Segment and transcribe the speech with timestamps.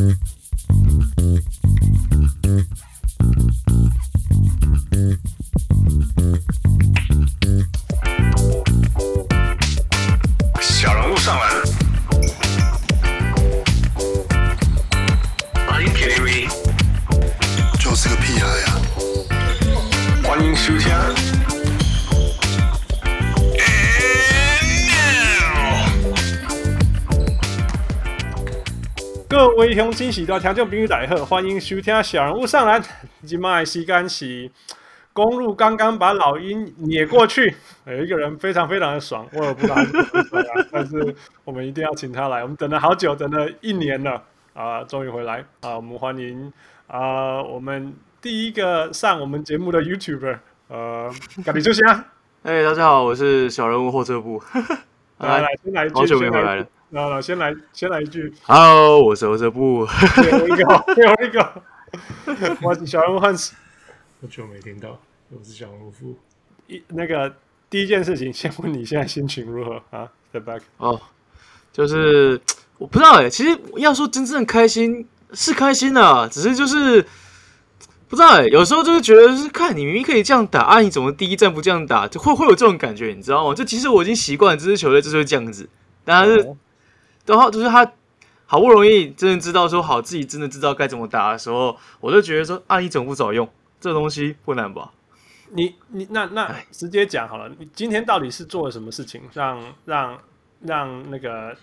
[0.00, 0.59] Mm-hmm.
[30.10, 32.82] 各位乡亲喜多听众朋友大家好，欢迎收听小人物上篮。
[33.24, 34.50] 今麦时间是
[35.12, 37.54] 公路刚刚把老鹰碾过去，
[37.86, 39.92] 有一个人非常非常的爽，我也不知道他是
[40.24, 42.42] 怎么，但是我们一定要请他来。
[42.42, 44.20] 我们等了好久，等了一年了
[44.52, 45.76] 啊，终于回来啊！
[45.76, 46.52] 我们欢迎
[46.88, 51.08] 啊，我们第一个上我们节目的 YouTuber，呃，
[51.44, 52.04] 赶紧出现啊！
[52.42, 54.42] 哎，大家好，我是小人物货车部，
[55.18, 56.66] 来 来，先来好久没回来了。
[56.92, 59.86] 那了，先来先来一句，Hello，我是欧泽布，
[60.16, 63.54] 最后一个，最后一个，我是小人物汉斯，
[64.20, 64.98] 好久没听到，
[65.28, 66.18] 我是小人物富。
[66.66, 67.32] 一那个
[67.70, 71.00] 第一件事情，先问你现在心情如何啊？Step back，哦，
[71.72, 72.40] 就是
[72.76, 77.00] 我不知道哎，其实要说真正开心是开心的，啊，只是就是
[78.08, 83.54] 不知道哎，有时候就是觉得是看你明明可以这样打啊，你怎么第一站不这样打，就会会有这种感觉，你知道吗？
[83.54, 85.68] 就其实我已经习惯这支球队就是会这样子，
[86.04, 86.40] 但是。
[86.40, 86.56] 哦
[87.30, 87.92] 然后就是他
[88.44, 93.48] 好不容易真的知道说好自己真的知道该怎么打的时候，我就觉得说啊，你怎么不早用？
[93.80, 94.90] 这东西不难吧？
[95.50, 100.18] 你你那那直接讲好了，你今天到底是做了什么事情，让让
[100.62, 101.56] 让那个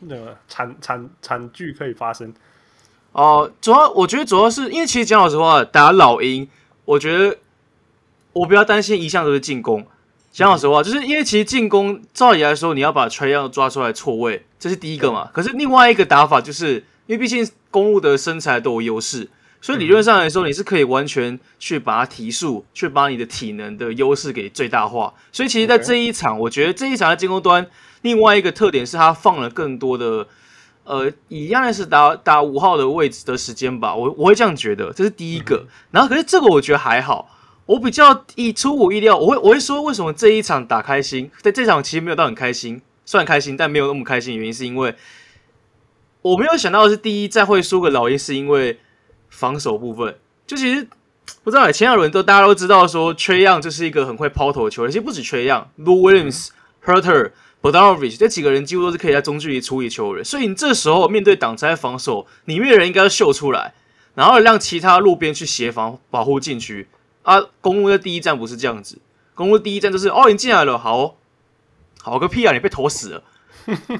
[0.00, 2.34] 那个惨惨惨剧可以发生？
[3.12, 6.48] 哦、呃，主要我觉得主要是因为其实讲老实话，打老鹰，
[6.84, 7.38] 我觉得
[8.32, 9.86] 我比较担心一向都是进攻。
[10.30, 15.30] 讲老实话，就是因为其实进攻照理来说，你要把 Trae Young 抓出来错位，这是第一个嘛。
[15.32, 19.28] 可是另外一个打法，就是因为毕竟公路的身材都有优势，
[19.60, 25.12] 所以理论上来说，你是可以完全去把它提速，去把你的体能的优势给最大化。
[25.32, 27.66] 所以其实，在这一场，我觉得这一场的进攻端，
[28.02, 30.28] 另外一个特点是他放了更多的，
[30.84, 33.92] 呃，一样的是打打五号的位置的时间吧。
[33.92, 35.66] 我我会这样觉得，这是第一个。
[35.90, 37.34] 然后，可是这个我觉得还好。
[37.68, 44.94] 我比较意出乎意料，我会我会说为什么这一场打开心，在这场其实没有到很开心，算开心，但没有那么开心的原因是因为
[46.22, 48.80] 我没有想到的是第一再会输给老鹰，是因为
[49.28, 50.18] 防守部分。
[50.46, 50.88] 就其实
[51.44, 56.48] 不知道，前两轮都大家都知道说缺样就是一个很会抛投的球员，其实不止缺样，Lou Williams、
[56.82, 63.74] Huerter、Bogdanovic 这几个人几乎都是可以在中距离处理球人，所以你这时候面对挡拆防守，里面的人应该要秀出来，
[64.14, 66.88] 然后让其他路边去协防保护禁区。
[67.28, 68.98] 啊，公路的第一站不是这样子，
[69.34, 71.14] 公路第一站就是哦，你进来了，好哦，
[72.00, 73.22] 好个屁啊，你被投死了。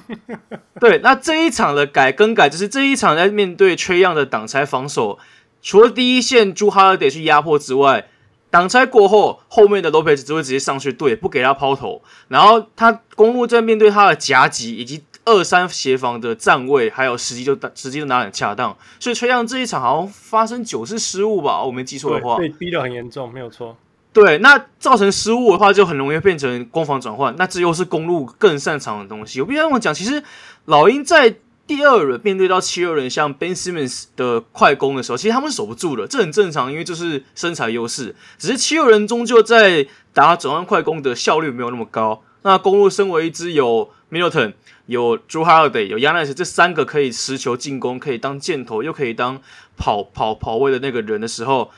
[0.81, 5.19] 对，那这一场的改更改，就是这一场在面对 Trae Young 的挡拆防守，
[5.61, 8.09] 除了第一线 Jrue Holiday 去压迫之外，
[8.49, 15.05] 挡拆过后，后面的 Lopez 只会直接上去对，不给他抛投，然后他公路在面对他的夹击以及。
[15.29, 23.77] 二三协防的站位还有时机就时机就拿得很恰当，所以 Trae Young 这一场好像发生九次失误吧，我没记错的话，被逼得很严重，没有错。
[24.11, 29.41] 对，那造成失误的话，就很容易变成攻防转换，那这又是公路更擅长的东西。
[29.41, 30.23] 我必须要讲，其实
[30.65, 38.17] 老鹰在第二轮面对到七六人像 Ben Simmons 的快攻的时候，其实他们是守不住的，这很正常，因为就是身材优势。
[38.39, 42.23] 只是七六人终究在打转换快攻的效率没有那么高。
[42.43, 44.55] 那公路身为一支有 Middleton
[44.89, 49.39] 有 Jrue Holiday 有 Giannis 这三个可以持球进攻，可以当箭头，又可以当
[49.77, 51.71] 跑跑跑位的那个人的时候，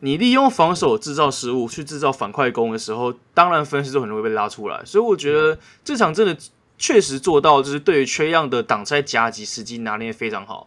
[0.00, 4.84] 你利用防守制造失误去制造反快攻的时候，当然分数就很容易被拉出来。
[4.84, 6.36] 所以我觉得这场真的
[6.76, 10.66] 确实做到，就是对于缺样的挡拆夹击时机拿捏非常好。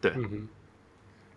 [0.00, 0.48] 对，嗯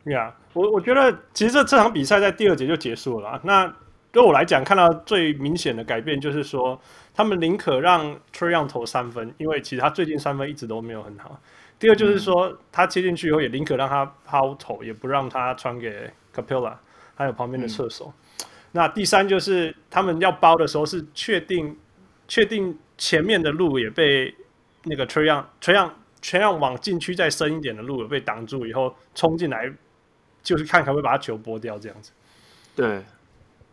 [0.05, 3.41] 哼，呀，我我觉得其实这这场比赛在第二节就结束了。
[3.43, 3.73] 那
[4.11, 6.79] 对我来讲，看到最明显的改变就是说，
[7.19, 11.37] 他们宁可让 Trae Young 投三分，因为其实他最近三分一直都没有很好。
[11.77, 16.77] 第二就是说，嗯、他切进去以后也宁可让他抛投，也不让他传给 Capella，
[17.15, 18.05] 还有旁边的射手。
[18.05, 21.75] 嗯、那第三就是他们要包的时候是确定
[22.25, 24.33] 确定前面的路也被
[24.85, 25.91] 那个 Young Young
[26.21, 29.69] Trae Young 往禁区再深一点的路也被挡住以后冲进来，
[30.41, 32.13] 就是看可不可以把他球拨掉这样子。
[32.77, 33.03] 对。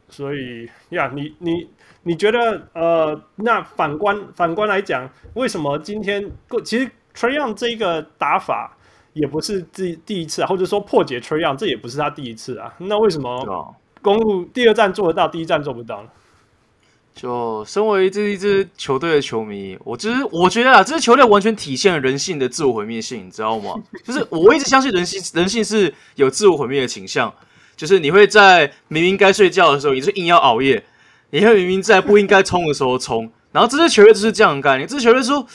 [0.08, 1.68] 所以呀，你你
[2.06, 6.30] 你觉得呃，那反观反观来讲，为什么今天
[6.64, 8.76] 其实 Trae Young 这个打法
[9.12, 12.72] 也不是第第一次啊，或者说破解 Trae Young 这也不是他第一次啊？
[12.78, 16.08] 那为什么公路第二站做得到，第一站做不到呢？
[17.12, 23.74] 就身为这一支球队的球迷，我就是我觉得啊，这支球队完全体现了人性的自我毁灭性，你知道吗？
[24.04, 27.34] 就是我一直相信人性，人性是有自我毁灭的倾向。
[27.74, 30.80] 就是你会在明明该睡觉的时候，你是硬要熬夜；
[31.30, 33.30] 你会明明在不应该冲的时候冲。
[33.52, 34.86] 然后这支球队就是这样的概念。
[34.86, 35.46] 这支球队说：“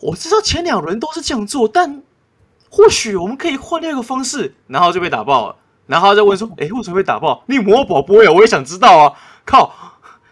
[0.00, 2.02] 我知道前两轮都是这样做，但
[2.70, 5.56] 或许我们可以换另一个方式。”然后就被打爆了。
[5.86, 7.44] 然后他再问说：“哎，为什么被打爆？
[7.46, 8.32] 你魔宝不会啊？
[8.32, 9.12] 我也想知道啊！
[9.44, 9.74] 靠！”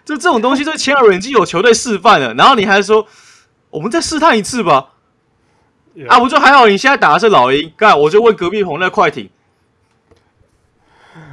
[0.07, 3.07] 就这种东西，在前两轮已经有球队示范了，然后你还说
[3.69, 4.95] 我们再试探一次吧
[6.09, 6.67] 啊，不就还好？
[6.67, 9.29] 你现在打的是老鹰，干我就问隔壁棚那快艇。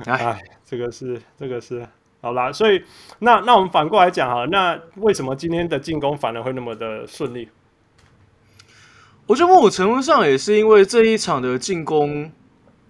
[0.05, 1.87] 哎，这个是这个是
[2.27, 2.83] 好啦，所以
[3.19, 7.47] 那那我们反过来讲哈，那为什么今天的进攻反而会那么的顺利？
[9.27, 12.31] 我觉得某种程度上也是因为这一场的进攻。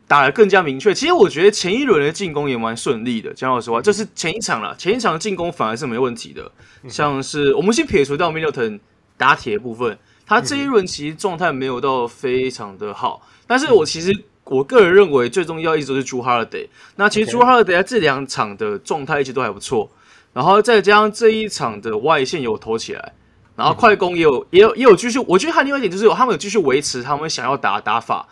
[0.09, 0.93] 打得更加明确。
[0.93, 3.33] 其实我觉得前一轮的进攻也蛮顺利的。
[3.33, 6.49] 讲老实话，这是前一场了，前一场的进攻反而是没问题的。
[6.87, 8.79] 像是我们先撇除掉 Middleton
[9.17, 13.21] 打铁的部分，他这一轮其实状态没有到非常的好。
[13.45, 14.13] 但是我其实
[14.49, 16.67] 我个人认为最重要一直都是 Jrue Holiday。
[16.95, 19.89] 那其实 Jrue Holiday 在这两场的状态一直都还不错。
[20.33, 23.13] 然后再加上这一场的外线有投起来，
[23.55, 25.19] 然后快攻也有也有也有继续。
[25.27, 28.27] 我觉得还有另外一点就是有他们有继续维持他们想要打的打法，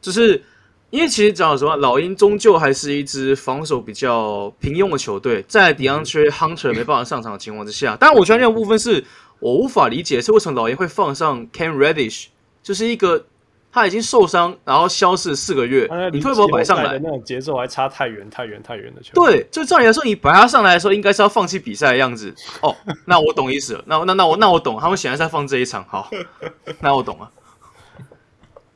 [0.00, 0.42] 就是。
[0.90, 5.44] 因为其实讲实话，老鹰终究还是一支防守比较平庸的球队。
[5.48, 9.04] 在 DeAndre Hunter 没办法上场的情况之下，当然我觉得那个部分是
[9.40, 12.26] 我无法理解，是为什么老鹰会放上 can Reddish，
[12.62, 13.26] 就是一个
[13.76, 16.98] 他已经受伤，然后消失四个月，你会不会摆上来？
[16.98, 19.12] 那种节奏还差太远、太远、太远的球。
[19.12, 22.34] 对，就照理来说，你摆他上来的时候，应该是要放弃比赛的样子。
[22.62, 22.74] 哦，
[23.04, 23.84] 那我懂意思了。
[23.86, 25.84] 那那那我那我懂，他们显然是在放这一场。
[25.84, 26.10] 好，
[26.80, 27.30] 那我懂了。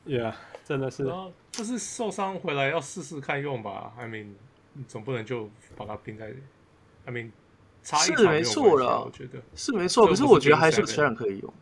[0.06, 0.34] Yeah，
[0.68, 1.10] 真的是。
[1.50, 4.26] 就是受伤回来要试试看用吧，I mean，
[4.74, 6.26] 你总不能就把它拼在
[7.06, 7.30] ，I mean，
[7.82, 10.06] 差一场是没错了，我觉得是没错。
[10.06, 11.54] 可是我觉得还是有其他人可以用，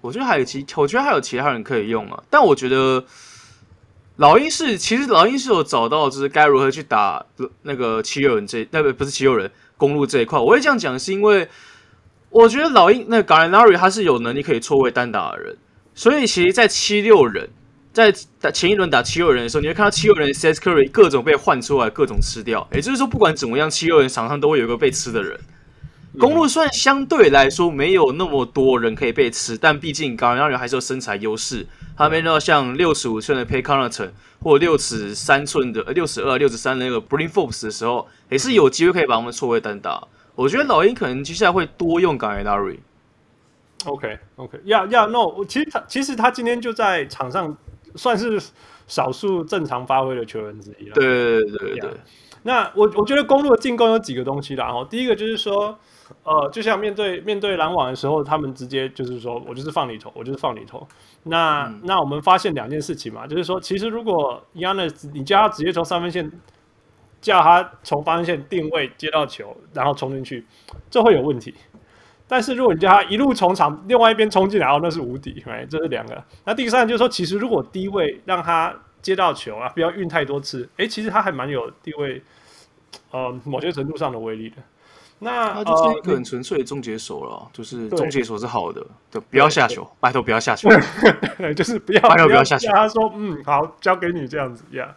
[0.00, 2.22] 我觉得还有其，我觉得还有其他人可以用啊。
[2.28, 3.04] 但我觉得
[4.16, 7.24] 老鹰是，其实老鹰是有找到，就是该如何去打
[7.62, 10.38] 那个七六人这，那个不是七六人公路这一块。
[10.38, 11.48] 我会这样讲，是因为
[12.30, 15.56] 我觉得老鹰那个 Gallinari 他是有能力可以错位单打的人，
[15.94, 17.48] 所以其实，在七六人。
[17.92, 22.64] 在打前一轮打七六人的时候，你会看到七六人 Seth Curry 各种被换出来，各种吃掉。
[22.72, 25.36] 也就是说，不管怎么样，七六人场上都会有一个被吃的人。
[26.18, 31.66] 公路虽然相对来说没有那么多人可以被吃，但毕竟高人还是有身材优势。
[31.96, 34.10] 他没到像六十五寸的 Pay Connaughton
[34.42, 40.08] 或六尺三寸的、六十二、六十三的那个 Bring Forbes 的时候，也是有机会可以把他们错位单打。
[40.34, 42.78] 我觉得老鹰可能接下来会多用 Gallinari。
[43.84, 47.56] OK，OK，Yeah，Yeah，No，其实他其实他今天就在场上。
[47.96, 48.40] 算是
[48.86, 50.94] 少数正常发挥的球员之一了。
[50.94, 51.90] 对对对对对。
[52.44, 54.68] 那我我觉得公路的进攻有几个东西啦。
[54.68, 55.76] 哦，第一个就是说，
[56.24, 60.86] 呃，就像面对面对篮网的时候，他们直接就是说我就是放你投，我就是放你投。
[61.24, 66.30] 那、嗯、那我们发现两件事情嘛，就是说，其实如果 Giannis 你叫他直接从三分线，
[67.20, 70.46] 叫他从三分线定位接到球，然后冲进去，
[70.90, 71.54] 这会有问题。
[72.26, 76.22] 但是如果你叫他一路从场另外一边冲进来，哦，那是无敌，哎，这是两个。
[76.44, 78.72] 那第三就是说，其实如果低位让他
[79.02, 82.22] 接到球啊，不要运太多次，哎，其实他还蛮有低位，
[83.10, 84.56] 呃，某些程度上的威力的。
[85.20, 90.68] 那他就是一个很纯粹的终结手了，呃、就是终结手是好的，对，不要下球，拜托不要下球，
[91.38, 92.68] 对， 就是不要，拜托不要下球。
[92.72, 94.94] 他说，嗯，好，交给你这样子，呀。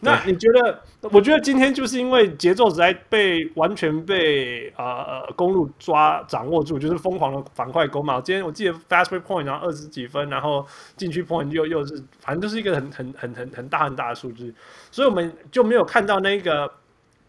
[0.00, 0.78] 那你觉得？
[1.10, 8.20] 我觉得今天就是因为节奏实在被完全被呃公路抓掌握住，就是疯狂的反快攻嘛。
[8.20, 10.66] 今天我记得 fast break point 然后二十几分，然后
[10.98, 14.54] 禁区 point 又又是反正就是一个很很很很很大很大的数字，
[14.90, 16.70] 所以我们就没有看到那个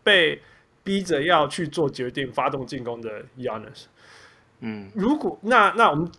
[0.03, 0.41] 被
[0.87, 3.87] 逼着要去做决定、发动进攻的 Giannis。
[4.61, 6.09] 嗯，如果那那我们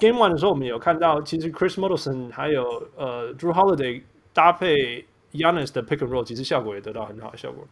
[0.00, 2.64] game one 的时候，我们有看到其实 Chris Middleton 还有
[2.96, 4.02] 呃 Drew Holiday
[4.32, 5.04] 搭配。
[5.34, 7.66] Giannis 的 pick and roll 其实效果也得到很好的效果，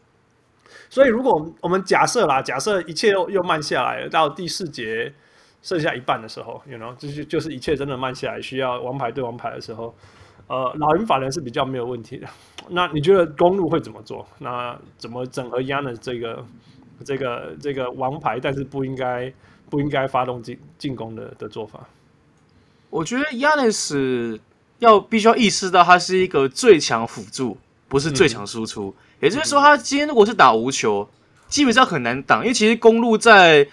[0.90, 5.14] 所以如果我们假设啦，假设一切又又慢下来了，到第四节
[5.62, 9.94] 剩下一半的时候，you know，就是就是一切真的慢下来，需要王牌对王牌的时候，
[10.52, 12.28] 呃，老鹰法人是比较没有问题的。
[12.68, 14.26] 那你觉得公路会怎么做？
[14.38, 16.44] 那怎么整合 Giannis 这个
[17.02, 19.32] 这个这个王牌，但是不应该
[19.70, 21.80] 不应该发动进进攻的的做法？
[22.90, 24.38] 我觉得 Giannis。
[24.78, 27.56] 要必须要意识到，他是一个最强辅助，
[27.86, 28.92] 不是最强输出。
[28.98, 31.08] 嗯、也就是说，他今天如果是打无球，
[31.46, 32.40] 基本上很难挡。
[32.40, 33.64] 因为其实公路在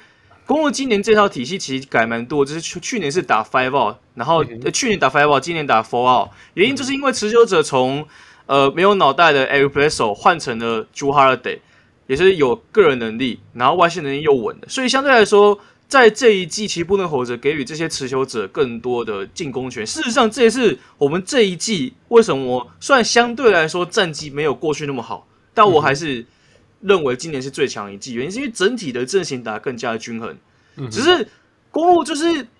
[0.50, 6.30] 公路今年这套体系其实改蛮多，就是去去年是打 five out，然后、嗯呃、去年打 five out，今年打 four out。
[6.56, 8.04] 原因就是因为持球者从
[8.48, 11.60] 呃没有脑袋的 Eric Bledsoe 换成了 Jrue Holiday。
[12.08, 19.86] 也是有个人能力，然后外线能力又稳的，所以相对来说，在这一季其实布登侯泽给予这些持球者更多的进攻权。
[19.86, 26.26] 事实上，这也是我们这一季为什么虽然相对来说战绩没有过去那么好，但我还是
[26.82, 30.38] 认为今年是最强一季，原因是因为整体的阵型打得更加的均衡。
[30.90, 31.28] 只是
[31.72, 32.48] 公路就是。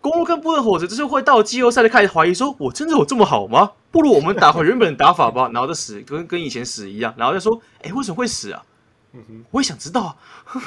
[0.00, 3.72] 公路跟布登侯泽就是会到季后赛就开始怀疑说，我真的有这么好吗？
[3.90, 8.62] 不如我们打回原本的打法吧， 然后就死，跟跟以前死一样，然后就说，哎，为什么会死啊？
[9.50, 10.16] 我也想知道啊，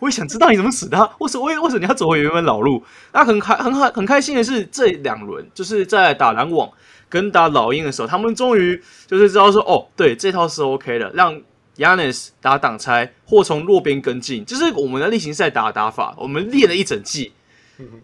[0.00, 2.84] 我也想知道你怎么死的啊，为什么为为什么你要走回原本老路？
[3.12, 6.70] 那很开很好很开心的是，这两轮就是在打篮网
[7.08, 11.40] 跟打老鹰的时候，他们终于就是知道说，哦，对，这套是 OK 的，让
[11.76, 17.32] Giannis 打挡拆或从弱边跟进，就是我们的例行赛打打法，我们练了一整季。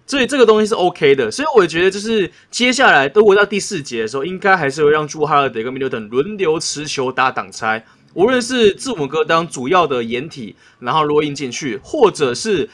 [0.04, 12.68] 所以这个东西是 OK 的，所以我觉得就是接下来都回到第四节的时候，应该还是会让朱哈尔德跟密德顿轮流持球打挡拆，无论是字母哥当主要的掩体，然后罗印进去，或者是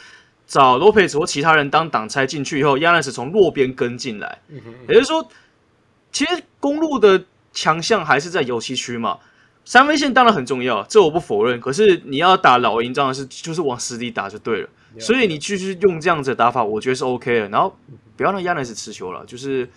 [0.46, 4.38] 找罗佩兹或其他人当挡拆进去以后，亚历斯从弱边跟进来，
[4.88, 5.28] 也就是说，
[6.10, 7.22] 其实公路的
[7.52, 9.18] 强项还是在游戏区嘛，
[9.66, 14.68] 三分线当然很重要，这我不否认，可是你要打老鹰，当然是就是往死里打就对了。
[15.00, 17.48] 所以你继续用这样子的打法，我觉得是 OK 的。
[17.48, 17.76] 然后
[18.16, 19.24] 不要让亚尼斯持球了。
[19.26, 19.68] 就是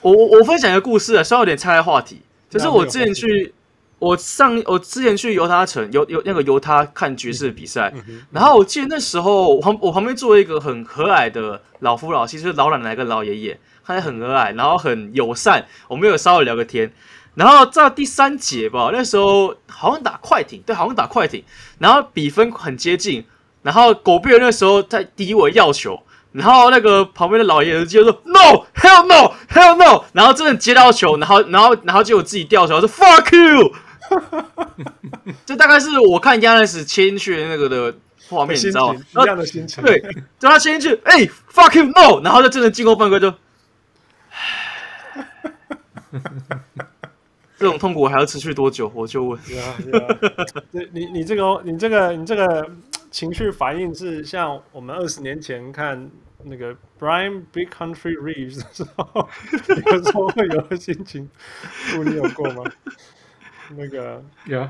[0.00, 2.22] 我我我分享一个故事啊，稍微有点岔开话题。
[2.48, 3.52] 就是我之前去，
[3.98, 7.92] 我上我之前去犹他城，犹犹那个犹他看爵士的比赛。
[8.30, 15.66] 然后我记得那时候，我旁我旁边坐了一个很和蔼的老夫老妻，就是老奶奶跟老爷爷，他很和蔼，然后很友善。
[15.88, 16.92] 我们有稍微聊个天。
[17.36, 21.44] 然后在第三节吧，那时候好像打快艇，对，好像打快艇，
[21.78, 23.24] 然后比分很接近，
[23.62, 26.02] 然后狗贝尔那时候在低位要球，
[26.32, 33.74] 然后那个旁边的老爷子就说 “No hell no hell no”，然后真的接到球，然后然后然后就我自己掉球，说 “Fuck you”，
[35.44, 37.94] 这大概是我看亚历斯切进去的那个的
[38.30, 39.00] 画面，你知道吗？
[39.12, 40.00] 一样的心情，对，
[40.38, 43.34] 就他切进去，哎，“Fuck you no”，然后就真的进攻犯规就。
[47.56, 48.90] 这种痛苦还要持续多久？
[48.94, 49.40] 我就问。
[49.46, 50.34] 对啊，对啊。
[50.92, 52.70] 你你这个你这个你这个
[53.10, 56.10] 情绪反应是像我们二十年前看
[56.44, 59.28] 那个 Brian Big Country Reeves 的时候，
[59.92, 61.28] 有时候会有的心情。
[62.04, 62.62] 你有过吗？
[63.76, 64.68] 那个有。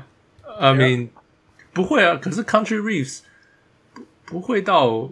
[0.59, 1.09] I mean，
[1.73, 2.15] 不会啊。
[2.15, 3.21] 可是 Country Reeves
[3.93, 5.09] 不不会到。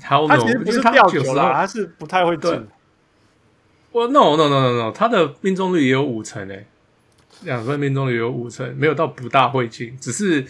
[0.00, 2.66] 他其实不是掉球了，他是不太会进。
[3.90, 6.66] 我 no no no no no，他的命中率也有五成诶、欸。
[7.42, 10.44] 两分命中率有五成，没有到不大会进，只是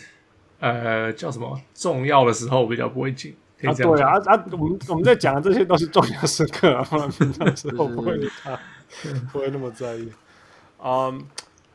[0.59, 3.35] 呃叫什么重要的时候比较不会进。
[3.63, 6.83] 啊，对啊啊，我们我们在讲的这些都是重要时刻啊，
[7.19, 8.59] 平常 时候不会他
[9.31, 10.11] 不会那么在意。
[10.83, 11.21] 嗯、um,，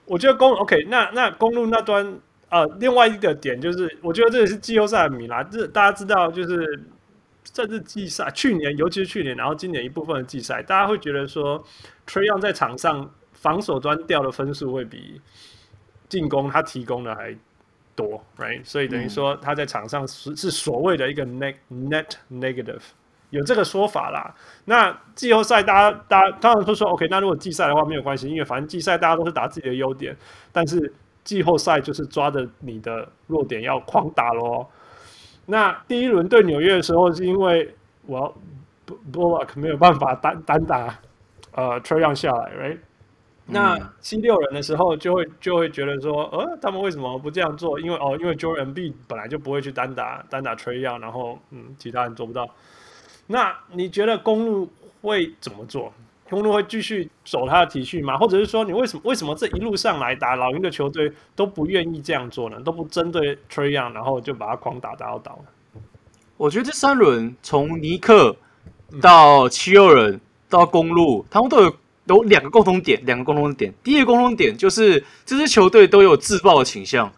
[0.05, 2.17] 我觉得公 OK，那那公路那端
[2.50, 5.43] 呃，另外一个点就是，我觉得这也是季后赛的米拉。
[5.43, 6.84] 这大家知道，就是
[7.43, 11.63] 这是季赛，去年尤其是去年，然后今年一部分的季赛，大家会觉得说
[12.07, 13.10] ，Trae Young 在场上。
[13.45, 15.21] 防守端掉的分数会比
[16.09, 17.31] 进攻他提供的还
[17.95, 18.65] 多，right？
[18.65, 22.81] 所以等于说他在场上是是所谓的一个 net net negative，
[23.29, 24.33] 有这个说法啦。
[24.65, 30.17] 那季后赛大家大家当然都说 OK，那如果季赛的话没有关系，因为反正季赛大家都是打自己的优点，
[30.51, 30.91] 但是
[31.23, 34.65] 季后赛就是抓着你的弱点要狂打喽。
[35.45, 37.75] 那第一轮对纽约的时候，是因为
[38.07, 38.35] 我
[39.13, 40.99] Bullock 没有办法单单打
[41.51, 42.79] 呃 Trae Young 下来，right？
[43.47, 47.79] 那七六人的时候就会就会觉得说，呃，他们为什么不这样做？
[47.79, 52.49] 因为哦，因为 Joel Embiid 本来就不会去单打单打 Trae Young，然后嗯，其他人做不到。
[53.27, 54.67] 那你觉得公路
[55.03, 55.93] 会怎么做？
[56.27, 58.17] 公路会继续走他的体系吗？
[58.17, 62.59] 或者是说，你为什么为什么这一路上来打老鹰的球队都不愿意这样做呢？
[62.61, 65.81] 都不针对 Trae Young，然后就把他狂打打到倒呢？
[66.37, 68.35] 我觉得这三轮从尼克
[68.99, 71.71] 到七六人到公路，他们都有。
[72.05, 73.74] 有两个共同点，两个共同点。
[73.83, 77.12] 第一个共同点就是这支球队都有自爆的倾向，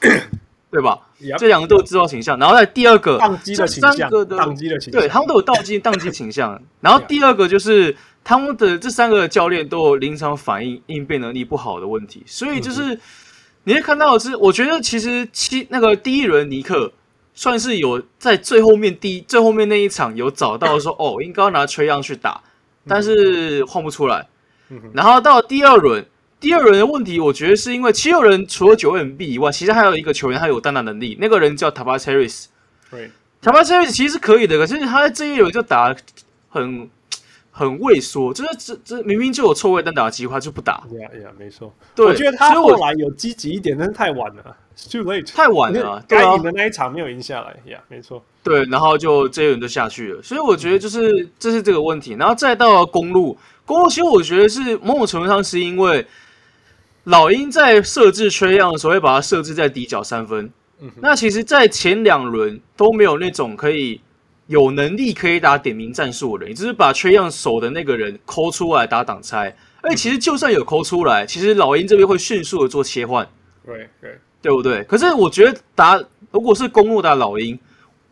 [0.70, 0.98] 对吧.
[1.38, 2.38] 这两个都有自爆倾向。
[2.38, 6.60] 然后在第二个，宕机的倾向，宕机的倾向，对，他们都有宕机、宕机倾向。
[6.80, 12.22] 然后第二个就是他们的这三个教练都有临场反应、应变能力不好的问题。
[12.24, 12.98] 所以就是
[13.64, 16.90] 你会看到的是，我觉得其实七那个第一轮尼克
[17.34, 22.40] 算是有在最后面第最后面那一场有找到说哦，应该要拿崔杨去打。
[22.86, 24.26] 但是换不出来，
[24.92, 26.04] 然后到第二轮，
[26.40, 32.46] 第二轮的问题，我觉得是因为七六人除了九 M B 以外，其实还有一个球员他有单打能力，那个人叫 Harris。
[32.90, 33.10] 对
[33.42, 35.94] Harris 其实是可以的，可是他在这一轮就打
[36.48, 36.88] 很
[37.50, 40.82] 很畏缩，就是这这明明就有错位单打的机会，他就不打。
[40.98, 41.72] 呀呀，没错。
[41.94, 44.56] 对，我觉得他后来有积极一点，但是太晚了
[44.88, 46.04] ，too late，太晚了。
[46.06, 48.24] 该赢的那一场没有赢下来，呀，没错。
[48.42, 50.22] 对，然后就这一轮就下去了。
[50.22, 52.14] 所以我觉得就是这是这个问题。
[52.14, 56.06] 然后再到公路，公路其实我觉得是某种程度上是因为
[57.04, 60.50] 老鹰在设置 Trae Young 的时候会把它设置在底角三分。
[60.80, 64.00] 嗯、那其实，在前两轮都没有那种可以。
[64.46, 69.54] 有能力可以打点名战术的人，也就是把 Trae Young 守的那个人抠出来打挡拆。
[69.80, 73.24] 而且其实就算有抠出来，其实老鹰这边会迅速的做切换，
[73.64, 74.82] 对对，对不对？
[74.84, 77.58] 可是我觉得打如果是公路打老鹰，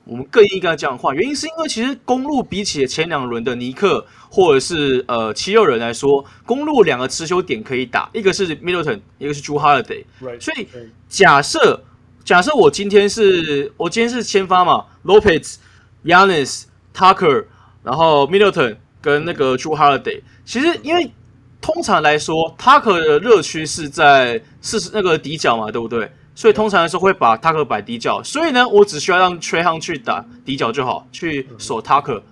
[0.05, 1.15] 我们更应该这样换。
[1.15, 10.05] 原因是因为其实公路比起前两轮的尼克或者是呃七六人来说，公路两个持球点可以打，一个是 Middleton，一个是 Jrue Holiday。
[10.41, 10.67] 所以
[11.09, 11.83] 假设
[12.25, 15.57] 假设我今天是我今天是先发嘛，Lopez。
[16.05, 16.63] Giannis、
[16.95, 17.47] Tucker，
[17.83, 21.13] 然后 Middleton 跟那个 Jrue Holiday，其实因为
[21.61, 26.11] 通常来说，Tucker 的热区是在四十那个底角嘛，对不对？
[26.39, 32.23] 所以通常来说会把 Tucker 摆底角，所以呢，我只需要让 Trae Young 去打底角就好，去守 Tucker。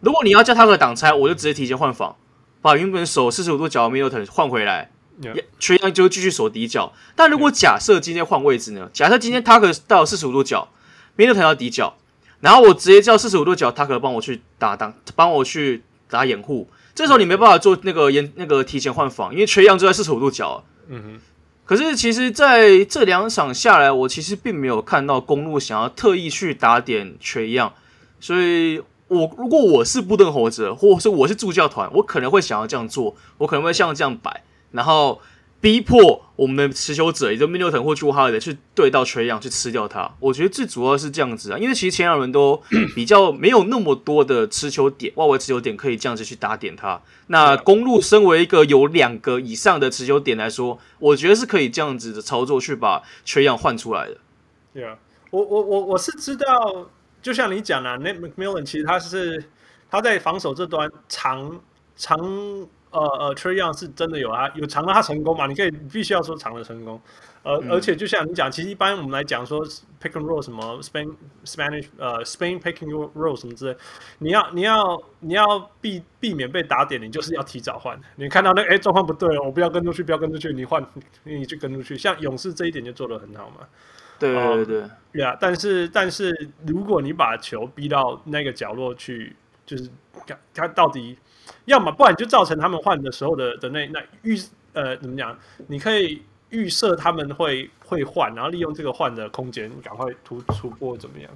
[0.00, 2.14] 如果你要叫 Tucker 挡拆，我就直接提前换防，
[2.60, 4.90] 把原本守四十五度角的 Middleton 换回来
[5.58, 6.92] ，Trae Young 就继续守底角。
[7.14, 8.90] 但如果假设今天换位置呢？
[8.92, 10.68] 假设今天 Tucker 到四十五度角
[11.16, 11.96] ，Middleton 到底角。
[12.40, 16.68] 然后我直接叫四十五度角，Tucker 帮我去打挡，帮我去打掩护。
[16.94, 20.62] 这时候你没办法做那个延那个提前换防，因为 Trae Young 就在四十五度角。
[20.88, 21.20] 嗯哼。
[21.66, 27.74] 可是其实在这两场下来，我其实并没有看到公路想要特意去打点缺样。
[28.18, 35.20] 所以我如果我是布登猴子，或者是我是助教团，我可能会想要这样做，我可能会像这样摆，然后。
[35.60, 40.14] 逼迫我们的持球者，也就 Middleton 或 Jrue Holiday 去对到 Trae Young 去吃掉他。
[40.20, 42.62] 我觉得最主要是这样子啊，因为其实前两轮都
[42.94, 47.00] 比较没有那么多的持球点，外围持球点可以这样子去打点他。
[47.28, 54.18] 那公路身为一个有两个以上的持球点来说，我觉得是可以这样子的操作去把 Trae Young 换出来的。
[54.74, 54.96] 对啊，
[55.30, 56.86] 我我我我是知道，
[57.22, 59.42] 就像你讲的，Nate McMillan 其实他是
[59.90, 61.60] 他在防守这端长
[61.96, 62.68] 长。
[62.92, 65.46] 呃呃，Trae Young 是真的有啊，有长的他成功嘛？
[65.46, 66.98] 你可以必须要说长了成功。
[67.42, 69.66] 呃，嗯、而且就像你讲，其实一般我们来讲说
[70.00, 73.76] pick and roll 什么 Spain Spanish 呃 Spain pick and roll 什么之类，
[74.18, 78.00] 你要你要你要避避免被打点，你就是要提早换。
[78.14, 80.82] 你看到那哎状况不对，我不要跟出去，不要跟出去，你换
[81.24, 81.98] 你去跟出去。
[81.98, 83.66] 像勇士这一点就做得很好嘛。
[84.18, 84.80] 对对对，
[85.20, 89.90] 呀、呃，yeah, 但是但是如果你把球逼到那个角落去，就是
[90.24, 91.18] 看他到底。
[91.66, 94.38] 要么不然就造成他们换的时候的的那那预
[94.72, 95.36] 呃怎么讲？
[95.68, 101.30] 你可以预设他们会会换，然后利用这个换的空间赶快突出波怎么样？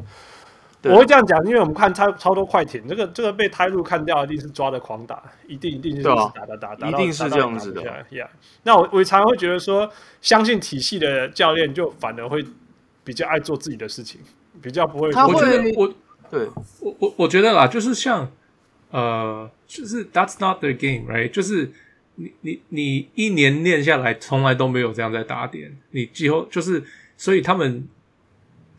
[0.85, 7.83] 我会这样讲，因为我们看超超多快艇，这个这个被胎路看掉，一定是抓的狂打，一定一定是打打打打，一定是这样子的。
[8.11, 8.29] Yeah.
[8.63, 9.91] 那我我常常会觉得说，
[10.23, 12.43] 相信体系的教练就反而会
[13.05, 14.23] 比较爱做自己的事情，
[14.63, 15.13] 比较不会。
[15.13, 15.95] 他会我觉得我
[16.31, 16.49] 对
[16.81, 18.31] 我我我觉得啦，就是像。
[18.91, 21.31] 呃，就是 That's not the game, right？
[21.31, 21.71] 就是
[22.17, 25.77] 你你你一年练下来，从来都没有这样在打点。
[25.91, 26.83] 你几乎就是，
[27.17, 27.87] 所以他们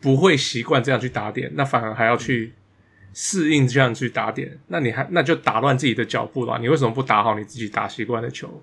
[0.00, 2.52] 不会习惯这样去打点，那反而还要去
[3.14, 4.58] 适应这样去打点。
[4.68, 6.58] 那你还那就打乱自己的脚步了。
[6.58, 8.62] 你为什么不打好你自己打习惯的球，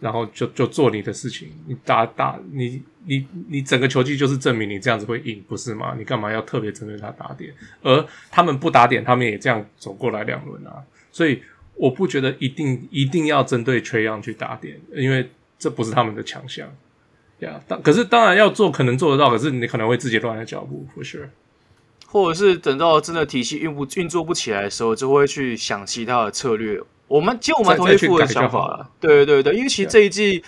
[0.00, 1.48] 然后就就做你的事情？
[1.66, 5.94] 你打打你你你整个球季就是证明你这样子会赢，不是吗？
[5.96, 7.52] 你干嘛要特别针对他打点？
[7.82, 10.84] 而他们不打点，他们也这样走过来两轮啊。
[11.10, 11.42] 所以
[11.74, 16.68] 我不觉得一定一定要针对 Trae Young 去打点，因为这不是他们的强项。
[17.40, 21.28] 呀，当可是当然要做，可能做得到，可是你可能会自己乱了脚步，for sure。
[22.06, 26.80] 或者是等到真的体系运不运作不起来的时候，就会去想其他的策略。
[27.06, 30.42] 我们其实我们同意富的想法了，对对对，因为其实这一季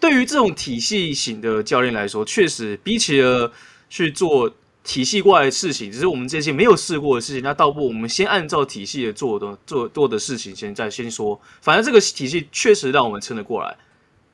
[0.00, 3.52] 对于这种体系型的教练来说，确实比起了
[3.88, 4.54] 去做。
[4.88, 7.42] 体系过来的事情，只是我们这些没有试过的事情。
[7.42, 11.40] 那倒不如我们先按照体系的做的做做的事情，先再先说。
[11.60, 13.76] 反正这个体系确实让我们撑得过来。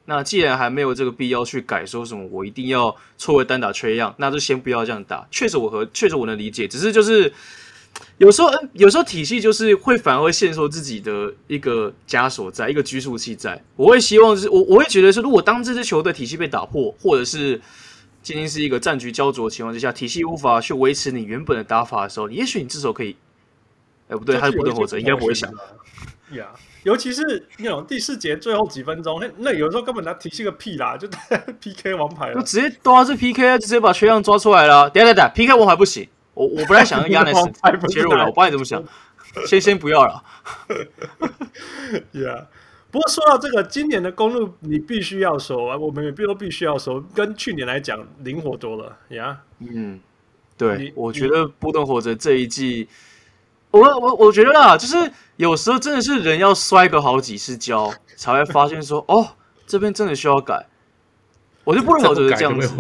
[0.05, 5.27] 那既然还没有这个必要去改，说什么我一定要错位单打 Trae Young，那就先不要这样打。
[5.31, 7.33] 确实我和确实我能理解，只是就是
[8.23, 13.61] 有时候有时候体系就是会反而会限缩自己的一个枷锁在，一个拘束器在。
[13.75, 17.61] 我会希望是我我会觉得是，如果当这支球队体系被打破，或者是。
[18.25, 23.17] 今天是一个战局焦灼的情况之下，体系无法去维持你原本的打法的时候，也许你至少可以，
[24.07, 25.51] 哎、欸，不对，还是不能活着应该不会想。
[26.31, 26.47] 呀，
[26.85, 31.09] 尤其是那种第四节最后几分钟，那那有时候根本他体系个屁啦，就
[31.61, 34.89] PK 王牌了，就直接都是 PK 啊，直接把缺氧抓出来了。
[34.91, 38.83] 等下等下，PK 王牌不行，我我不太想让 Giannis 切入了，我不知道你怎么想。
[39.47, 40.23] 先先不要了。
[42.13, 42.47] Yeah，
[42.91, 48.99] 不过说到这个，今年的公路你必须要说啊，我们也必都必须要说，跟去年来讲灵活多了。
[49.09, 50.01] 呀、yeah?，嗯，
[50.59, 52.89] 对，我觉得波动火车这一季，
[53.71, 59.29] 我我我觉得啦，就是有时候真的是人要摔个好几次跤，才会发现说，哦，
[59.67, 60.67] 这边真的需要改。
[61.65, 62.71] 我觉得波登火者这样子，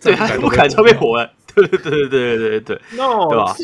[0.00, 1.32] 对，他不改就被火了。
[1.66, 3.54] 对对对对对对对，no，对吧？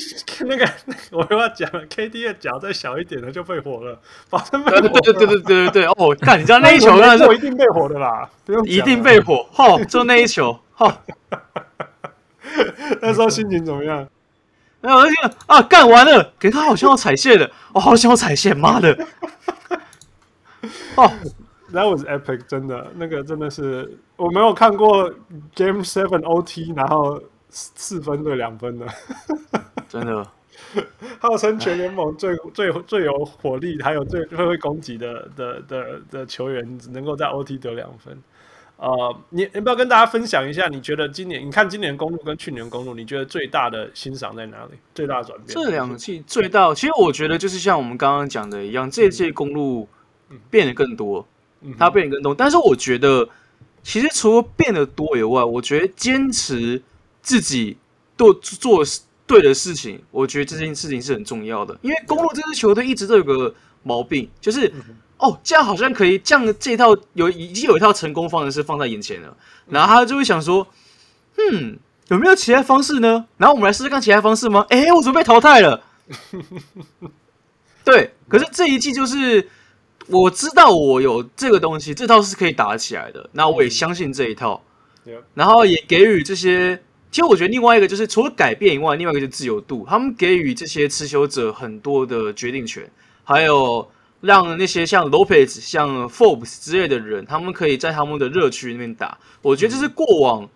[0.40, 0.68] 那个
[1.12, 4.78] 我又要讲了，KD 的脚再小一点的就被火了，保证被火。
[4.80, 9.46] 对对对对对对对哦，看你知道 那一球，那是一定被火的啦，不用一定被火。
[9.52, 11.02] 好，就那一球，好。
[13.00, 14.06] 那时候心情怎么样？
[14.80, 18.96] 没有，那个啊，干完了，给他好像要踩线了，我好想要踩线，妈的！
[20.96, 21.10] 哦
[21.72, 25.10] ，That was epic，真的，那个真的是我没有看过
[25.54, 27.22] Game Seven OT，然后。
[27.56, 28.86] 四分对两分的，
[29.88, 30.26] 真的，
[31.20, 38.20] 号称全联盟最 最最有火力，还有最最会攻击的的的的球员，能够在 OT 得两分。
[38.76, 40.66] 呃，你要不要跟大家分享一下？
[40.66, 44.72] 你觉得今年，你看今年公路跟去年公路，你觉得最大的欣赏在哪里？
[44.92, 45.48] 最大的转变？
[45.54, 49.88] 这两季最大，其实我觉得就是像我们刚刚讲的一样，这一季公路
[50.50, 51.24] 变得更多，
[51.78, 52.34] 它变得更多。
[52.34, 53.28] 但是我觉得，
[53.84, 56.82] 其实除了变得多以外，我觉得坚持。
[57.24, 57.76] 自己
[58.16, 58.84] 做做
[59.26, 61.76] 对的事情，我觉得这件事情是很重要的。
[61.80, 64.70] 因为公鹿这支球队一直都有个毛病，就是
[65.16, 69.34] 哦，这样好像可以，这样这一套有已经有一套成功方式放在眼前了，
[69.66, 70.66] 然后他就会想说，
[71.38, 73.24] 嗯，有没有其他方式呢？
[73.38, 74.66] 然后我们来试试看其他方式吗？
[74.68, 75.82] 哎，我准备淘汰了。
[77.82, 79.48] 对，可是这一季就是
[80.08, 84.62] 我知道我有这个东西，这套是可以打起来的，那我也相信这一套，
[85.32, 86.82] 然后也给予这些。
[87.14, 89.86] 其实我觉得另外一个就是除了改变以外，另外一个就是自由度。
[89.88, 92.90] 他们给予这些持球者很多的决定权，
[93.22, 93.88] 还有
[94.20, 99.16] 让那些像 Lopez、像 Forbes 之类的人，他们可以在他们的热区那边打。
[99.42, 100.48] 我觉得这是过往，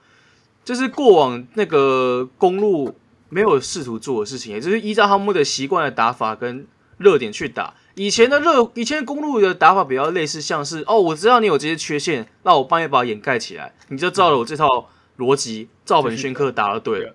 [0.64, 2.96] 就是过往那个公路
[3.28, 6.66] 没有试图做的事情，也就是依照他们的习惯的打法跟
[6.96, 7.72] 热点去打。
[7.94, 14.90] 以前的热，以前公路的打法比较类似，像是哦，我知道你有这些缺陷，那我帮你把它掩盖起来，你就照了我这套。
[15.18, 17.14] 逻辑照本宣科答了对了，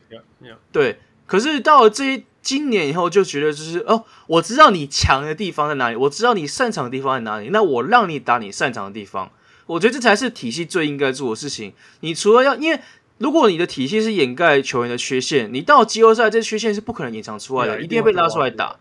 [0.71, 0.99] 对。
[1.25, 9.31] 可是到了这一今年以后，就觉得就是哦，我知道你强的地方在哪里，我知道你擅长的地方在哪里，那我让你打你擅长的地方。
[9.65, 11.73] 我觉得这才是体系最应该做的事情。
[12.01, 12.79] 你除了要，因为
[13.19, 18.75] 如果你的体系是掩盖球员的缺陷，你到季后赛这缺陷是不可能隐藏出来的，一定要被拉出来打。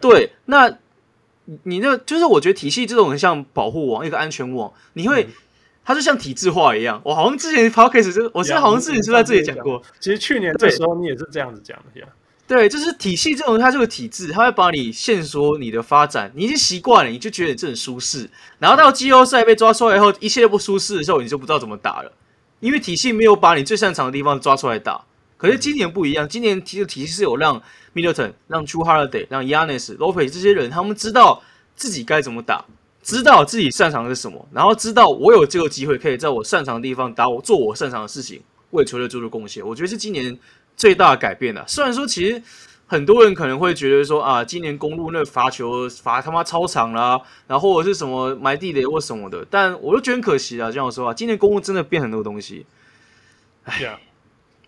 [0.00, 0.78] 对，那
[1.64, 5.28] 你那就是我觉得体系这种很像保护网，一个安全网，你会。
[5.84, 9.82] 它就像体制化一样，我好像之前 podcast 就，我记得好像之前是在这里讲过。
[10.00, 12.06] 其实去年这时候你也是这样子讲的呀。
[12.46, 18.28] 对，就是体系这种，它这个体制，它会把你限缩你的发展，你已经习惯了，你就觉得你这很舒适。
[18.58, 22.12] 然后到季后赛被抓出来以后，一切都不舒适的时候，你就不知道怎么打了，
[22.60, 25.02] 因为体系没有把你最擅长的地方抓出来打。
[25.38, 27.62] 可是今年不一样，今年体的体系是有让
[27.94, 31.42] Middleton、让 True Holiday、让 Giannis、Lopez 这些人，他们知道
[31.74, 32.64] 自己该怎么打。
[33.04, 39.64] 知道自己擅长的是什么，然后知道我有这个机会可以在我擅长的地方打我做我擅长的事情，为球队做出贡献。
[39.64, 40.36] 我觉得是今年
[40.74, 41.62] 最大的改变了。
[41.68, 42.42] 虽然说其实
[42.86, 50.70] 很多人可能会觉得说啊，今年公路那罚球罚他妈超长啦，然后或者是什么埋地雷或什么的，但我都觉得很可惜啊。
[50.70, 52.64] 这样说啊，今年公路真的变很多东西。
[53.64, 54.00] 哎呀，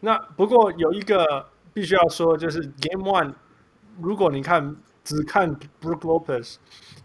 [0.00, 3.32] 那不过有一个必须要说，就是 Game One，
[4.02, 6.56] 如果你看只看 Brook Lopez，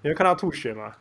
[0.02, 0.92] 你会看到吐血吗？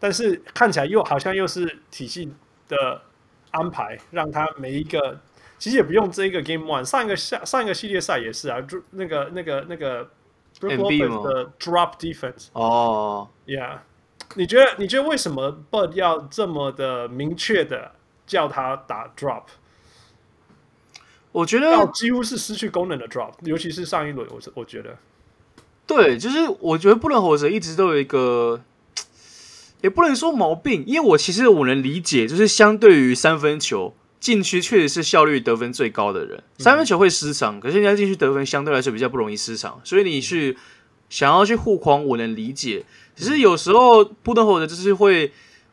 [0.00, 2.32] 但是看起来又好像又是体系
[2.68, 3.02] 的
[3.50, 5.18] 安排，让他每一个
[5.58, 10.04] 其实也不用这一个 Game One，上一个下上一个系列赛也是啊，就那个那个那个
[10.60, 13.78] Brook Lopez 的 Drop Defense 哦，Yeah，
[14.36, 17.90] 你觉得你觉得为什么 Bud 要这么的明确的
[18.24, 19.44] 叫他打 Drop？
[21.32, 24.96] 我觉得几乎是失去功能的 Drop，尤其是上一轮，我我觉得
[25.86, 28.60] 对，就是我觉得布伦活着一直都有一个。
[29.80, 40.56] 也不能说毛病，因为我其实我能理解，就是相对于三分球禁区确实是效率得分最高的人，三分球会失常，可是人家禁区得分相对来说比较不容易失常，所以你去
[41.08, 42.84] 想要去护框，我能理解。
[43.14, 45.32] 只是有时候布登霍的就是会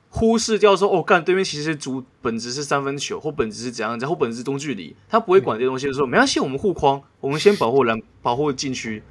[0.09, 9.03] 忽视掉说，哦，干对面其实主本质是三分球，或本质是怎样，然后本质是中距离，他不会管这些东西的时候，没关系，我们护框，我们先保护篮，保护禁区。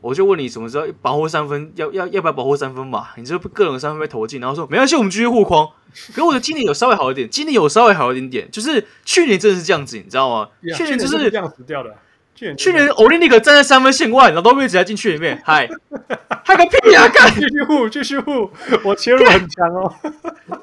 [0.00, 3.08] 我就问你什么时候保护三分，要要要不要保护三分嘛？
[3.16, 5.68] 你这各种三分被投进，然后说没关系，我们继续护框。
[6.08, 11.96] 可是我觉得今年有稍微好一点，今年有稍微好一点点，就是去年真的是这样子，你知道吗？Yeah, 去年就是这样死掉的。
[12.34, 15.66] 去年去年欧林尼克站在三分线外，然后都一直接进去里面，嗨，
[16.44, 17.08] 嗨个屁呀！
[17.08, 18.50] 干，继续护，继续护，
[18.84, 19.94] 我切入很强哦。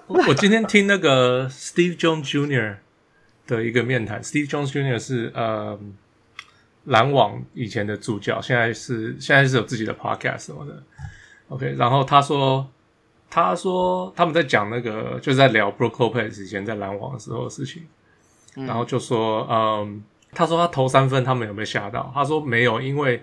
[0.05, 2.75] 我今天听那个 Steve Jones Jr.
[3.47, 4.99] 的一个面谈，Steve Jones Jr.
[4.99, 5.79] 是呃
[6.85, 10.83] 篮网以前的助教，现在是现在是有自己的 podcast 什么的。
[11.49, 12.67] OK，然后他说，
[13.29, 17.85] 他说他们在讲那个就是在聊 Brook Lopez 以前在篮网的时候的事情，
[18.55, 22.11] 嗯、然后就说，嗯，他说他投三分，他们有没有吓到？
[22.13, 23.21] 他说没有，因为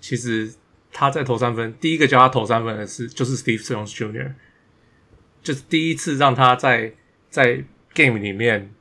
[0.00, 0.52] 其实
[0.92, 4.32] 他在投三分，第一个教他投三分的是就是 Steve Jones Jr.，
[5.42, 6.92] 就是第一次让他在
[7.30, 8.72] 在 game 里面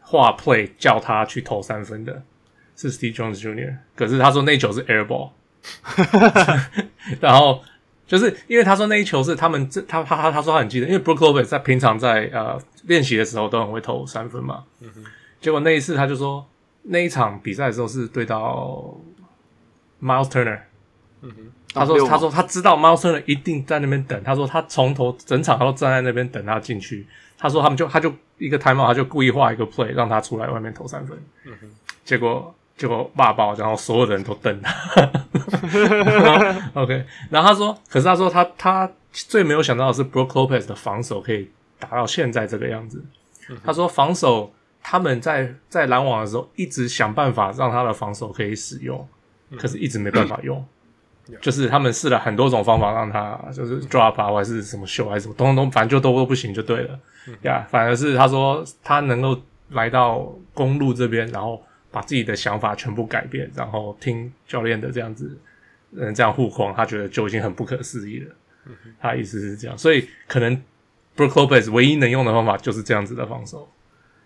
[0.00, 2.22] 画 play 叫他去投三分的
[2.90, 5.30] 是 Steve Jones Jr.，可是他说那球是 air ball，
[7.20, 7.62] 然后。
[8.04, 14.64] 就是因为他说那一球是他们这他他他他说他很记得，因为 Brook Lopez 在平常在呃练习的时候都很会投三分嘛。
[14.80, 15.04] 嗯哼。
[15.40, 16.44] 结果那一次他就说
[16.82, 18.94] 那一场比赛的时候是对到
[20.02, 20.60] Miles Turner。
[21.22, 21.52] 嗯哼。
[21.72, 27.06] 他说他说他知道 Miles Turner 一定在那边等，他说他从头整场他都站在那边等他进去。
[27.38, 31.16] 他说他们就他就一个 timeout 他就故意画一个 play 让他出来外面投三分。
[31.46, 31.70] 嗯哼。
[32.04, 32.54] 结果。
[32.76, 34.72] 结果骂爆，然后所有的人都瞪他。
[36.74, 43.04] OK，然后他说，可是他说他他最没有想到的是 Brook Lopez 的防守可以打到现在这个样子。
[43.62, 49.06] 他说防守他们在在拦网的时候一直想办法让他的防守可以使用，
[49.58, 50.64] 可是一直没办法用。
[51.40, 56.98] 就是他们试了很多种方法让他就是 drop 啊，还是什么秀还是什么，东东反正就都都不行就对了。
[57.42, 59.38] 呀，反而是他说他能够
[59.70, 61.62] 来到公路这边，然后。
[61.92, 65.38] 把自己的想法全部改变，然后听教练的这样子，
[65.94, 68.34] 嗯，这样护框，他觉得就已经很不可思议了。
[68.64, 70.56] 嗯、他意思是这样，所以可能
[71.16, 73.68] Brook Lopez 唯一能用的方法就是这样子的防守，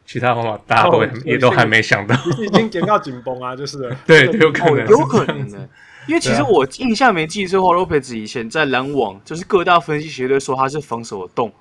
[0.06, 5.68] 其他方法大家都、哦、也都还没想到，已经点到紧绷啊，就是 对，有可能，有可能的，
[6.06, 11.52] 因为其实我印象没记错的话，Lopez 以前在篮网就是各大分析学队说他是防守的洞，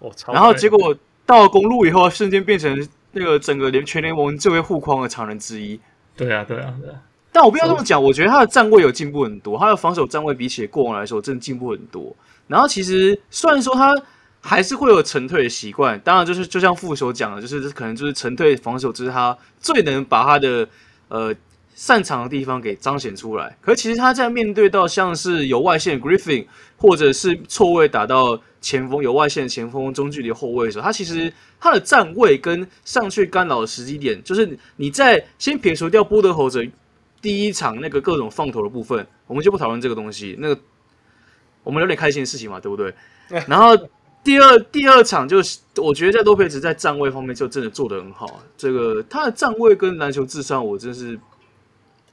[0.00, 2.86] 哦、然后结果到了公路以后，瞬间变成。
[3.16, 5.80] 那个整个联全联盟最为护框的常人之一。
[6.14, 7.00] 对啊，对啊，对啊。
[7.32, 12.14] 但我不要这么讲，我觉得他的站位有进步很多，他的防守站位比起过往来说真的进步很多。
[12.46, 13.94] 然后其实虽然说他
[14.40, 20.68] 还是会有沉退的习惯，当然就是就像副手讲的，就是可能就是沉退防守，就是他最能把他的
[21.08, 21.34] 呃
[21.74, 23.54] 擅长的地方给彰显出来。
[23.60, 26.46] 可是其实他在面对到像是有外线 Griffin
[26.78, 31.32] 或者是错位打到前锋有外线前锋中距离后卫的时候，他其实。
[31.58, 36.62] 他的站位跟上去干扰的时机点，就是你在先撇除掉波德侯泽
[37.22, 40.36] 第一场那个各种放投的部分，我们就不讨论这个东西。
[40.38, 40.60] 那个
[41.62, 42.94] 我们有点开心的事情嘛，对不对？
[43.48, 43.74] 然后
[44.22, 48.42] 第二第二场就是，我觉得在多佩兹在站位方面就真的做得很好。
[48.54, 51.18] 这个他的站位跟篮球智商，我真是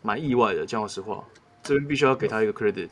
[0.02, 0.66] 蛮意外的。
[0.66, 1.22] 讲老实话，
[1.62, 2.88] 这边必须要给他一个 credit。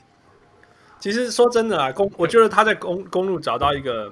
[1.02, 4.10] 其实说真的啊，公我觉得他在公公路找到一个。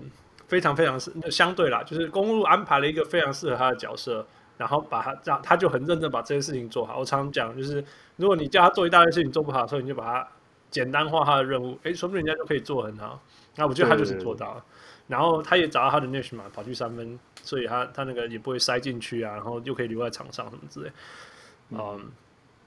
[0.49, 4.25] 非常非常适相对啦，就是公路安排了一个非常适合他的角色，
[4.57, 6.97] 然后把他这样，他就很认真把这件事情做好。
[6.97, 10.27] 我常常讲，就是如果你叫他做一大堆事情做不好的时候，你就把他
[10.71, 13.21] 简单化他的任务，诶，说不定人家就可以做很好。
[13.57, 14.65] 那我觉得他就是做到了。
[15.05, 20.91] 然后他也找到他的 niche 嘛，跑去三分，所以他他那个也不会塞进去啊，然后又可以留在场上什么之类。
[21.69, 22.09] 嗯，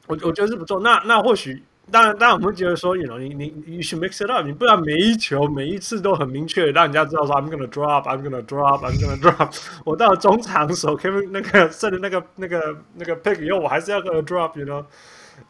[0.06, 0.78] 我我觉得是不错。
[0.78, 1.64] 那那或许。
[1.90, 9.54] 当然，当然，我们觉得说，you know, 你你你 should mix it up，你不然每一球每一次都很明确，让人家知道说 I'm gonna drop，I'm gonna drop，I'm gonna drop。
[9.84, 14.84] 我到了中场的时候，Kevin 那个剩的那个那个那个 pick 以后，我还是要 gonna drop，you know，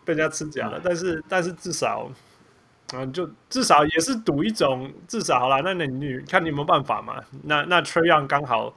[0.05, 0.81] 被人家吃假了。
[0.83, 2.11] 但是但是至少，
[2.95, 5.61] 嗯，就至少也是赌一种，至少好了。
[5.63, 7.17] 那你你看你有没有办法嘛？
[7.45, 8.75] 那那 Trayon 刚好。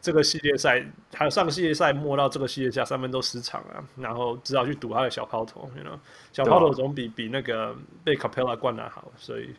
[0.00, 5.98] 这个系列赛还有上个系列赛末到这个系列赛三分都失常了，然后只好去赌他的小抛投，you know?
[6.32, 9.50] 小抛投总比比那个被 Capella 灌篮好，所以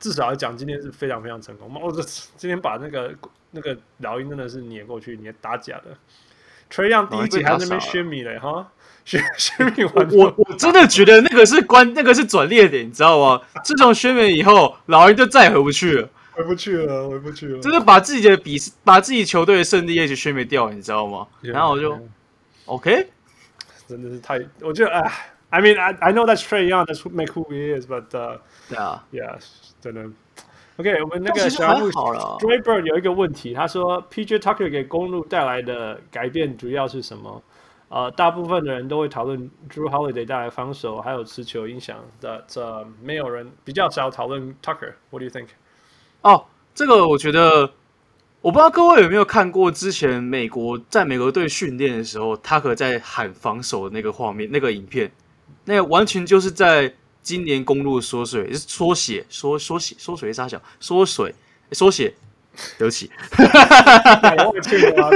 [0.00, 1.72] 至少来讲今天是非常非常成功。
[1.80, 2.02] 我这
[2.36, 3.14] 今天把那个
[3.52, 5.96] 那个老鹰真的是碾过去，碾打假的。
[6.68, 8.72] Trae Young 第一集还在那边宣米嘞哈，
[9.04, 13.42] 宣宣米完，我我真的觉得那个是关那个是转捩点，你知道吗？
[13.62, 16.08] 自从宣米以后，老鹰就再也回不去了。
[16.32, 17.60] 回不去了，回不去了。
[17.60, 21.98] 就是把自己的比把自己球队的胜利一起宣没掉，你知道吗？Yeah, 然后我就.
[22.66, 23.08] OK，
[23.86, 28.38] 真的是太，我觉得哎，I mean I I know that's Trae Young, that's make who he is, but uh,
[28.70, 29.38] yeah, yeah，
[29.80, 30.08] 真的。
[30.76, 37.42] OK，我们那个小木 Draybird 有一个问题，他说 PJ Tucker 给公路带来的改变主要是什么？
[37.88, 44.94] 呃，大部分的人都会讨论 Drew Holiday 带来防守还有持球影响的，这没有人比较少讨论 Tucker。
[45.10, 45.48] What do you think？
[46.22, 47.70] 哦，这个我觉得，
[48.40, 55.10] 我不知道各位有没有看过之前美国在美国队训练的时候，他可在喊防守的那个画面、那个影片。
[55.64, 61.34] 那个完全就是在今年公路缩水，是缩写缩缩写缩水杀小缩水
[61.72, 62.14] 缩写。
[62.76, 65.10] 对不起，我忘记了，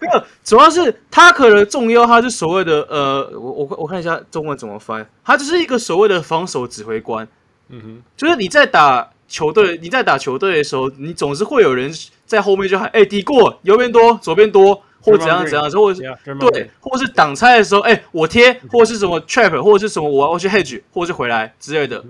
[0.00, 7.28] 没有，主要是他可能重要，他是所谓的呃，我我我看一下中文怎么翻，他就是一个所谓的防守指挥官。
[7.68, 11.92] 嗯哼，就是你在打球队，你在打球队的时候，你总是会有人
[12.26, 16.02] 在后面就喊，哎，敌过，右边多，左边多，或怎样怎样，或者
[16.50, 22.02] 对，或者是挡拆的时候，哎，我贴，或者是什么 trap，或者是什么我要去 hedge，或者是回来之类的，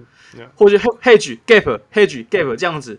[0.55, 2.99] 或者是 hedge gap hedge gap 这样子。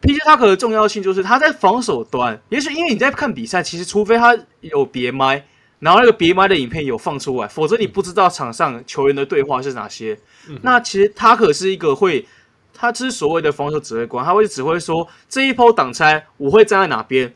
[0.00, 5.44] PJ Tucker 的重要性就是他在防守端，也许因为你在看比赛，其实除非他有别麦，
[5.80, 10.18] 然后那个别麦的影片有放出来，否则你不知道场上球员的对话是哪些。
[10.48, 12.26] 嗯、那其实 Tucker 是一个会，
[12.74, 17.34] 他是所谓的防守指挥官，他会指挥说这一波挡拆我会站在哪边，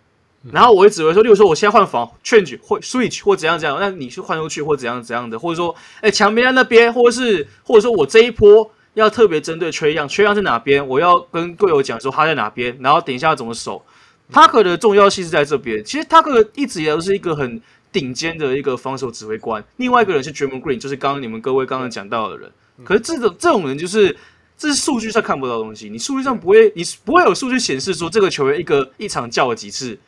[0.51, 8.71] 然后我会指挥说，例如说我现在换防 change 或 switch 或怎样怎样，那你去换出去或怎样怎样的，或者说哎墙边在那边，或者是或者说我这一波。
[8.95, 10.87] 要特别针对 Trae Young，Trae Young 在哪边？
[10.87, 13.83] 我要跟队友讲说他在哪边，然后等一下要怎么守。
[14.31, 15.83] Tucker 的重要性是在这边。
[15.83, 17.59] 其实 Tucker 一直以来都是一个很
[17.93, 19.63] 顶尖的一个防守指挥官。
[19.77, 22.51] 另外一个人是 Draymond Green，就是刚刚你们各位刚刚讲到的人。
[22.83, 24.17] 可是这种这种人就是
[24.57, 29.99] 这是数据上看不到的东西，你数据上不会，你不会有数据显示说这个球员一个一场叫了几次。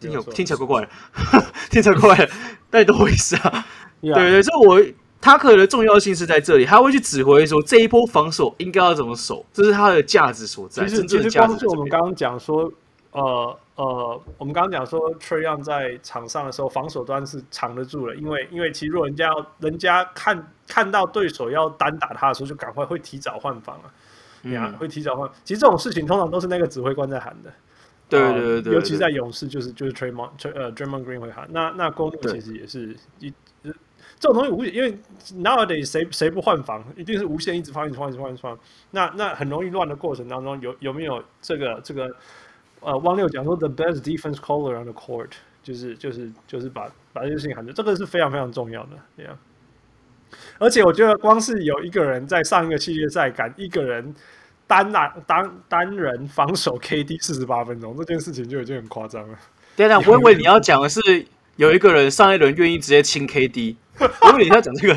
[0.00, 0.88] 听起来听起来怪怪的，
[1.70, 2.32] 听起来怪怪的，
[2.70, 3.66] 但都会是啊。
[4.00, 4.82] 对对，所以我。
[5.18, 10.86] 他可能的重要性是在这里，他会去指挥说这一波防守应该要怎么守，这是他的价值所在。
[10.86, 12.70] 其实，其实光是我们刚刚讲说，
[13.10, 23.92] 呃呃，我们刚刚讲说，Trae Young 在场上的时候，防守端是藏得住了，因为因为其实如果人家要人家看看到对手要单打他的时候，就赶快会提早换防啊，
[24.50, 25.30] 呀、嗯，会提早换。
[25.44, 27.52] 其实这种事情通常都是那个指挥官在喊的，
[28.08, 33.32] 对对对，对，对、呃，尤其在勇士就是就是 Draymond 呃 Draymond Green 会喊，那那公路其实也是一。
[34.18, 34.98] 这种东西无，因为
[35.34, 38.56] nowadays 谁谁不换防，一定是无限一直换，一直换，一直换，一直换。
[38.92, 42.08] 那那很容易乱的过程当中，有有没有这个这个？
[42.86, 49.32] 呃，汪六讲说 the best defense caller on the court，就是就是就是把把这件事情喊着，这个是非常非常重要的，对呀。
[50.58, 54.14] 而且我觉得光是有一个人在上一个系列赛敢一个人
[54.68, 59.36] 单打单单人防守 KD 四十八分钟，这件事情就已经很夸张了。
[59.74, 61.00] 对啊，我以为你要讲的是
[61.56, 63.74] 有一个人上一轮愿意直接清 KD。
[63.98, 64.94] 我以为你要讲这个，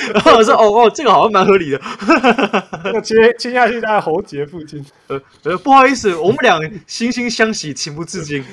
[0.14, 1.80] 然后我说：“哦哦，这个好像蛮合理的。
[2.84, 8.44] ”那个接接下去在喉结附近，呃呃，不好意思，我们俩惺惺相惜，情不自禁。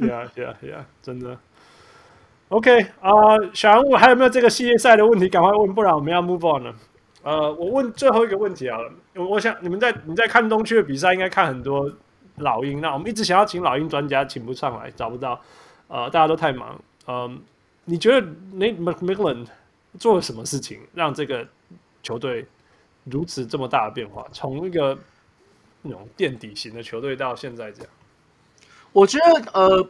[0.00, 1.36] 呀呀呀，真的。
[2.48, 5.28] OK 啊、呃，小人物还有没有这个系列赛的问题？
[5.28, 6.74] 赶快问，不然我们要 move on 了。
[7.22, 8.92] 呃，我问最后一个问题好了。
[9.14, 11.90] 我我想你们在你在看东区的比赛，应该看很多
[12.36, 12.80] 老鹰。
[12.80, 15.40] 那我们一直想要请老鹰专家，请不上来，找不到。
[15.88, 16.80] 呃，大家都太忙。
[17.06, 17.30] 嗯、呃。
[17.84, 19.44] 你觉得 Nate McMillan
[19.98, 21.46] 做了什么事情，让这个
[22.02, 22.46] 球队
[23.04, 24.26] 如此这么大的变化？
[24.32, 24.98] 从一个
[25.82, 27.88] 那种垫底型的球队到现在这样，
[28.92, 29.88] 我觉得呃，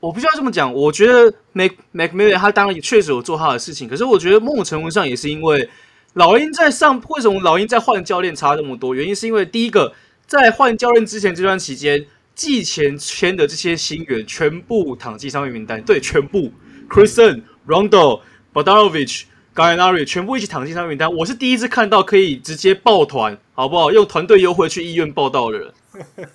[0.00, 0.72] 我不需要这么讲。
[0.74, 5.70] 我觉得 Mac MacMillan 他当然也确实有做他的事情，可是我觉得某种程度上也是因为
[6.14, 8.94] 老鹰在上，为什么老鹰在换教练差这么多？
[8.94, 9.94] 原因是因为第一个，
[10.26, 16.52] 在换教练之前这段期间，季前签的这些新员全部躺进伤病名单，对，全部
[16.88, 18.22] Chrisen Rondo。
[18.52, 21.12] Chris Dunn Rondo、Bogdanovic、Gallinari 全部一起躺进伤病名单。
[21.12, 23.90] 我是第一次看到可以直接抱团，好不好？
[23.90, 25.72] 用团队优惠去医院报道的人。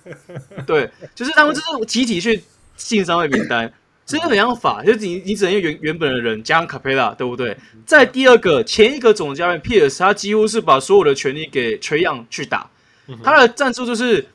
[0.66, 2.42] 对，就是他们就是集体去
[2.76, 3.72] 进伤病名单，
[4.04, 7.56] 这是两样法，就是你你只能用原原本的人加上 Capela，对不对？
[7.84, 12.70] 在第二个前一个总教练 Pierce，他几乎是把所有的权力给 Young 去打，
[13.22, 14.26] 他的战术就是。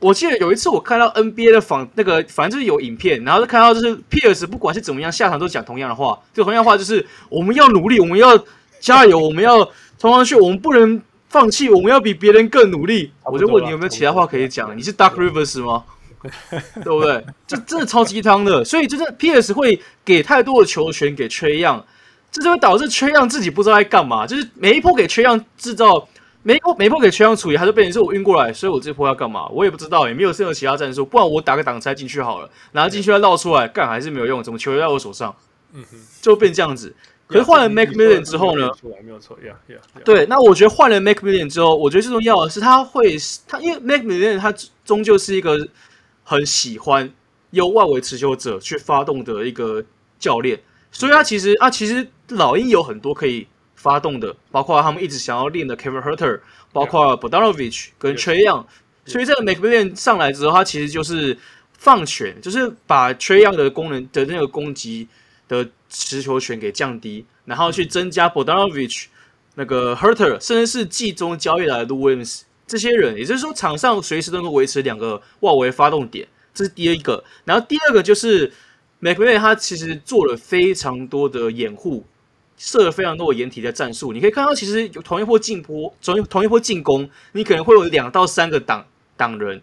[0.00, 8.38] 我记得有一次我看到 NBA 的访那个，反正就是有影片，然后就看到就是 Pierce 不管是怎么样下场都讲同样的话，就同样的话就是我们要努力，我们要
[8.78, 13.12] 加油，我们要冲上去，我们不能放弃，我们要比别人更努力。
[13.24, 14.76] 我就问你有没有其他话可以讲？
[14.76, 15.82] 你是 Doc Rivers 吗？
[16.50, 17.24] 对不对？
[17.46, 21.82] 这真的超鸡汤的，所以就是 Pierce 会给太多的球权给 Trae Young，
[22.30, 26.06] 这就会导致 Trae Young 自己不知道在干嘛，就是每一波给 Trae Young 制造。
[26.42, 29.48] 没破没破给全场处理，他就变成是我晕过来，所以我这波要干嘛？
[29.48, 31.04] 我也不知道，也没有任何其他战术。
[31.04, 34.42] 不然我打个挡拆进去好了，然后进去要绕出来，干还是没有用。
[34.42, 35.34] 怎么球在我手上？
[35.74, 36.94] 嗯哼，就变这样子。
[37.26, 38.70] 可是换了 Make Million 之后呢？
[39.04, 40.02] 没有错，Yeah Yeah。
[40.02, 44.54] 对，那我觉得换了 Make Million 之后，我觉得最重要的是他会，他因为 Make Million 他
[44.84, 45.68] 终究是一个
[46.24, 47.12] 很喜欢
[47.50, 49.84] 由外围持球者去发动的一个
[50.18, 50.58] 教练，
[50.90, 53.46] 所以他其实啊，其实老鹰有很多可以。
[53.78, 56.40] 发动的，包括他们一直想要练的 Kevin Huerter，
[56.72, 58.64] 包括 Bogdanovic 跟 Trae Young，
[59.06, 61.38] 所以这个 McMillan 上来之后，他其实就是
[61.78, 65.06] 放权，就是把 Trae Young 的功能的那个攻击
[65.46, 69.04] 的持球权给降低，然后去增加 Bogdanovic
[69.54, 77.22] 那个 Huerter，甚至是季中交易来的 Williams 这些人，也就是说场上随时都能维持两个外围发动点，这是第一个。
[77.44, 78.52] 然后第二个就是
[79.00, 82.04] McMillan 他其实做了非常多的掩护。
[82.58, 88.84] 设了非常多的掩体的战术，你可以看到，其实有同一波进波，同一同一波进攻，你可能会有两到三个挡
[89.16, 89.62] 挡人，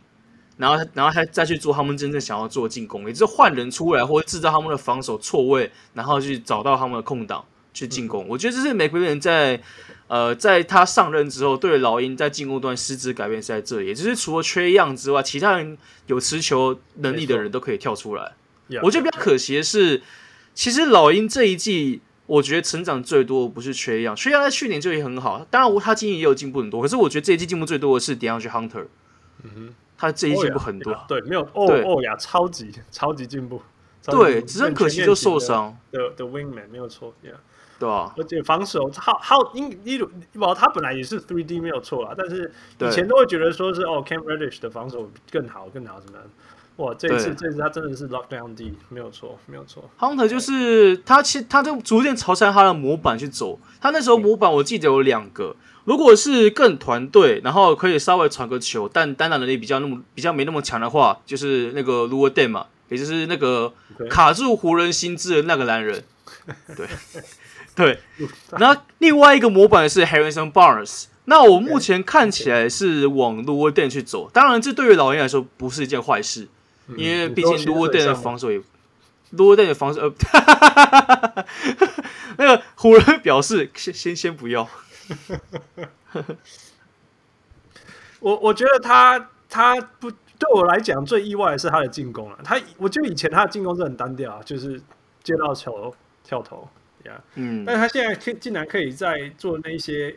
[0.55, 7.43] 然后然后他再去做他们真正想要做的进攻，也就是换人出来或者制造他们的防守错位，然后去找到他们的空档
[7.73, 8.23] 去进攻。
[8.23, 9.61] 嗯、我觉得这是美国人在
[10.07, 15.77] 呃在他上任之后，对老鹰在进攻端实质改变是在这里，也就是除了 Trae Young 之外，其他人
[16.07, 18.31] 有持球能力的人都可以跳出来。
[18.81, 20.01] 我觉得比较可惜的是，
[20.53, 21.99] 其实老鹰这一季。
[22.27, 26.81] 我觉得成长最多的不是缺氧，缺氧在去年就也很好，当然我他今年也有进步很多。
[26.81, 28.87] 可是我觉得这一季进步最多的是 DeAndre Hunter，
[29.43, 33.61] 嗯哼，他这一季进步很多，哦、对，没有哦哦呀，超级超级进步，
[34.05, 35.77] 对，只是很可惜就受伤。
[35.91, 37.35] 的的 Wingman 没有错，yeah,
[37.77, 40.09] 对啊，而且防守好好，因例如
[40.55, 46.17] 他本来也是 Three D 没有错啦，但是以前都会觉得说是哦 Cam Reddish 的防守更好更好怎么。
[46.77, 49.89] 哇，这次这次他真的是 lockdown D，没有错，没有错。
[49.97, 53.57] Hunter 就是他，其他就逐渐朝向他的模板去走。
[53.79, 55.55] 他那时候模板我记得有两个，
[55.85, 63.71] 如果是更团队，然后可以稍微传个球，但单打能力比较那么比较没那么强的话，就是那个 Luol Deng 嘛，也就是那个
[64.09, 66.03] 卡住湖人心智的那个男人。
[66.75, 66.87] 对
[67.73, 67.99] 对，
[68.59, 71.05] 然后另外一个模板是 Harrison Barnes。
[71.27, 76.49] 那我目前看起来是往 Luol Deng 去走，当然这对于老鹰来说不是一件坏事。
[76.95, 78.61] 因为毕竟卢沃顿的防守也，
[79.31, 80.13] 卢沃顿的防守呃，
[82.37, 84.67] 那个湖人表示先先先不要。
[88.19, 92.39] 我我觉得他他不对我来讲最意外的是他的进攻了。
[92.43, 94.81] 他我觉得以前他的进攻是很单调，啊就是
[95.23, 96.67] 接到球跳投
[97.03, 97.21] 呀，yeah.
[97.35, 100.15] 嗯，但是他现在可竟然可以在做那些。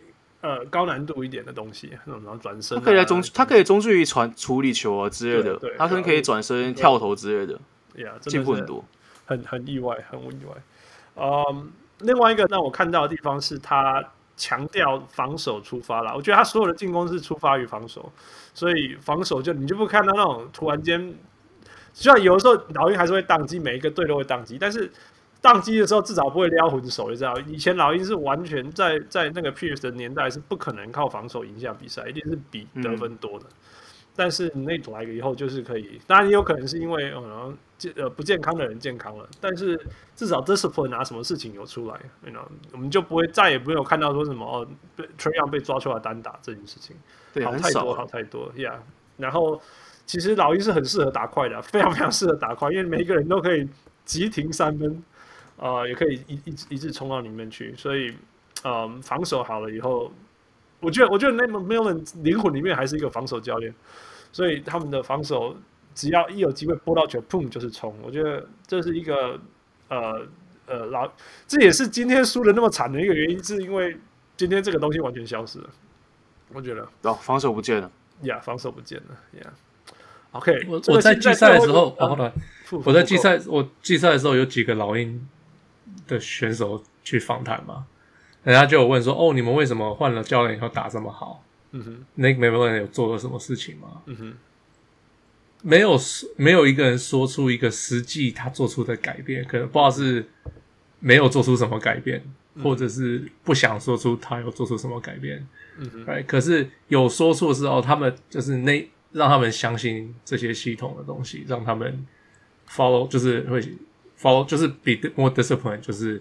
[0.49, 7.61] 呃，高难度一点的东西，那种然后转身、啊，他可以在中，他可以中距离传处理球啊之类的，对他可能可以转身跳投之类的，
[8.03, 8.83] 呀，进步很多，
[9.27, 10.55] 很很意外，很意外。
[11.17, 14.03] 嗯，另外一个让我看到的地方是他
[14.39, 18.11] 强调防守出发了，我觉得他所有的进攻是出发于防守，
[18.55, 21.15] 所以防守就你就不看到那种突然间，
[21.93, 24.91] 虽然有的时候老鹰还是会宕机，每一个队都会宕机，但是。
[25.41, 27.39] 当机的时候至少不会撩混手，你知道？
[27.47, 33.47] 以前老鹰是完全在在那个 Pierce 的年代是不可能靠防守赢下比赛，一定是比得分多的。
[33.47, 33.55] 嗯、
[34.17, 39.81] 但是那种来了以后，就是可以，当然也有可能是因为呃健呃不健康的人健康了，但是
[40.17, 41.95] 至少 discipline 拿什么事情有出来
[42.27, 44.67] ，you know, 我们就不会再也没有看到说什么哦
[44.97, 46.97] 被 Trae Young 被抓出来单打这件事情，
[47.33, 48.75] 对，好太多好太多，Yeah。
[49.17, 49.61] 然后
[50.05, 53.69] 其实老鹰是很适合打快的，非常非常适合打快，因为每一个人都可以
[54.05, 55.01] 急停三分。
[55.59, 58.15] 呃，也可以一一一直冲到里面去，所以，
[58.63, 60.13] 呃，防守好了以后，
[60.79, 63.75] 我觉得我觉得那么 Millen 灵魂里面还是一个防守教练，
[64.31, 65.57] 所以他们的防守
[65.97, 67.93] 只要一有机会拨到球，砰就是冲。
[68.05, 69.37] 我觉得这是一个
[69.89, 70.25] 呃
[70.67, 71.11] 呃老，
[71.49, 73.97] 这也是今天输的那么惨的一个原因，是因为
[74.37, 75.69] 今天这个东西完全消失了。
[76.53, 77.91] 我觉得哦，防守不见了，
[78.23, 79.53] 呀，防守不见了，呀。
[80.31, 82.33] OK，我我在季赛的时候，然后呢，
[82.85, 85.29] 我在季赛我季赛的时候有几个老鹰。
[86.07, 87.87] 的选手去访谈嘛，
[88.45, 94.03] 人家就有问说：“哦，你们为什么换了教练以后打这么好？”嗯哼，Nick McMillan 有做了什么事情吗？
[94.07, 94.35] 嗯哼，
[95.63, 95.99] 没有，
[96.37, 100.27] 没有一个人说出一个实际他做出的改变，可能不知道是
[101.01, 102.23] 没有做出什么改变，
[102.55, 105.47] 嗯、或者是不想说出他有做出什么改变。
[105.77, 106.25] 嗯哼，right?
[106.25, 112.07] 可是有说出的时候，他们就是那让他们相信这些系统的东西，让他们
[112.71, 113.61] follow，就是会。
[114.21, 116.21] Follow 就是 be more discipline，就是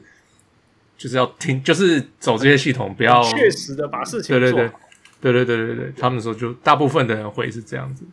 [0.97, 4.39] 就是要听，就是走这些系统，不要确实的把事情做。
[4.39, 4.71] 对对对，
[5.19, 8.03] 对对对对对，他们说就大部分的人会是这样子。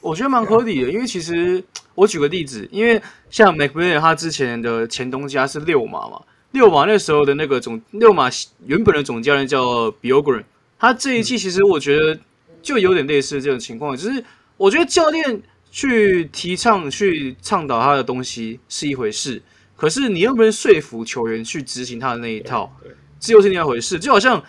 [0.00, 1.62] 我觉得蛮合理的，因为其实
[1.94, 3.00] 我举个例子，因为
[3.30, 6.20] 像 McMillan 他之前的前东家是六马嘛，
[6.52, 8.28] 六马那时候的那个总六马
[8.66, 10.44] 原本的总教练叫 Bill O'Gorman，
[10.78, 12.18] 他这一季其实我觉得
[12.62, 14.24] 就有点类似这种情况，就是
[14.56, 15.42] 我觉得教练。
[15.70, 19.40] 去提倡、去倡导他的东西是一回事，
[19.76, 22.74] 可是你又不能说服球员去执行他的那一套，
[23.18, 23.98] 这又是另外一回事。
[23.98, 24.42] 就好像，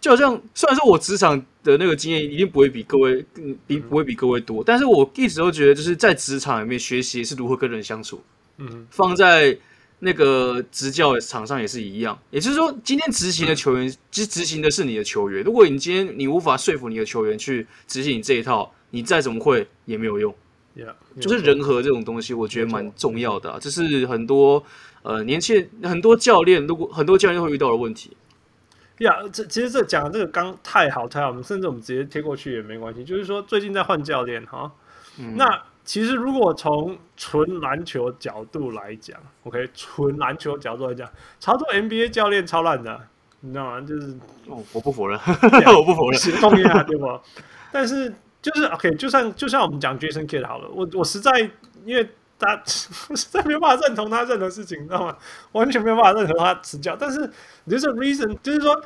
[0.00, 8.22] 就好像，虽然说我职场的那个经验一定不会比各位更比不会比各位多，但是我一直都觉得，就是在职场里面学习是如何跟人相处。
[8.58, 9.56] 嗯，放在
[10.00, 12.16] 那个执教场上也是一样。
[12.30, 15.42] 也就是说，今天执行的球员，其实执行的是你的球员。
[15.42, 20.34] 如果你今天你无法说服你的球员去执行你这一套，你再怎么会也没有用。
[20.78, 23.58] Yeah, 就是人和这种东西，我觉得蛮重要的、啊。
[23.60, 24.62] 这是很多
[25.02, 28.16] 呃年轻人、很多教练，如果很多教练会遇到的问题。
[28.98, 33.02] 呀、yeah,，这其实这讲的这个刚太好太好，我们甚至我们直接贴过去也没关系。
[33.02, 34.70] 就是说最近在换教练哈，
[35.18, 41.10] 嗯、那其实如果从纯篮球角度来讲，OK，纯篮球角度来讲，
[41.40, 43.00] 操作 NBA 教练超烂的、啊，
[43.40, 43.80] 你知道吗？
[43.80, 44.16] 就是、
[44.46, 45.18] 哦、我不否认，
[45.62, 47.20] 样 我不否认，是同意啊，对不？
[47.72, 48.14] 但是。
[48.40, 51.32] 就是 OK，就算就像我们讲 Jason Kidd 好了，我我实在
[51.84, 52.08] 因为
[52.38, 52.54] 他
[53.10, 55.16] 我实在没有办法认同他任何事情，你知道吗？
[55.52, 56.94] 完全没有办法认同他执教。
[56.96, 57.18] 但是
[57.66, 58.80] there's a reason，就是说，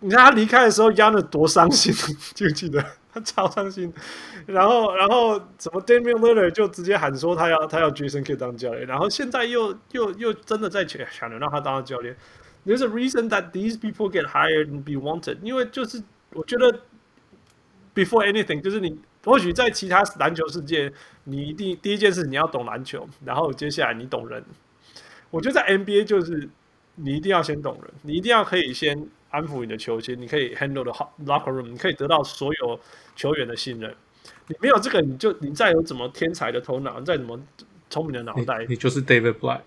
[0.00, 1.94] 你看他离开的时候，压得多伤心，
[2.34, 2.84] 记不记得？
[3.14, 3.92] 他超伤心。
[4.44, 12.16] 然后然后什么 Damian l i l l a r 就直接喊说他要他要 Jason Kidd 当教练，然后现在又又又真的在抢抢着让他当教练。
[12.66, 16.02] There's a reason that these people get hired and be wanted，因为就是
[16.32, 16.80] 我觉得。
[17.96, 20.92] Before anything，就是你或许在其他篮球世界，
[21.24, 24.44] 你一定第一件事你要懂篮球，然后接下来你懂人。
[25.30, 26.46] 我觉得在 NBA 就是
[26.96, 30.92] 你一定要先懂人，你一定要可以先安抚你的球星，你可以 handle the
[31.24, 32.78] locker room，你可以得到所有
[33.16, 33.94] 球员的信任。
[34.48, 37.40] 你没有这个，你就你再有怎么天才的头脑，再怎么
[37.88, 39.62] 聪明的脑袋，你，你就是 David Blatt。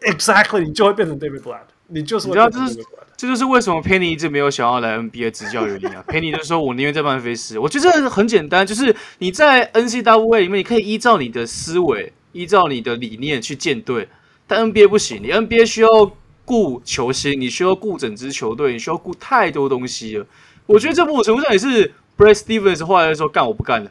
[0.00, 1.64] Exactly，你就会变成 David Blatt。
[1.94, 2.84] 你就是会你知道这是
[3.16, 6.04] 这就是为什么 Penny 一直没有想要来 NBA 执教原因啊。
[6.08, 14.08] Penny 就说：“我宁愿在曼菲斯。”我觉得很简单，就是你在 N C W A 里面，你可以依照你的思维、依照你的理念去建队，
[14.48, 15.22] 但 NBA 不行。
[15.22, 16.10] 你 NBA 需要
[16.44, 20.26] 顾球星，你需要顾整支球队，你需要顾太多东西了。
[20.66, 23.90] 我觉得这某种程度上也是 Brad Stevens 后来说：“干，我不干了。”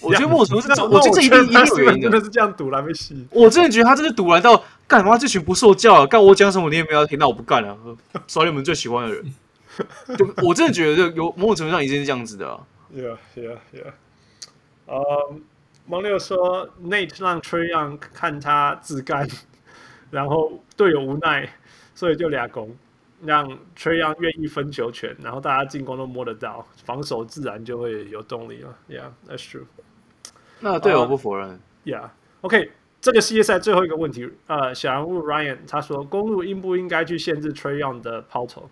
[0.00, 0.74] 我觉得莫什么是这？
[0.84, 2.10] 我觉得这一定一定有原因的。
[2.10, 3.26] 真的是这样赌来没戏。
[3.30, 4.62] 我真的觉得他真是赌来到
[4.92, 5.16] 干嘛？
[5.16, 6.06] 这群不受教啊！
[6.06, 7.76] 干我讲什么你也没有听到，我不干了。
[8.28, 9.34] 耍你们最喜欢的人，
[10.18, 12.60] 就我真的觉得有某种程度上已经是这样子的。
[12.94, 13.92] Yeah, yeah, yeah.
[14.86, 15.34] 呃，
[15.86, 19.26] 蒙六说 Nate 让 Trae Young 看他自干，
[20.10, 21.48] 然后队友无奈，
[21.94, 22.76] 所以就俩攻。
[23.24, 28.76] 让 Trae Young 愿意分球权，然后大家进攻都摸得到，防守自然就会有动力了。
[28.90, 29.64] Yeah，that's true。
[30.58, 31.60] 那队友不否认。
[31.84, 32.72] Yeah，OK，
[33.02, 38.70] 这个系列赛最后一个问题，呃，小人物 Ryan 他说，公路应不应该去限制 Trae Young 的抛投？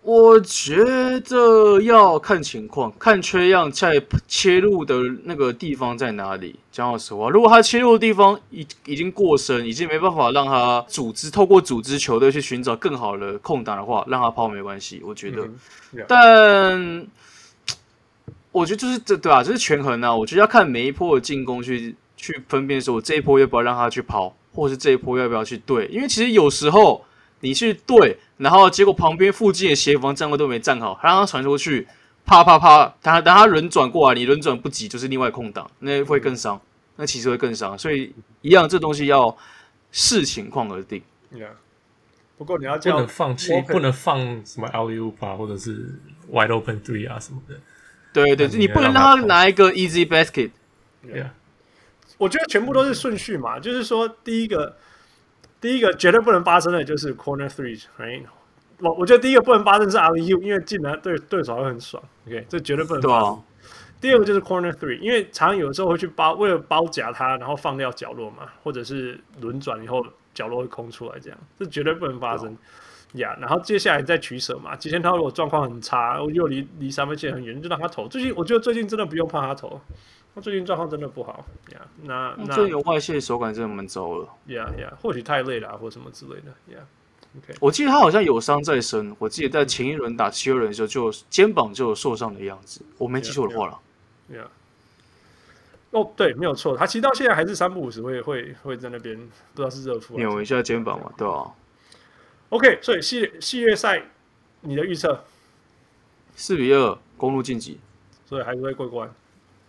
[0.00, 0.82] 我觉
[1.20, 6.58] 得要看情况，看 Trae Young 在切入的那个地方在哪里。
[6.72, 15.02] 讲老实话，如果他切入的地方已已经过深，已经没办法让他组织透过组织球队去寻找更好的空档的话，让他抛没关系。
[15.04, 15.46] 我觉得.
[16.08, 17.06] 但
[18.58, 20.14] 我觉得就是这对啊，就是权衡啊。
[20.14, 25.86] 我觉得要看每一波的进攻去去分辨，说我这一波要不要让他去跑，或是这一波要不要去对。
[25.86, 27.04] 因为其实有时候。
[27.40, 31.86] 你去对，然后结果旁边附近的协防站位都没站好，还让他传出去，
[32.26, 36.60] 啪啪啪，等他等他轮转过来，你轮转不及就是另外空档，那会更伤，
[36.96, 39.36] 那其实会更伤，所以一样这东西要
[39.92, 41.00] 视情况而定。
[41.32, 41.50] Yeah.
[42.36, 45.94] 不过你要不能放弃，不能放什么 alley-oop 啊，或者是
[46.32, 47.54] wide open three 啊什么的。
[48.12, 50.50] 对对，你不能让他拿一个 easy basket。
[51.06, 51.30] Yeah.
[52.18, 54.76] 我觉得全部都是顺序嘛，就是说第一个。
[55.60, 58.22] 第一个绝对不能发生的就是 corner three，right？
[58.78, 62.00] 我我觉得第一个不能发生是 alley-oop，因为进来对对手会很爽。
[62.28, 63.42] OK，这绝对不能发生。
[64.00, 72.56] 第二个就是 corner three，因为常常有时候会去包，为了包夹他，然后放掉角落嘛，或者是轮转以后角落会空出来，这样这绝对不能发生。
[73.14, 74.76] 呀，然后接下来再取舍嘛。
[74.76, 78.06] 吉田他如果状况很差，又离离三分线很远，就让他投。
[78.08, 79.80] 最近我觉得最近真的不用怕他投。
[80.34, 86.80] 他最近状况真的不好呀，那那最近有外线手感真的蛮糟了，呀呀，或许太累了或什么之类的，呀。
[87.36, 93.78] OK，我记得他好像有伤在身，我记得在前一轮打七六人的时候就肩膀就有受伤的样子，我没记错的话了。
[94.36, 94.46] 呀，
[95.90, 101.50] 哦，对，没有错，他其实到现在还是三不五时会会会在那边，不知道是热敷扭一下肩膀嘛，对啊。
[102.50, 104.02] OK，所以系系列赛
[104.62, 105.24] 你的预测
[106.36, 107.78] 四比二公路晋级，
[108.26, 109.10] 所以还是会过关。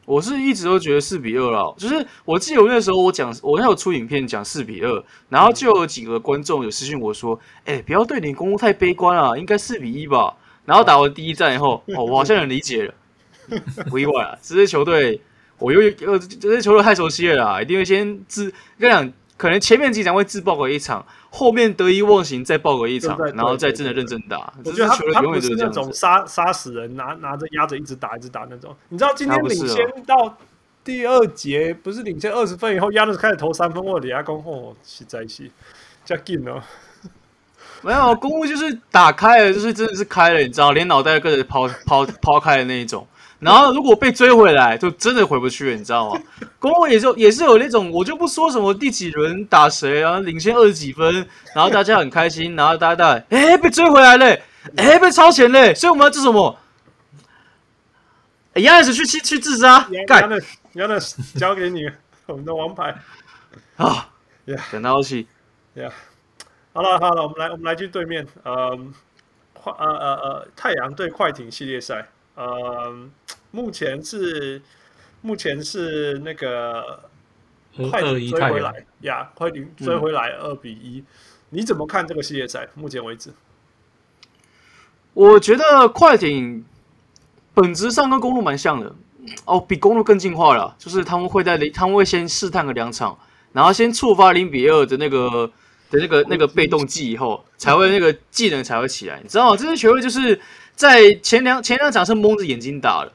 [0.05, 10.35] 我是一直都觉得四比二了，就是我记得我那时候我讲，我那有出影片讲四比二，然后就有几个观众有私信我说，哎、欸，不要对你公路太悲观了，应该四比一吧。
[10.65, 12.93] 然后打完第一战以后，哦，我好像很理解了，
[13.89, 15.21] 不意外啊，这支球队
[15.59, 21.03] 我又呃这支球队太熟悉了啦，一定会先自跟你讲，可能前面几场会自爆个一场。
[21.31, 24.51] 后面得意忘形，再爆个一场，然后再真的认真打。
[24.65, 28.75] 我觉得他他不是那种杀杀死人，拿拿着压着一直打一直打那种。
[28.89, 30.35] 你知道今天领先到
[30.83, 35.51] 第二节，不是领先二十分以后，压着开始投三分，或者压攻后是在一起，
[36.03, 36.59] 加劲哦。
[37.83, 43.05] 没有，公务就是打开了，就是真的是开了，你知道，连脑袋跟着抛 抛抛开的那一种。
[43.39, 46.21] 然后如果被追回来，就真的回不去了，你知道吗？
[46.59, 51.25] 公路也就也是有那种，我就不说什么第几轮打谁，然后领先二十几分，
[51.55, 54.37] 然后大家很开心，然后大家大哎被追回来了，
[54.75, 56.57] 哎被超前了，所以我们要做什么？
[58.55, 60.41] 亚历斯去去去自杀，干的
[60.73, 61.89] 亚历斯交给你，
[62.25, 62.93] 我们的王牌
[63.77, 64.09] 啊，
[64.69, 65.27] 等到起
[65.77, 65.91] ，Yeah，
[66.73, 68.93] 好了好了，我们来我们来去对面，嗯，
[69.53, 72.09] 快呃呃呃太阳对快艇系列赛。
[72.39, 72.95] 呃，
[73.51, 74.61] 目前是
[75.19, 77.09] 目前是那个
[77.91, 81.03] 快艇追回来呀，快艇追回来二比一，
[81.49, 82.65] 你怎么看这个系列赛？
[82.75, 83.33] 目前为止，
[85.13, 86.63] 我觉得快艇
[87.53, 88.95] 本质上跟公路蛮像的
[89.43, 93.19] 哦，比公路更进化了，就是他们会在他们会先试探个两场，
[93.51, 95.51] 然后先触发零比二的那个
[95.91, 99.57] 的那个那个被动技以后，才会那个技能才会起来，你知道吗？
[99.57, 100.39] 这支球队就是。
[100.79, 103.11] 在前两前两场是蒙着眼睛打的，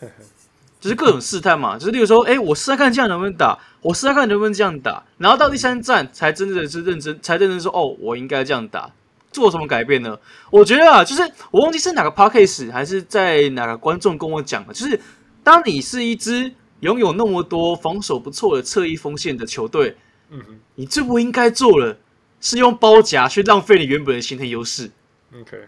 [0.78, 8.88] 就是各种试探嘛，就是例如说，哎、欸，我试探看这样能不能打，我试探看能不能这样打，然后到第三站才真正的是认真，才认真说，哦，我应该这样打，
[9.32, 10.16] 做什么改变呢？
[10.52, 15.00] 我觉得啊，就是我忘记是哪个 podcast 还是在哪个观众跟我讲的，就是
[15.42, 16.52] 当你是一支
[16.82, 19.96] 拥有那么多防守不错的侧翼锋线的球队，
[20.30, 21.98] 嗯哼，你最不应该做的
[22.40, 24.92] 是用包夹去浪费你原本的先天优势
[25.34, 25.58] ，OK。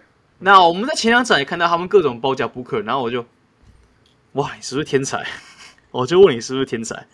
[0.40, 3.24] 那我们在前两场也看到他们各种包夹 Booker，然后我就，
[4.32, 5.24] 哇，你是不是天才？
[5.92, 7.06] 我就问你是不是天才？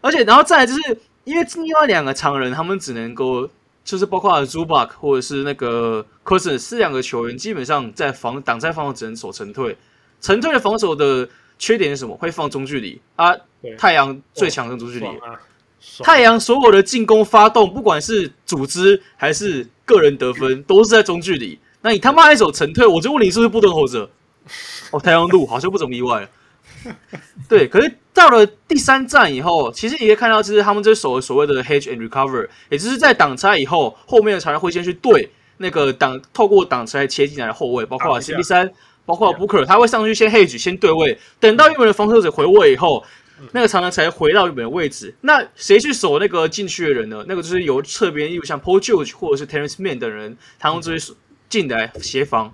[0.00, 3.50] 而且，然后再来就是因为另外两个常人，他们只能够
[3.84, 9.76] 就是包括 Zubac 或者是那个 Cousins 是两个球员，基本上在防挡拆防守只能守沉退，
[10.20, 11.28] 沉退的防守的
[11.58, 12.16] 缺点是什么？
[12.16, 13.34] 会放中距离啊。
[13.76, 15.06] 太阳最强的中距离，
[16.04, 21.58] 太阳所有的进攻发动，不管是组织还是个人得分，都是在中距离。
[21.88, 24.10] 那你他妈一手沉退，我就问你是不是不登侯者？
[24.90, 26.28] 哦，太阳路好像不怎么意外了。
[27.48, 38.70] 对，可是到了第三站以后，其实你可以看到，就是他们这守所谓的 hedge and recover，也就是在挡拆以后，后面的常人会先去对那个挡，透过挡拆切进来的后卫，包括 CP 三
[39.06, 43.02] 包括 Booker，他会上去先 hedge 先对位，等到日本的防守者回位以后，
[43.52, 45.14] 那个常常才回到原本的位置。
[45.22, 47.24] 那谁去守那个禁区的人呢？
[47.26, 51.14] 那个就是由侧边，例如像 Paul George 或者是 Terence Mann 等人，他们这些。
[51.48, 52.52] 进来协防，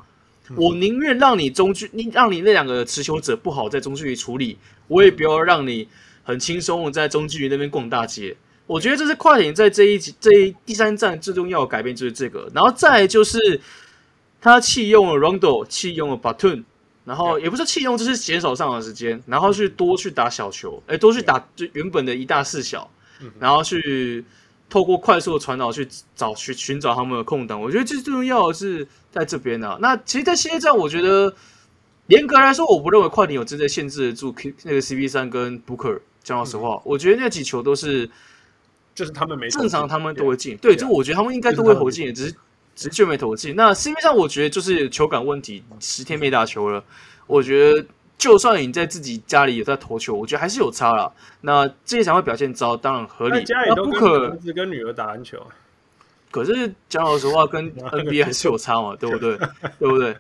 [0.57, 4.57] 我宁愿让你中距，你让你那两个持球者不好在中距离处理，
[4.89, 5.89] 我也不要让你
[6.23, 8.37] 很轻松在中距离那边逛大街。
[8.67, 13.61] 我觉得这是快艇在这一集这一第三站最重要的改变就是这个，然后再来就是
[14.41, 16.63] 他弃用了 Rondo，弃用了 Batum，
[17.05, 22.91] 然后也不是弃用，就是减少上场时间，然后去多去打小球，哎，多去打就原本的一大四小，
[23.39, 24.25] 然后去。
[24.69, 29.79] 透过快速的传导去找去寻找他们的空档，我觉得最重要的是在这边呢、啊。
[29.81, 31.35] 那其实，在系列战，我觉得
[32.09, 34.35] 严格来说，我不认为快艇有真的限制得住
[34.65, 36.01] 那个 CP 三跟 Booker。
[36.23, 38.09] 讲老实话，嗯、我觉得那几球都是
[38.95, 40.57] 就是他们没正常，他们都会进。
[40.57, 42.33] 对，就我觉得他们应该都会投进，只是
[42.75, 43.55] 只是就没投进。
[43.55, 46.83] 那 CP 三，我觉得就是球感问题，十天没打球了，
[47.27, 47.87] 我觉得。
[48.17, 51.13] 就算你在自己家里有在投球，我觉得还是有差了。
[51.43, 53.45] 那这一场会表现糟，当然合理。
[53.69, 55.39] 那不可儿子跟女儿打篮球，
[56.31, 59.37] 可是讲老实话，跟 NBA 还是有差嘛，对不对？
[59.79, 60.17] 对不对？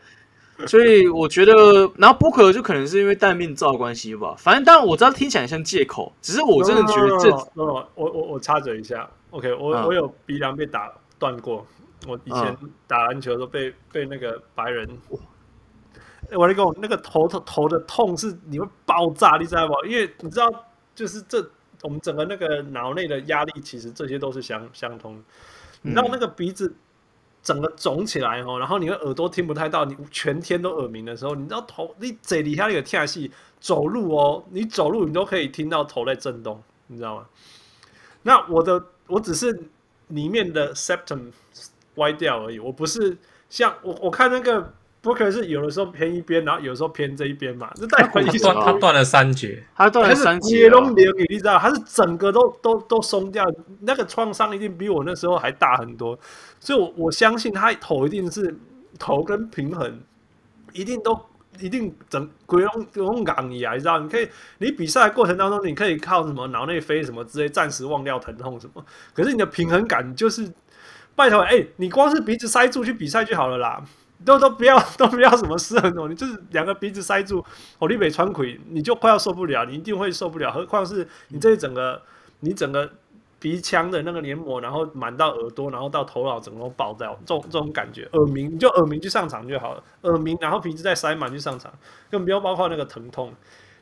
[0.66, 4.36] 所以我觉得，然后不可就可能是因为戴面罩的关系吧。
[4.38, 7.30] 反正当然我知道听起来像借口，只是我真的觉得这……
[7.54, 11.66] 我我我插嘴一下，OK，我、嗯、我有鼻梁被打断过，
[12.06, 14.88] 我以前打篮球都被、嗯、被那个白人。
[16.32, 19.74] 我跟你讲，那个头头头的痛是你会爆炸，你知道吗？
[19.86, 20.50] 因为你知道，
[20.94, 21.46] 就是这
[21.82, 25.22] 我们整个那个脑内的压力，其实这些都是相相通。
[25.82, 26.74] 你知道那个鼻子
[27.42, 33.30] 整个肿起来哦，然后你的耳朵听不太到，你全天都耳鸣的时候，你知道头你嘴底下那个跳戏
[33.60, 37.26] 走路哦，你走路你都可以听到头在震动，你知道吗？
[38.22, 39.68] 那我的我只是
[40.08, 41.30] 里面的 septum
[41.96, 43.18] 歪掉而已，我不是
[43.50, 44.72] 像我我看那个。
[45.04, 47.70] 不可能是有的时候偏一边，然后有的时候偏这一边嘛？
[47.74, 50.66] 这代表他断他断了三节，他断了三节。
[51.28, 53.44] 你知道，他是整个都都都松掉，
[53.80, 56.18] 那个创伤一定比我那时候还大很多。
[56.58, 58.56] 所以我，我我相信他头一定是
[58.98, 60.00] 头跟平衡，
[60.72, 61.20] 一定都
[61.60, 63.98] 一定整鬼龙龙港你啊，你知道？
[63.98, 64.26] 你可以，
[64.56, 68.82] 你比赛过程当中，你可以靠什么脑内飞什么之类，暂时忘掉疼痛什么。
[69.12, 70.50] 可是你的平衡感就是，
[71.14, 73.84] 拜托，哎、欸，你光是鼻子塞住去比赛就好了啦。
[74.24, 77.44] 都都不要 都不要什么失衡哦，你就是两个鼻子塞住，
[77.78, 80.52] 哦，你被穿溃，你就快要受不了，你一定会受不了。
[80.52, 82.00] 何况是你这一整个，
[82.40, 82.90] 你整个
[83.38, 91.72] 鼻腔的那个黏膜，然后满到耳朵，然后到头脑，整个都爆掉，这种这种感觉，耳鸣你就耳鸣去上场就好了，耳鸣，然后鼻子再塞满去上场，
[92.10, 93.32] 更不要包括那个疼痛。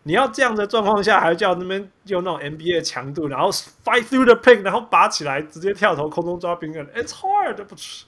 [0.05, 8.07] 你要这样的状况下，还叫那边用那种 NBA 的强度，然后 fight through the pain，然后拔起来直接跳投空中抓冰人，It's hard，不是？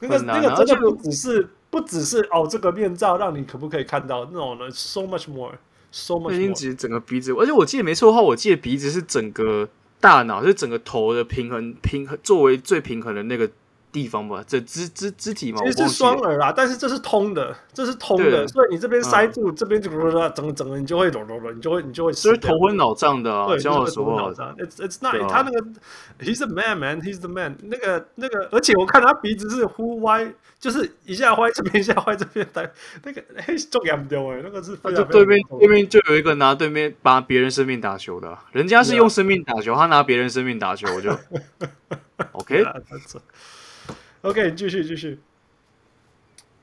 [0.00, 6.54] 那个那个真的不只是不只是哦，这个面罩让你可不可以看到那种呢？So much more，so much more。
[6.54, 9.68] 其实整个鼻子，而且我记得没错的话，我记得鼻子是整个
[10.00, 13.50] 大脑，就是整个头的平衡平衡作为最平衡的那个。
[13.92, 19.90] 地方吧，这肢肢肢体嘛，其实是双耳啦，但是这是通的，这是通的，所以你这边塞住，这边就
[20.28, 25.66] 整整个你就会你就会你就会，所以头昏脑胀的，对，讲老实话，it's it's not，他那个
[26.20, 32.70] ，he's a man man，he's the man，那个那个，而且我看他鼻子是忽歪，就是一下歪这边，一下歪这边，但
[33.02, 41.18] 那个嘿重严重哎，那个是，就对面对面就有一个拿对面把别人生命打球的，人家是用生命打球，他拿别人生命打球，我就，
[42.32, 42.62] OK。
[44.22, 45.18] OK，继续继续。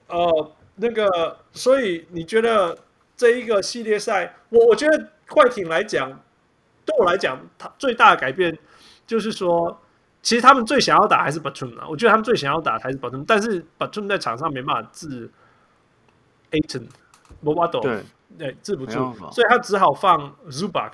[0.06, 2.78] 呃，那个，所以你觉得
[3.16, 6.22] 这一个系列赛，我我觉得快艇来讲，
[6.86, 8.56] 对我来讲，它最大的改变
[9.08, 9.82] 就是说，
[10.28, 11.88] 其实他们最想要打还是 Batum 啊。
[11.88, 15.32] 我觉得他们最想要打还是 Batum，但是 Batum 在场上没办法治
[16.52, 18.04] Ayton，Bobado 对
[18.38, 20.92] 对治不住，所以他只好放 Zubac。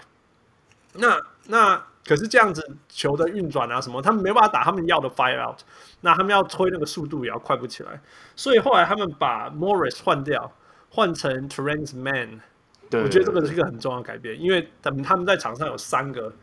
[0.94, 1.84] 那那。
[2.06, 5.58] 可是这样子球的运转啊什么，他们没办法打他们要的 fire out，
[6.02, 8.02] 那他们要推那个速度也要快不起来，
[8.36, 10.52] 所以后来他们把 Morris 换掉，
[10.90, 12.42] 换成 Terence Mann，
[12.92, 16.34] 我觉得这个是一个很重要的改变，因为他们他们在场上有三个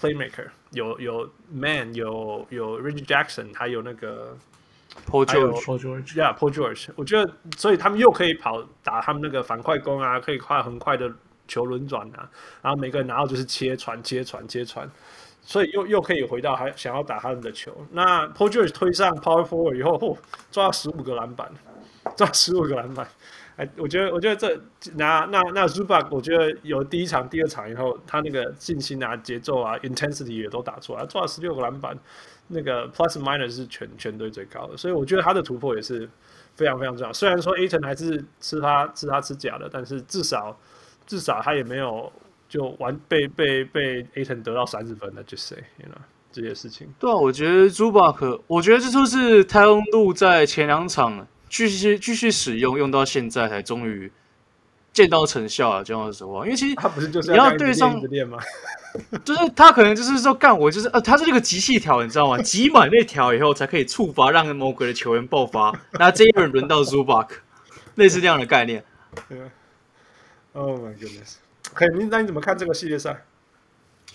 [0.00, 4.36] playmaker，有有 Mann，有有 Reggie Jackson，还有那个
[5.06, 11.12] Paul George，Paul George，Yeah，Paul George，我觉得所以他们又可以跑打他们那个反快攻啊，可以快很快的。
[11.48, 12.30] 球轮转啊，
[12.62, 14.88] 然后每个人拿到就是切传、切传、切传，
[15.42, 17.76] 所以又又可以回到还想要打他们的球。
[17.90, 20.18] 那 Paul George 推上 Power Forward 以后，嚯、哦，
[20.50, 21.52] 抓十五个篮板，
[22.16, 23.06] 抓十五个篮板。
[23.56, 24.60] 哎，我觉得，我觉得这
[24.94, 31.98] 那那那 Zubac，我觉得有第一场、第二场以后，他那个信心啊、节奏啊、intensity 也都打出来，抓了十六个篮板，
[32.48, 36.08] 那个 Plus Minus 是全全队最高的，所以我觉得他的突破也是
[36.54, 37.12] 非常非常重要。
[37.12, 40.56] 虽然说 Aton 还是吃他吃他吃假的，但是至少。
[41.04, 42.10] 至少他也没有
[42.48, 45.98] 就完被被被 Aton 得到三十分的，just say，you know
[46.30, 46.88] 这些事情。
[47.00, 54.10] 对啊，我觉得 Zubac，我觉得这就是泰隆路在前两场继续继续使用，用到现在才终于
[54.90, 55.84] 见到成效啊。
[55.84, 58.00] 这样的时候，因为其实他不是就是你要对上
[59.22, 62.38] 就是他可能就是说干我就是呃，他是这个集气条，你知道吗？
[62.40, 67.28] 集满那条以后才可以触发让魔鬼的球员爆发，那这一轮轮到 Zubac，
[67.96, 68.82] 类似这样的概念。
[70.54, 71.36] Oh my goodness！
[71.72, 73.24] 可以，那你怎么看这个系列赛？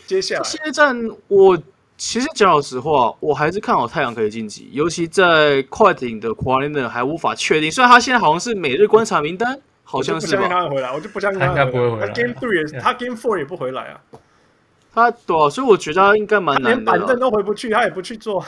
[0.06, 0.96] 接下来系列战，
[1.28, 1.58] 我
[1.98, 10.44] 其实讲老实话，我还是看好太阳可以晋级，尤其在快艇的 Kawhi Leonard 还无法确定，虽然他现在好像是每日观察名单，好像是吧？
[10.44, 12.08] 不相信他会回来，我就不相信他会回来。
[12.08, 14.00] 他 Game Three 也，他 Game Four 也不回来啊。
[14.94, 16.70] 他对啊，所以我觉得他应该蛮难的。
[16.76, 18.46] 连板凳都回不去，他也不去做，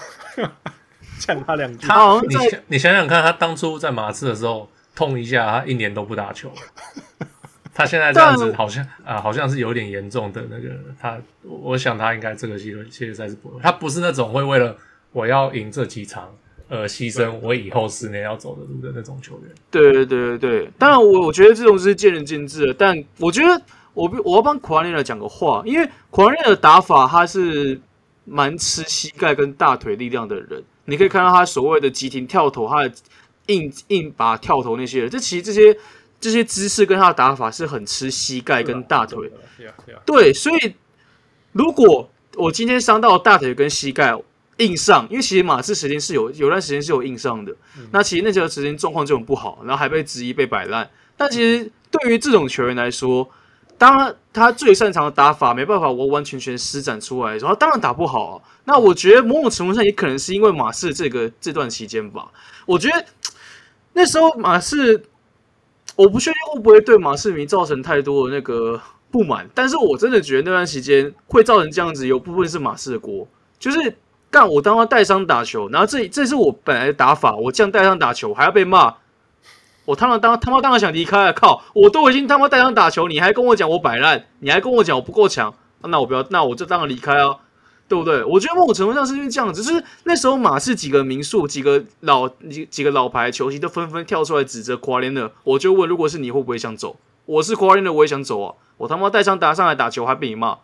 [1.18, 1.88] 讲他两句。
[1.88, 6.52] 他好像你你想想看，他当初在马刺的时候痛一下，他一年都不打球。
[7.80, 10.70] 他现在这样子好像啊、呃，好像是有点严重的那个
[11.00, 14.76] 他，我想他应该这个系列系列赛是不会，他不是那种会为了
[15.14, 16.30] 我要赢这几场
[16.68, 19.56] 而牺牲我以后十年要走的路的那种球员。
[19.72, 23.62] 对对对对对，当然我我觉得这种是见仁见智的，但我觉得
[23.94, 27.80] 我我要帮库里来讲个话，因为库里的打法他是
[28.26, 32.92] 蛮吃膝盖跟大腿力量的人，你可以看到他所谓的急停跳投，他的
[33.46, 35.78] 硬硬把跳投那些，这其实这些。
[36.20, 39.32] 这些姿势跟他的打法是很吃膝盖跟大腿，
[40.05, 40.76] 对，所以
[41.53, 44.13] 如果我今天伤到大腿跟膝盖
[44.57, 47.55] 硬上，因为其实马刺时间是有有段时间是有硬上的，
[47.91, 50.89] 那其实那段时间状况就很不好，然后还被质疑被摆烂。
[51.15, 53.30] 但其实对于这种球员来说，
[53.78, 58.41] 当他，他最擅长的打法没办法完完全全施展出来的时候，他当然打不好啊。
[58.65, 62.30] 那我觉得某种程度上也可能是因为马刺这个这段期间吧，
[62.65, 63.05] 我觉得
[63.93, 65.05] 那时候马刺。
[66.00, 68.80] 我不确定会不会对马刺迷造成太多的那个
[69.12, 73.28] 不满，但是我真的觉得那段时间会造成这样子，有部分是马世的锅。
[73.60, 73.97] 就是
[74.32, 78.95] 干我当他带伤打球，然后这这是我本来的打法，我这样带伤打球还要被骂，
[79.84, 81.34] 我他妈当他妈当然想离开了。
[81.34, 87.39] 靠，我都已经他妈带伤打球，你还跟我讲我摆烂，你还跟我讲我不够强，那我不要，那我就当然离开啊。
[87.90, 88.24] 对不对？
[88.24, 95.32] 我觉得某种程度上是因为这样子，就是那时候马刺几个名宿、几个老几几个老牌球星都纷纷跳出来指责夸连的。
[95.44, 96.96] 我就问，如果是你会不会想走？
[97.26, 98.56] 我是夸连的，我也想走啊！
[98.78, 100.58] 我他妈带伤打上来打球还被你骂。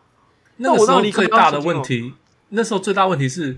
[0.58, 2.14] 那我时候最大的问题，
[2.50, 3.58] 那时候最大问题是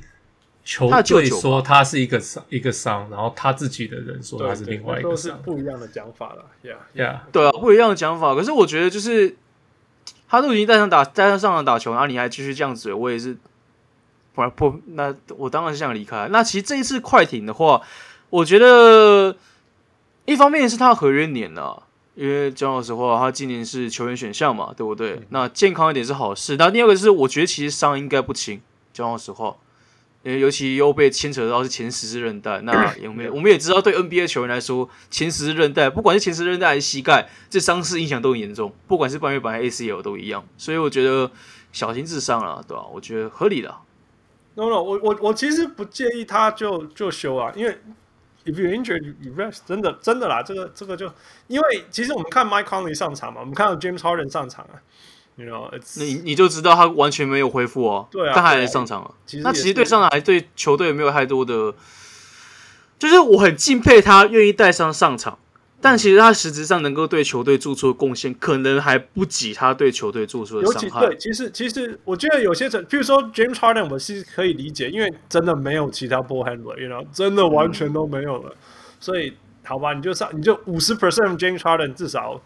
[0.65, 6.45] 球队说他是一个伤一个伤，然后他自己的人说他是另外一个伤，都是不一样的讲法了。
[6.63, 8.35] Yeah, yeah，对啊，不一样的讲法。
[8.35, 9.37] 可是我觉得就是
[10.27, 13.37] 他都已经带上打带上上场打球，然后你还继续这样子，我也是
[14.37, 16.27] 不不，那我当然是想离开。
[16.31, 17.81] 那其实这一次快艇的话，
[18.29, 19.35] 我觉得
[20.25, 21.83] 一方面是他合约年了啊。
[22.13, 25.11] 因为讲老实话，他今年是球员选项嘛，对不对？
[25.11, 26.55] 嗯、那健康一点是好事。
[26.57, 28.59] 那第二个是，我觉得其实伤应该不轻。
[28.91, 29.55] 讲老实话，
[30.23, 33.33] 因为尤其又被牵扯到是前十字韧带，那有没有？
[33.35, 38.73] 我们也知道，对 NBA 球员来说，前十字韧带不管是前十字韧带还是膝盖，这伤势影响都很严重。
[38.87, 40.43] 不管是半月板还是 ACL 都一样。
[40.57, 41.29] 所以我觉得
[41.71, 42.83] 小心自伤啊，对吧？
[42.91, 43.75] 我觉得合理的。
[44.57, 47.79] No No，我我我其实不介意他就就休啊，因为。
[48.49, 49.57] If you injured, you rest。
[49.65, 51.11] 真的，真的啦，这个，这个就，
[51.47, 54.79] 因为其实我们看 Mike Conley 上场嘛，我们看到 James Harden 上场啊
[55.35, 59.11] ，you know，你你就知道他完全没有恢复哦，对啊，他还在上场啊。
[59.25, 61.73] 其实那其实对上场还对球队没有太多的，
[62.97, 65.37] 就是我很敬佩他愿意带伤上场。
[65.79, 71.05] 但其实他实质上能够对球队做出的贡献，可能还不及他对球队做出的伤害。
[71.05, 78.49] 对，其实其实我觉得有些成，譬如说 James Harden，我是可以理解，因为真的没有其他 ball handler，you know，真的完全都没有了。
[78.49, 78.57] 嗯、
[78.99, 79.31] 所以
[79.63, 82.41] 好吧，你就上，你就五十 percent James Harden，至少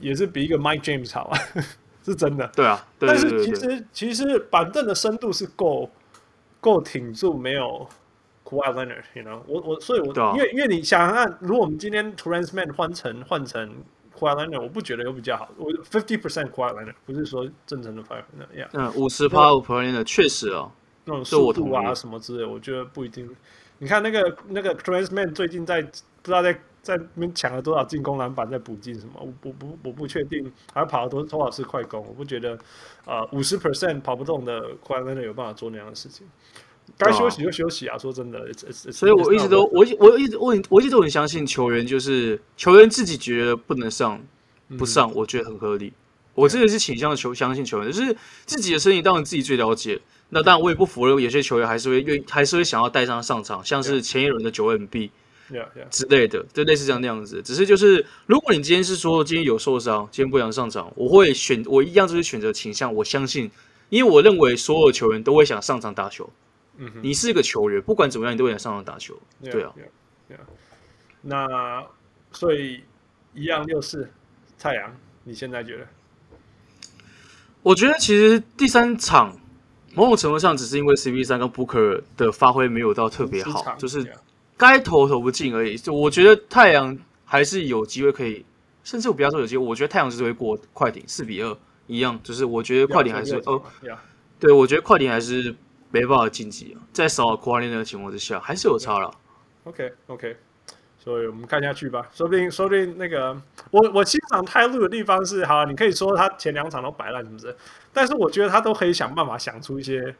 [0.00, 1.38] 也是比一个 Mike James 好啊，
[2.04, 2.50] 是真的。
[2.56, 5.88] 对啊，对对对对对，但是其实其实板凳的深度是够
[6.60, 7.88] 够挺住，没有。
[8.52, 13.66] Kawhi Leonard，you know，我我所以我，我、啊、因为因为你想想看，如果我们今天 Terance Mann 换成换成
[14.14, 15.48] Kawhi Leonard，我不觉得有比较好。
[15.56, 20.70] 我 fifty percent Kawhi Leonard，不是说正常的 five percent，yeah，嗯，五十趴五 percent 的确实哦，
[21.06, 23.34] 那种速度啊什么之类的，我觉得不一定。
[23.78, 25.90] 你看那个那个 Terance Mann 最近在不
[26.24, 32.58] 知道在在那边抢了多少进攻篮板，在补进什么，我我不我不确定，还跑了多多少次快攻，我不觉得
[33.06, 36.26] 呃五十 percent 跑不动的 Kawhi Leonard 有办法做那样的事情。
[36.98, 37.98] 该休息就休息啊！
[37.98, 38.46] 说真的，
[38.92, 44.20] 所以我一直都我我一直我我一直都很相信球员，就是球员自己觉得不能上
[44.78, 45.92] 不上，我觉得很合理。
[46.34, 48.16] 我真的是倾向球相信球员，就是
[48.46, 50.00] 自己的身体当然自己最了解。
[50.30, 55.10] 那当然我也不否认有些球员还是会愿还是会想要带上上场，像是前一轮的九 M B
[55.90, 57.42] 之类的，就类似这样那样子。
[57.44, 63.50] 只是就是如果你今天是说今天有受伤，今天不想上场，我会选我一样就是选择倾向我相信，
[63.90, 66.30] 因为我认为所有球员都会想上场打球。
[66.78, 69.14] 嗯，你是一个球员，不管怎么样，你都会来上场打球。
[69.42, 70.40] Yeah, 对啊，yeah, yeah.
[71.20, 71.86] 那
[72.32, 72.82] 所以
[73.34, 74.10] 一样六四
[74.58, 75.86] 太阳，你现在觉得？
[77.62, 79.38] 我觉得其实第三场
[79.94, 84.10] 某种程度上只是因为 CP 三跟 Booker 的发挥没有到特别好，就是
[84.56, 85.76] 该投投不进而已。
[85.76, 88.44] 就我觉得太阳还是有机会可以，
[88.82, 91.56] 甚至我不要说有机会，我觉得太阳就是会过快艇四比二
[91.86, 93.62] 一样，就是我觉得快艇还是哦，
[94.40, 95.54] 对，我觉得快艇还是。
[95.92, 99.14] 没办法晋级啊，在少跨年的情况之下，还是有差了。
[99.64, 100.36] OK OK，
[100.98, 102.08] 所以我们看下去吧。
[102.12, 103.36] 说不定说不定那个
[103.70, 107.54] 我我欣赏泰路的地方是，好，你可以说他前两场都摆烂，是不是？
[107.92, 110.16] 但是我觉得他都可以想办法想出一些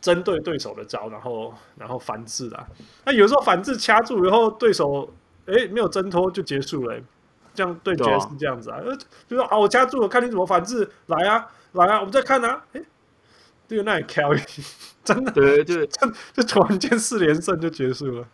[0.00, 2.68] 针对对手的招，然后然后反制啊。
[3.04, 5.12] 那有时候反制掐住以后，对手
[5.46, 7.00] 哎没有挣脱就结束了，
[7.54, 8.78] 这样对决是这样子啊。
[8.84, 8.94] 呃，
[9.26, 12.80] 就说啊，我掐住了，看你怎么反制，来啊来啊，我们再看啊，哎。
[12.80, 12.86] 就
[13.80, 14.30] 那里挑，
[15.02, 18.26] 真的对对，就就突然间四连胜就结束了。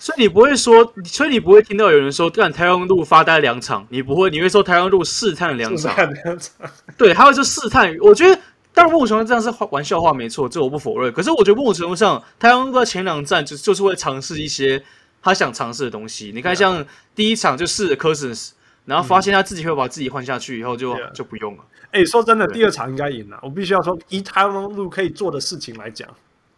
[0.00, 7.92] 所以你不会说，所以你不会听到有人说，干台湾路发呆两场，你不会，你会说台湾路试探两场，两场，对，他会说试探。
[8.00, 8.40] 我觉得，
[8.72, 11.12] 当然某种程度上这样是玩笑话，没错，这我不否认。
[11.12, 14.80] 可是我觉得某种程度上，台湾路在前两站就就是会尝试一些
[15.20, 16.30] 他想尝试的东西。
[16.32, 16.86] 你看，像
[17.16, 18.50] 第一场就试了 Cousins，
[18.84, 21.64] 然后发现他自己会把自己换下去，以后就就不用了。
[21.90, 23.38] 哎、欸，说真的，第二场应该赢了。
[23.42, 26.08] 我必须要说，以台湾路可以做的事情来讲，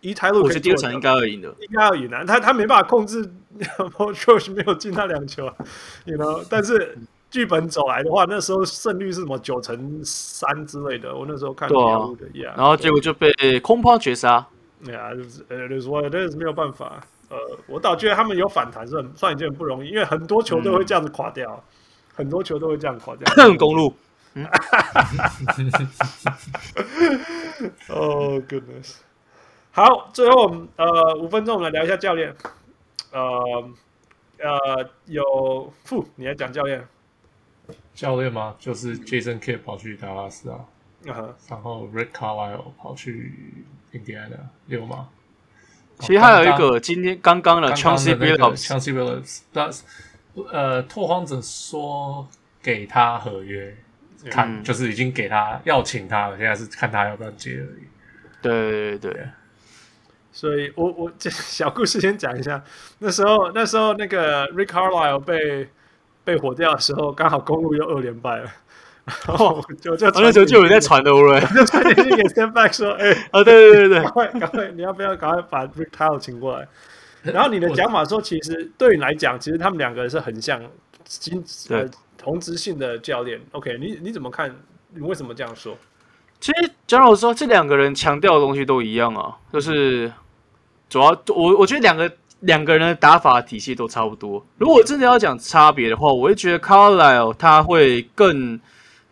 [0.01, 2.25] 以台路，我觉得第二场应该要赢的，应该要赢的。
[2.25, 3.25] 他他没办法控制
[3.79, 5.45] George 没有进他两球
[6.05, 6.45] ，you know。
[6.51, 6.99] 但是
[7.31, 11.15] 剧本走来的话，那时候胜率是什么九成三之类的。
[11.15, 11.99] 我那时候看的，啊
[12.35, 14.45] yeah, 然后结果就被空抛绝杀。
[14.85, 17.01] 对啊，就是呃，就是说，但是没有办法。
[17.29, 17.37] 呃，
[17.69, 21.63] 我倒觉得他们有反弹是很算一件不容易，因为很多球都会这样子垮掉，嗯、
[22.17, 23.25] 很多球都会这样垮掉。
[23.57, 23.95] 公路。
[27.89, 28.99] 哦、oh,，goodness！
[29.73, 32.35] 好，最后我们呃五分钟，我们来聊一下教练。
[33.11, 33.71] 呃
[34.39, 36.87] 呃，有傅，你来讲教练。
[37.93, 38.55] 教练吗？
[38.59, 40.65] 就是 Jason Kidd 跑去达拉斯啊
[41.05, 41.33] ，uh -huh.
[41.49, 45.09] 然后 Rick Carlisle 跑去印第安纳溜马。
[45.99, 49.69] 其实还有一个今天刚刚的 Chauncey Billups，Chauncey Billups，但
[50.53, 52.29] 呃，拓荒者说
[52.63, 53.77] 给他合约。
[54.29, 57.85] 看，就是已经给他要请他了，现在是看他要不要接而已。
[58.43, 59.29] 对对对。
[60.33, 62.63] 所以我我这小故事先讲一下，
[63.01, 65.69] 那时候那时候那个 Rick Carlisle 被
[66.25, 68.51] 被火掉的时候，刚好公路又二连败了，
[69.27, 71.41] 然后就就那时候就有人在传的，对不对？
[71.57, 76.69] 就传简讯给 Stanback 说，哎、欸，哦，对对对对， 赶快赶快，你要不要赶快把 Rick Carlisle 请过来？
[77.23, 80.63] 然后你的讲法说，其实对你来讲，其实他们两个人是很像
[81.05, 81.87] 今呃
[82.23, 83.41] 同职性的教练。
[83.53, 84.55] OK，你你怎么看？
[84.95, 85.77] 你为什么这样说？
[86.39, 90.13] 其实讲老实说，这两个人强调的东西都一样啊，就是。
[90.89, 94.45] 主要我我觉得两个两个人的打法体系都差不多。
[94.59, 98.59] 如果真的要讲差别的话，我会觉得 Carlisle 他会更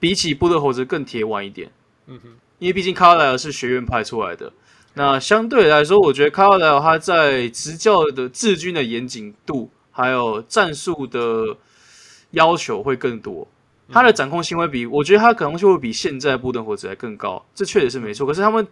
[0.01, 1.71] 比起布勒猴子更铁腕一点。
[2.09, 4.53] 嗯哼，因为毕竟 Carlisle 是学院派出来的。
[4.95, 11.57] 那相对来说，我觉得 Carlisle 他在执教的治军的严谨度，还有战术的
[12.33, 13.47] 要求会更多。
[13.91, 17.45] 他的掌控性会比我觉得他可能就会比现在布特侯泽还更高。
[17.55, 18.27] 这确实是没错。
[18.27, 18.67] 可是他们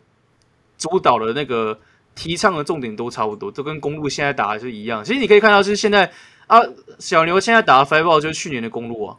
[0.78, 1.78] 主导的那个。
[2.18, 5.04] 提倡的重点都差不多，都跟公路现在打的是一样。
[5.04, 6.10] 其实你可以看到，是现在
[6.46, 6.58] 啊，
[6.98, 9.18] 小牛现在打的 five ball 就是去年的公路啊，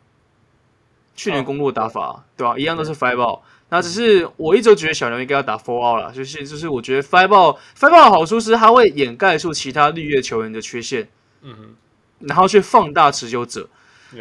[1.15, 2.57] 去年公路的打法、啊，对吧、啊？
[2.57, 3.41] 一样都是 five ball。
[3.69, 11.07] 那只是我一直觉得小牛应该要打 four out 了，就是就是我觉得 five ball five ball 的好处是它会掩盖住其他绿叶球员的缺陷，
[11.43, 11.75] 嗯哼，
[12.21, 13.69] 然后去放大持久者。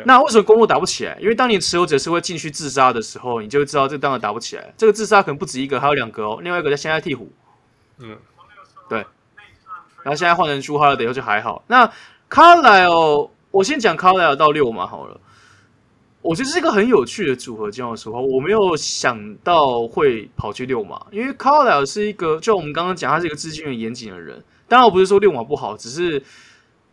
[0.05, 1.16] 那为什么公路打不起来？
[1.20, 4.74] 因为当你持有者是会进去自杀的时候，你就会知道这当然打不起来。
[4.76, 7.26] 这个自杀可能不止一个，还有两个哦，另外一个在现在鹈鹕，
[7.99, 8.16] 嗯。
[8.89, 8.99] 对，
[10.05, 11.64] 然后现在换成朱哈勒德以后就还好。
[11.66, 11.91] 那
[12.28, 15.20] 卡莱尔，我先讲卡莱尔到六嘛好了。
[16.22, 17.68] 我觉得是一个很有趣的组合。
[17.70, 24.45] 这样的说话，我没有想到会跑去六马，因为卡莱尔是一个，就我们刚刚讲，他是一个资金很严谨的人。
[24.68, 26.22] 当然，我不是说六马不好，只是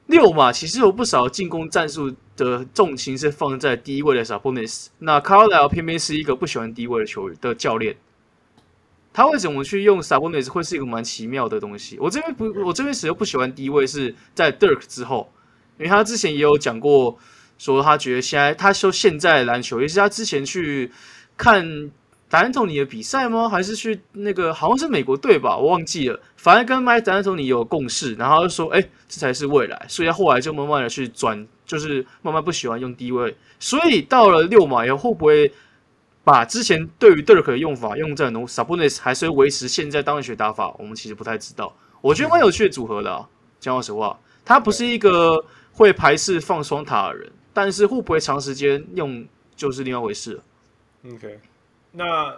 [0.08, 4.88] 六马其实有不少进攻战术的重心是放在第一位的 Sabonis。
[5.00, 7.96] 那卡莱尔偏偏是一个不喜欢低位的球员的教练。
[9.12, 12.00] 他为什么去用 Sabonis 会是一个蛮奇妙的东西？
[12.00, 15.32] 我这边不，我这边始终不喜欢低位是在 Dirk 之后，
[15.78, 17.20] 因为他之前也有讲过，
[17.60, 20.92] 说他觉得现在他说现在篮球，也是他之前去
[21.38, 21.92] 看
[22.30, 23.48] 达兰托尼的比赛吗？
[23.48, 26.20] 还是去那个好像是美国队吧，我忘记了。
[26.36, 29.86] 反正跟麦达兰托尼有共识，然后就说，哎，这才是未来。
[29.88, 33.36] 所以他后来就慢慢的去转，就是慢慢不喜欢用低位。
[33.60, 35.52] 所以到了六码以后，会不会？
[36.26, 41.76] 把之前对于 Dirk 的用法用在 Sabonis 还是维持现在当然学打法，我们其实不太知道。
[42.00, 43.28] 我觉得蛮有趣的组合的啊，
[43.60, 45.44] 讲老实话，他不是一个
[45.74, 50.44] 会排斥放双塔的人，但是会不会长时间用就是另外一回事了。
[51.14, 51.40] OK，
[51.94, 52.36] 那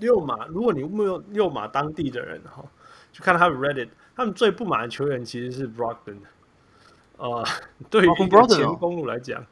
[0.00, 2.64] 六马，如果你没有六马当地的人哈，
[3.12, 6.18] 就看他们 Reddit，他们最不满的球员其实是 Brogdon。
[7.16, 7.46] 呃，
[7.88, 8.10] 对于
[8.48, 9.46] 前公路来讲，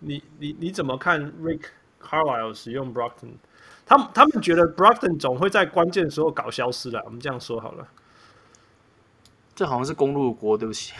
[0.00, 3.32] 你你你怎么看 Rick？Carlisle 使用 Brogdon，
[3.84, 7.02] 他们他们觉得 Brogdon 总会在关键时候搞消失了。
[7.04, 7.88] 我们这样说好了，
[9.56, 10.92] 这好像是公路的锅，对不起，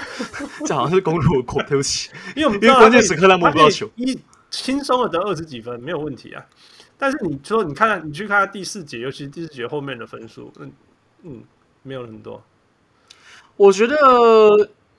[0.64, 4.18] 这好像是公路的锅，对不起，因为我们因为关键时刻他摸不到球，一
[4.48, 6.42] 轻松的得二十几分没有问题啊。
[6.98, 10.72] 但是你说你看，你去看他第四节，尤其是第四节后面的分数，嗯
[11.22, 11.42] 嗯，
[11.82, 12.42] 没有很多。
[13.56, 13.96] 我觉得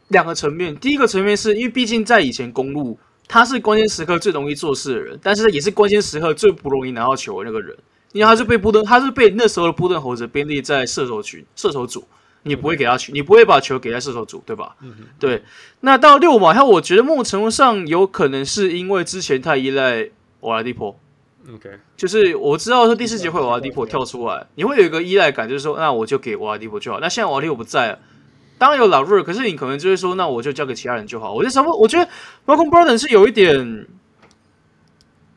[0.09, 2.97] 两个层面，第一个层面是因为毕竟在以前公路。
[3.29, 7.75] 他是关键时刻最容易做事的人，但是也是关键时刻最不容易拿到球的那个人。
[8.13, 12.07] 因为他是被布登，他是被那时候的布登猴子编列在射手群、射手组，
[12.43, 14.77] 你不会给他球，你不会把球给在射手组，对吧？
[14.79, 15.43] 嗯、对。
[15.81, 20.97] 那到六码，他我觉得某种程度上有可能是因为之前太依赖瓦拉蒂波。
[21.53, 26.99] OK，就是我知道说第四节会瓦拉迪波跳出来，你会有一个依赖感，就是说那我就给瓦拉迪波就好。
[26.99, 27.99] 那现在瓦拉迪波不在了。
[28.57, 31.31] 当然有老瑞，可是你可能就会说，那我就交给其他人就好。
[31.33, 31.73] 我觉得什么？
[31.77, 32.09] 我觉得
[32.45, 33.87] Malcolm Brogdon 是有一点，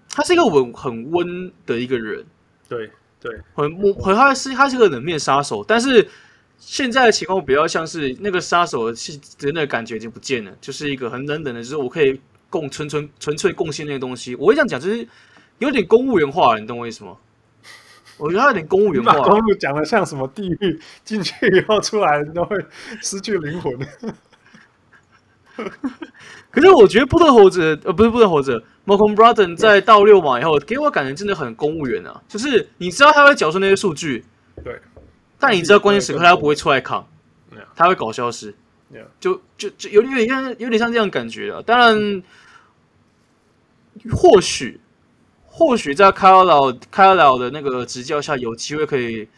[0.08, 2.24] 他是一个稳很温的一个人，
[2.66, 2.90] 对
[3.20, 5.62] 对，很很他是他是个冷面杀手。
[5.62, 6.08] 但是
[6.58, 14.34] 现在的情况比较像是那个杀手是真的感觉已经不见了，就是一个很冷冷的，就是我可以贡纯纯纯粹贡献那个东西。
[14.34, 15.06] 我会这样讲，就是
[15.60, 17.16] 有点公务员化了，你懂我意思吗？
[18.18, 22.56] 我觉得他有点公务员化，公路讲的像什么地狱，进去以后出来都会
[23.00, 23.78] 失去灵魂。
[26.50, 32.20] 可是我觉得布特猴子呃不是布特猴子，Malcolm Brogdon 在到六码以后，给我感觉真的很公务员啊。
[32.28, 34.24] 就是你知道他会缴出那些数据，
[34.64, 34.80] 对，
[35.38, 37.06] 但你知道关键时刻他又不会出来扛，
[37.74, 38.54] 他会搞消失，
[39.18, 41.62] 就就就有点有点像有点像这样感觉啊。
[41.64, 42.22] 当然，
[44.12, 44.80] 或许。
[45.52, 49.28] 或许在卡尔劳卡尔老的那个执教下，有机会可以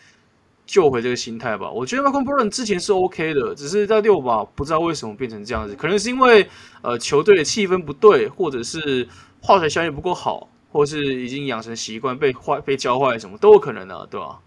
[0.67, 1.71] 救回这个心态吧。
[1.71, 6.47] 我觉得 Malcolm Brogdon 之前是 OK 的，只是在六马不知道为什么变成这样子，可能是因为
[6.83, 9.09] 呃球队的气氛不对，或者是
[9.41, 14.39] 化学效应不够好，或是已经养成习惯被坏被教坏什么都有可能啊，对吧？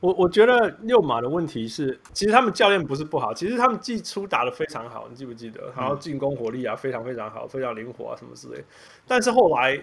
[0.00, 5.72] 我我觉得六马的问题是，其实他们教练不是不好，其实他们季初打得非常好，你记不记得？
[5.74, 8.62] 然后进攻火力啊，非常非常好，非常灵活啊，什么之类。
[9.06, 9.80] 但是后来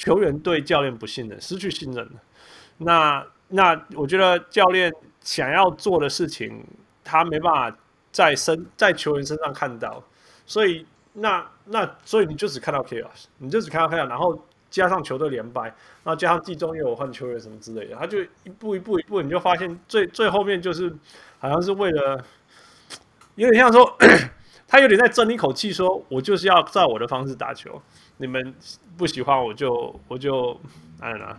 [0.00, 2.12] 球员对教练不信任，失去信任了。
[2.78, 4.90] 那那我觉得教练
[5.20, 6.64] 想要做的事情，
[7.04, 7.76] 他没办法
[8.10, 10.02] 在身在球员身上看到，
[10.46, 14.46] 所以那那所以你就只看到 chaos，你就只看到 chaos，然后。
[14.70, 15.62] 加上球队连败，
[16.04, 20.88] 然后加上季中又有换球员什么之类的，他就一步一步一步，你就发现最最后面就是
[21.40, 22.24] 好像是为了
[23.34, 23.98] 有点像说，
[24.68, 27.82] 他有点在争一口气，说我就是要照我的方式打球，
[28.20, 28.54] 你们
[28.96, 30.60] 不喜欢我就我就
[31.00, 31.36] 哎呀。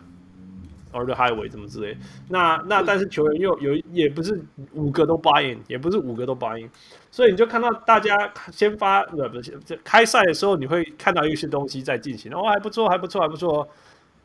[0.93, 4.37] or the highway 怎么之类，那那但是球员又有也不是
[4.73, 6.69] 五个都 buy in，也不是五个都 buy in，
[7.09, 13.65] 所以你就看到大家先发呃不是这开赛的时候，你会看到一些东西在进行，哦还不错还不错还不错，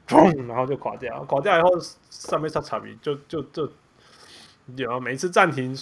[0.08, 1.70] 砰，然后就垮掉，垮掉以后
[2.10, 3.70] 上面上场比就就就
[4.74, 5.72] 有每次暂停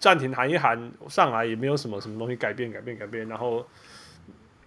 [0.00, 3.64] 暂停喊一喊上来也没有什么什么东西改变改变改变，然后。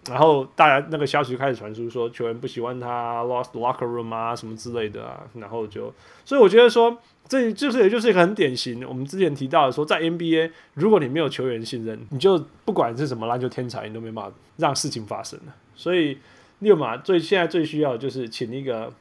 [0.10, 5.94] 然后大家那个消息开始传出，说球员不喜欢他，lost locker room 啊什么之类的啊，然后就，
[6.24, 6.98] 所以我觉得说，
[7.28, 15.38] 这就是也就是一个很典型，我们之前提到的说，在 NBA，如果你没有球员信任，你就不管是什么篮球天才，你都没办法让事情发生。
[15.76, 16.18] 所以
[16.60, 18.94] 六马最现在最需要就是请一个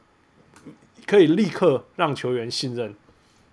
[1.05, 2.93] 可以立刻让球员信任，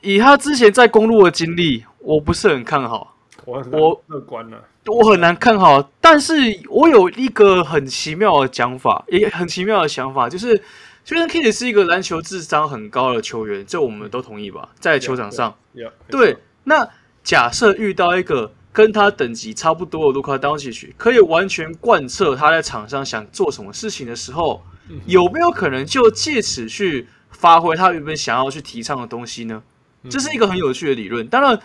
[0.00, 3.14] 以他之前在公路的经历，我不是很看好。
[3.44, 6.32] 我乐观了，我很难看好，但是
[6.68, 10.62] 我有一个很奇妙的讲法，也很奇妙的想法，就是。
[11.06, 14.68] Jason Kidd 是一个篮球智商很高的球员，这我们都同意吧？
[14.78, 16.36] 在球场上，yeah, yeah, 对。
[16.64, 16.88] 那
[17.24, 24.62] 假设遇到一个跟他等级差不多的卢卡东契奇，可以完全贯彻他在场上想做什么事情的时候，
[25.06, 29.62] 有没有可能就借此去发挥他原本想要去提倡的东西呢？
[30.08, 31.26] 这是一个很有趣的理论。
[31.28, 31.58] 当然，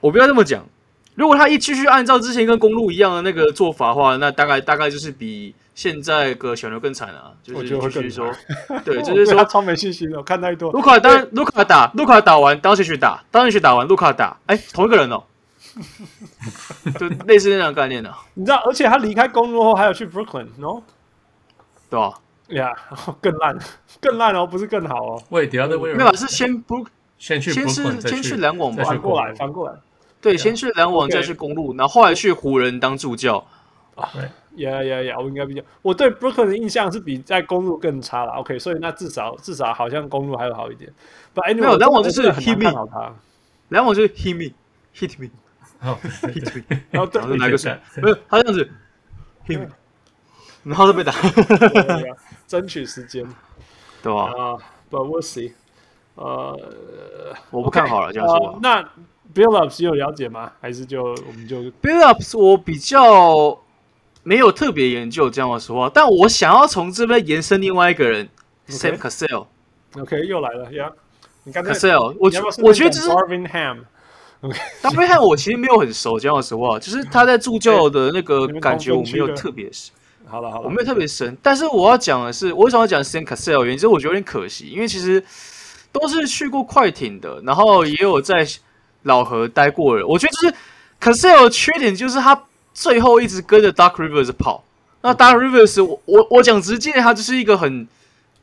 [0.00, 0.66] 我不要这么讲。
[1.14, 5.54] 如果他一继续按照之前跟公路一样的那个做法的话，那大概大概就是比。
[5.72, 8.30] 现在个小牛更惨啊，就是继续说，
[8.84, 10.70] 对，就是说他超没信心的，我看太多。
[10.72, 15.22] 卢卡当卢卡打，卢卡打完，当时去打，当时去打完，卢卡打，哎，同一个人哦，
[16.98, 18.12] 就类似那种概念的。
[18.34, 20.82] 你知道，而且他离开公路后，还有去 Brooklyn，no？
[21.88, 22.12] 对吧？
[22.48, 22.70] 呀，
[23.22, 23.56] 更烂，
[24.02, 25.22] 更烂哦，不是更好哦。
[25.30, 26.84] 喂，第二队为没有，是先不
[27.16, 29.74] 先去，先是先去篮网吧，反过来，反过来，
[30.20, 33.46] 对，先去篮网，再去公路，然后后来去湖人当助教。
[34.12, 34.28] 对。
[34.56, 35.16] 呀呀呀！
[35.16, 38.32] 我应该比较，我对 Brooklyn 的印象是比在公路更差了。
[38.32, 40.92] OK，所以那至少至少好像公路还要好一点。
[41.32, 42.64] 不，anyway, 没有，篮网就是 hit me，
[43.68, 47.80] 篮网就是 hit me，hit me，hit me， 然后对，哪个选？
[48.02, 48.68] 没有，他这样子
[49.46, 49.68] hit me，
[50.64, 51.14] 然后就被打。
[52.48, 53.24] 争取时间，
[54.02, 54.24] 对吧？
[54.24, 54.58] 啊
[54.90, 55.52] ，But we'll see。
[56.20, 56.58] 呃，
[57.50, 58.58] 我不看好了，这样说。
[58.62, 58.82] 那
[59.34, 60.52] Billups 有了解吗？
[60.60, 63.58] 还是就我们就 Billups 我比较。
[64.22, 68.28] 没有特别研究这样的说话，但我想要从这边延伸另外一个人
[68.68, 69.46] ，Sam Cassell。
[69.98, 70.92] OK，又来了呀！
[71.44, 72.30] 你刚才 Cassell，我
[72.62, 73.78] 我觉得这是 Darvin Ham。
[74.82, 79.90] Darvin Ham 我其实没有很熟，这样的说话， 就是他在助教的那个感觉我没有特别深。
[80.26, 81.34] 好了好了，我没有特别深。
[81.42, 83.64] 但是我要讲的是，我为什么要讲 Sam Cassell？
[83.64, 85.24] 原因是我觉得有点可惜，因为其实
[85.92, 88.46] 都是去过快艇的，然后也有在
[89.02, 90.06] 老河待过的。
[90.06, 90.54] 我觉得就是
[90.98, 92.44] 可是有缺点就是他。
[92.72, 94.62] 最后一直跟着 Dark Rivers 跑，
[95.02, 97.86] 那 Dark Rivers 我我我讲直接，他就是一个很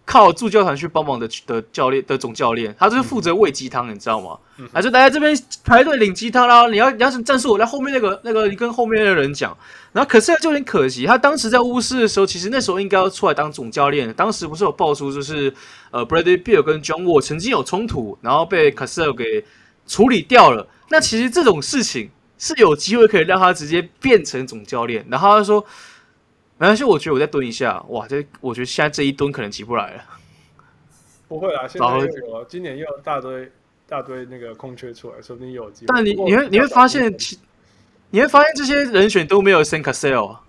[0.07, 4.38] 靠助教团去帮忙的的教练的总教练，他就是负责喂鸡汤，你知道吗？
[4.71, 9.55] 还是大家这边排队领鸡汤啦，你要你要什么战术，我在后面那个那个你跟后面的人讲。
[9.91, 14.11] 然后可是就很可惜，他当时在巫师的时候，其实那时候应该要出来当总教练。
[14.13, 15.53] 当时不是有爆出就是
[15.91, 19.43] 呃 Bradley Beal 跟 John Wall 曾经有冲突，然后被 Cassell 给
[19.85, 20.67] 处理掉了。
[20.89, 22.09] 那其实这种事情。
[22.39, 25.65] 是有机会可以让他直接变成总教练，然后他说
[26.57, 30.03] ：“没关系，我觉得我再蹲一下，哇，这我觉得现在这一蹲可能起不来了。”
[31.27, 33.51] 不会啦，现在又有今年又有大堆
[33.85, 35.88] 大堆那个空缺出来，说不定又有机会。
[35.88, 37.38] 但你你会你会发现，其
[38.09, 40.41] 你会发现这些人选都没有 Sam Cassell 啊。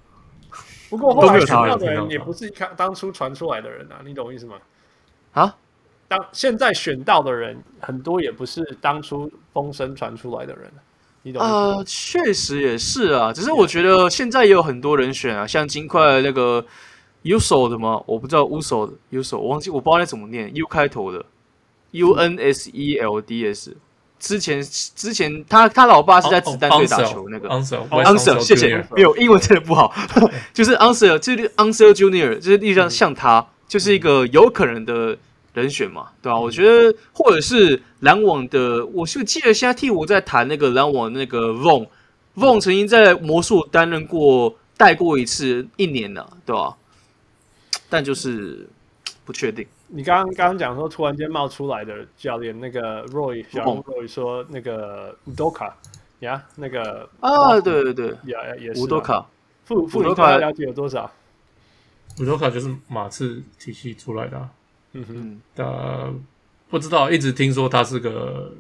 [0.89, 4.57] 不过后来选到的人也不是看当初传出来的人啊，你懂我意思吗？
[5.33, 5.57] 啊？
[6.07, 10.73] 当现在选到的人很多也不是当初风声传出来的人，
[11.23, 11.49] 你懂吗？
[11.49, 16.65] 呃，确实也是啊，只是我觉得现在也有很多人选啊，像金块那个
[17.25, 18.01] Uso 的吗？
[18.07, 21.25] 我不知道 Uso 的 Uso，我忘记我不知道那怎么念，U 开头的
[21.91, 23.77] U N S E L D S。
[24.19, 29.95] 之前之前他他老爸是在子弹队打球那个 Answer，谢谢，没有英文真的不好，
[30.53, 35.17] 就是 Unseld 就是 Unseld Junior，就是例如像他就是一个有可能的。
[35.59, 36.41] 人选嘛，对吧、啊？
[36.41, 46.77] 我觉得，或者是篮网的，我就记得现在替我在谈那个篮网那个 Vaughn，Vaughn 曾经在魔术担任过带过一次一年呢，对吧、啊？
[47.91, 48.69] 但就是
[49.25, 49.67] 不确定。
[49.89, 55.73] 你刚刚刚刚讲说突然间冒出来的教练那个 Roy，小 Roy 说那个 Udoka
[56.21, 59.25] 呀，那个啊，对对对，也也是 Udoka，
[59.65, 61.11] 富富你了解有多少
[62.19, 64.51] ？Udoka 就是马刺体系出来的、啊。
[64.93, 66.15] 嗯哼，呃，
[66.69, 68.53] 不知道，一直听说他是个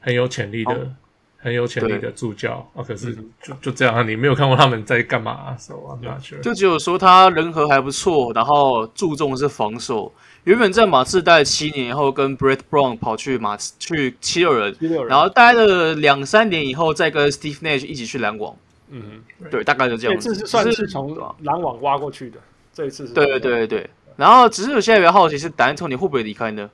[0.00, 0.90] 很有潜力的、哦、
[1.38, 2.82] 很有潜力的助教啊。
[2.82, 6.40] 可是就就这样，你没有看过他们在干嘛、啊？So I'm not sure。
[6.40, 10.12] 就只有说他人和还不错，然后注重的是防守。
[10.44, 18.56] 原本在马刺待了七年以后，跟 Brett Brown 跑去马刺去七六人，人然后待了两三年以后，再跟 Steve Nash 一起去篮网。
[18.90, 19.02] 嗯
[19.40, 20.32] 哼，对，大概就这样子。
[20.32, 22.38] 这是算是从篮网挖过去的，
[22.72, 23.12] 这一次是。
[23.12, 23.90] 对对对对。
[24.18, 26.68] 然后，只是我现在比较好奇是 D'Antoni 会不会离开呢？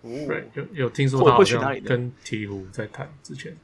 [0.00, 3.56] 对，有有听说他好像跟鹈鹕在谈之前。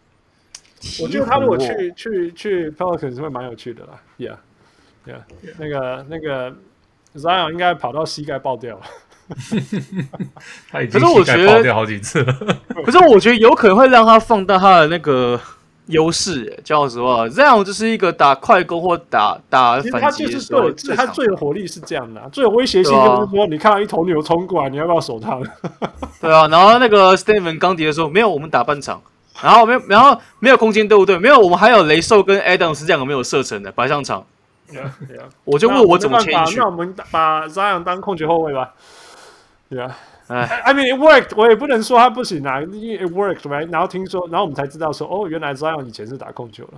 [1.00, 5.22] 我觉得他如果去去去 Pelicans 会蛮有趣的啦，Yeah，Yeah，
[5.58, 6.56] 那个那个
[7.14, 8.84] Zion 应该跑到膝盖爆掉了。
[10.68, 12.32] 他已经膝盖爆掉好几次了。
[12.84, 15.40] 可是我觉得有可能会让他放大他的那个。
[15.88, 25.38] 优势，讲实话，这样就是一个打快攻或打打反击的时候，其实他最有火力是这样的、啊，最有威胁性就是说，你看到一头牛冲过来，你要不要守他？
[26.20, 29.00] 对啊，然后那个 Stephen 刚迪的时候，没有，我们打半场，
[29.42, 31.18] 然后没有，然后没有空间，对不对？
[31.18, 34.24] 没有，我们还有雷兽跟 Adams 这两个没有射程的白上场。
[34.70, 36.58] 对啊，对啊，我就问我怎么前去？
[36.58, 38.74] 那我们把 Zion 当控球后卫吧。
[39.70, 39.96] 对啊。
[40.28, 43.70] 哎，I mean it worked，我也不能说他不行啊，因为 it worked，right？
[43.72, 46.74] 然后听说，然后我们才知道说，哦，原来 Zion 以前是打控球的，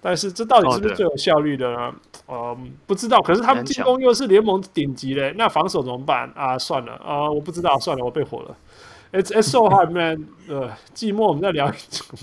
[0.00, 1.94] 但是这到底是不是最有效率的呢？
[2.26, 3.20] 哦、嗯，不知道。
[3.20, 6.58] 可是他们进攻又是联盟顶级的，那防守怎么办啊？
[6.58, 8.56] 算了啊，我不知道，算了，我被火了。
[9.12, 10.26] It's it's so hard, man。
[10.48, 11.70] 呃，寂寞我们再聊，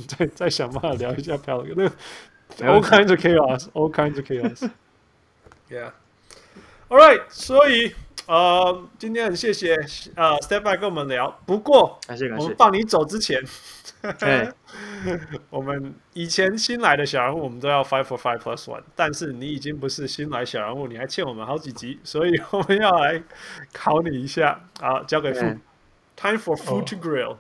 [0.08, 1.96] 再再想办法聊一下漂亮那个
[2.72, 4.68] all kinds of chaos，all kinds of chaos。
[5.70, 7.94] Yeah，all right，所以。
[8.28, 9.76] 呃，今天很谢谢
[10.16, 11.40] 呃，Step Back 跟我们聊。
[11.46, 12.44] 不过，感谢感谢。
[12.44, 13.42] 我们放你走之前，
[15.50, 18.84] 我们以前新来的小人物，我们都要 Five for Five Plus One。
[18.96, 23.22] 但是你已经不是新来小人物，你还欠我们好几集，所以我们要来
[23.74, 27.38] 考你一下 啊，交给 Time for Food to Grill。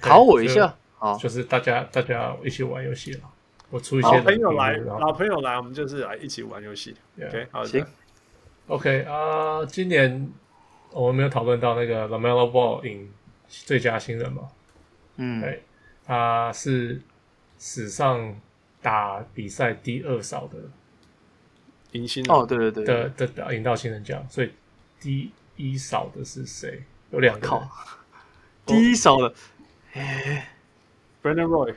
[0.00, 3.20] 考我一下，好，就是大家大家一起玩游戏了。
[3.70, 6.96] 我出一些老朋友来，老朋友来，我们就是来一起玩游戏。
[7.18, 7.84] OK，好，行。
[8.66, 10.32] OK 啊、uh，今年
[10.90, 13.12] 我们没有讨论到那个 LaMelo Ball 赢
[13.46, 14.48] 最佳新人嘛？
[15.16, 15.62] 嗯，对，
[16.06, 17.02] 他是
[17.58, 18.34] 史上
[18.80, 20.56] 打比赛第二少的
[21.92, 22.34] 赢新人。
[22.34, 24.50] 哦，对对对的的的赢到新人奖，所以
[24.98, 26.82] 第一少的是谁？
[27.10, 27.68] 有两个，
[28.64, 29.34] 第一少的，
[29.92, 30.54] 哎
[31.22, 31.74] ，Brandon Roy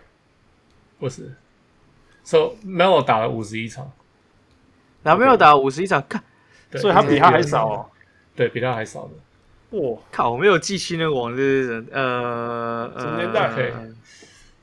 [0.97, 1.35] 不是
[2.23, 3.91] ，So Melo 打了五十一场
[5.03, 6.23] ，LaMelo 打了五十一场，看。
[6.73, 7.85] 所以他比他还少哦，
[8.35, 9.77] 对，比他还少的。
[9.77, 10.31] 哇，靠！
[10.31, 13.51] 我没有记清那个网的人，呃，什么年代？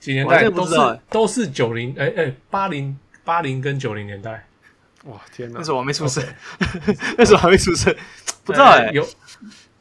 [0.01, 4.47] 几年代都是都是九零，哎哎，八零八零跟九零年代。
[5.05, 5.59] 哇，天哪！
[5.59, 6.23] 那时候我还没出生，
[7.17, 7.95] 那时候还没出生，
[8.45, 8.91] 不知道哎。
[8.93, 9.07] 有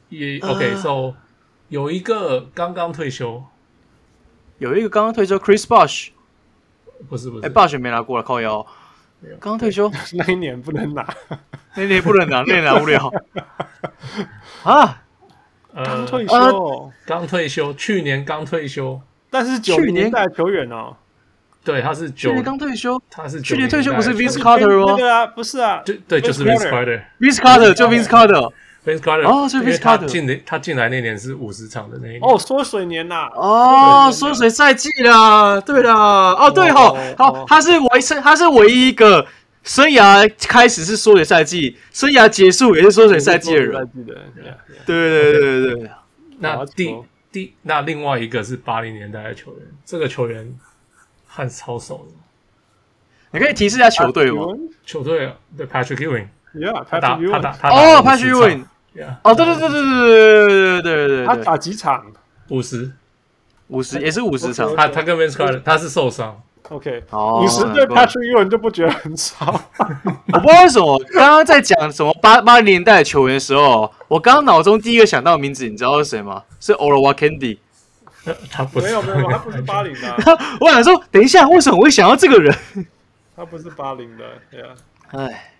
[0.09, 1.13] 也 OK，so
[1.69, 3.43] 有一个刚刚退休，
[4.59, 6.09] 有一个刚刚退休，Chris Bosh，
[7.09, 8.65] 不是不是，哎，Bosh 没拿过来靠腰。
[9.39, 11.07] 刚退休 那一年不能拿，
[11.75, 13.11] 那一年不能拿，那年拿不了
[14.63, 14.99] 啊。
[15.75, 20.95] 刚退休，刚退休，去年刚退休，但是九年代球员哦。
[21.63, 24.95] 对，他是去年刚退休，他是去年退休，不是 Vince Carter 哦？
[24.97, 28.51] 对啊，不是啊，对对，就是 Vince Carter，Vince Carter 就 Vince Carter。
[28.85, 32.21] Vince Carter 哦，是 Vince Carter 进的，他进来那年是五十场的那一年。
[32.21, 33.29] 哦，缩水年呐。
[33.33, 35.59] 哦，缩水赛季啦。
[35.61, 35.93] 对啦。
[36.33, 39.25] 哦，对吼，好，他是唯一，他是唯一一个
[39.63, 43.89] 生涯开始是缩水赛季，生涯结束也是缩水赛季的人。
[44.85, 45.91] 对对对对对。
[46.39, 46.93] 那第
[47.31, 50.53] 第那另外一个是八零年代的球员，这个球员
[51.25, 52.13] 汉斯超熟的，
[53.31, 54.45] 你可以提示一下球队吗？
[54.85, 58.65] 球队对 Patrick Ewing，Yeah，他打他打他打哦，Patrick Ewing，
[59.23, 62.05] 哦，对对对对对对对对对，他打几场？
[62.49, 62.91] 五十，
[63.67, 64.75] 五十也是五十场。
[64.75, 66.41] 他他跟 Vince Carter 他是受伤。
[66.69, 69.61] OK，五十对 Patrick Ewing 就不觉得很少。
[69.77, 76.43] 我不知道为什么，刚刚在讲什么八八零年代的球员的时候，我刚刚脑中第一个想到的名字，你知道是谁吗？
[76.59, 77.57] 是 Olowokandi。
[78.49, 80.15] 他不是，没有没有，他不是八零的。
[80.61, 82.55] 我想说，等一下，为什么我会想到这个人？
[83.35, 84.69] 他不是八零的，对啊。
[85.11, 85.51] 哎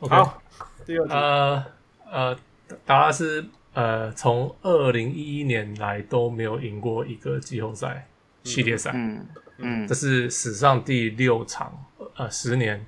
[0.00, 0.42] ，OK，好，
[0.84, 1.64] 第二呃
[2.10, 2.36] 呃，
[2.84, 8.08] 达拉斯呃，从二零一一年来都没有赢过一个季后赛
[8.42, 8.92] 系列赛。
[8.94, 9.26] 嗯
[9.58, 11.84] 嗯，这是史上第六场，
[12.16, 12.86] 呃，十年。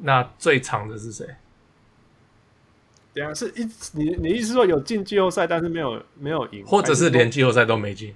[0.00, 1.26] 那最长的是谁？
[3.14, 8.14] 对啊，是一你你意思说有进季后赛，但是没有没有赢，或者是连季后赛都没进？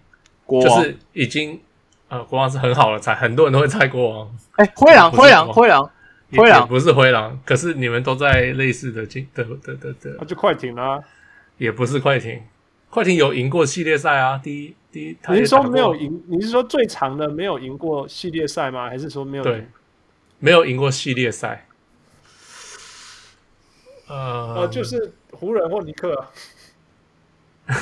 [0.49, 1.61] 就是已经
[2.09, 4.37] 呃，国王是很好的猜，很多人都会猜国王。
[4.53, 5.91] 哎，灰狼，灰狼，灰狼，
[6.33, 11.03] 灰狼不是灰狼，可是你们都在类似的境的的的的，那就快艇啦，
[11.59, 12.43] 也不是快艇，
[12.91, 15.17] 快艇有赢过系列赛啊，第一第一。
[15.29, 16.25] 你是说没有赢？
[16.27, 18.89] 你是说最长的没有赢过系列赛吗？
[18.89, 19.51] 还是说没有赢？
[19.51, 19.67] 对，
[20.41, 21.69] 没有赢过系列赛。
[24.09, 26.27] 呃，呃，就是湖人或尼克。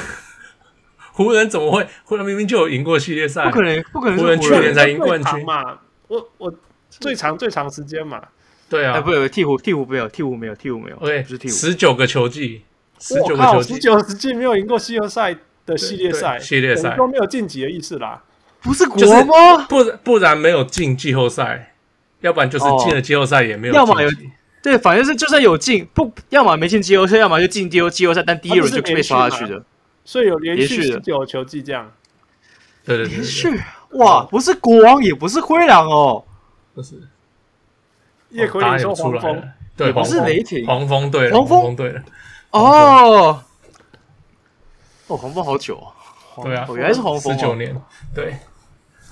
[1.12, 1.86] 湖人怎么会？
[2.04, 4.18] 湖人明明就有赢过系列赛，不可能，不可能。
[4.18, 5.78] 湖人去年才赢冠军嘛？
[6.08, 6.52] 我我
[7.00, 8.22] 最长最长时间嘛？
[8.68, 10.96] 对啊，不是鹈鹕，鹈鹕没有，鹈鹕没有，鹈鹕没有。
[10.98, 12.62] 对，不是鹈鹕，十九个球季，
[12.98, 15.36] 十九个球季，十九个季没有赢过季后赛。
[15.66, 18.22] 的系列赛，系列赛都没有晋级的意思啦，
[18.60, 19.64] 不是国吗？
[19.66, 21.72] 不不然没有进季后赛，
[22.20, 23.74] 要不然就是进了季后赛也没有。
[23.74, 24.10] 要么有
[24.62, 29.64] 对，反正是就算有进，不要么没进季后赛，要么就进季后季后赛，但第一轮就被刷下去的。
[30.04, 31.90] 所以有连续十九球季这样。
[32.84, 33.48] 对对对，连续
[33.92, 36.22] 哇，不是国王，也不是灰狼哦，
[36.74, 37.01] 不是。
[38.30, 39.42] 叶奎林说黄蜂，
[39.76, 41.76] 对，不是雷霆，黄蜂对，黄蜂？
[41.76, 42.02] 对了，
[42.51, 43.42] 哦。
[45.06, 45.92] 哦，黄蜂好久啊！
[46.42, 47.78] 对啊，原来是黄蜂，十九年，
[48.14, 48.36] 对，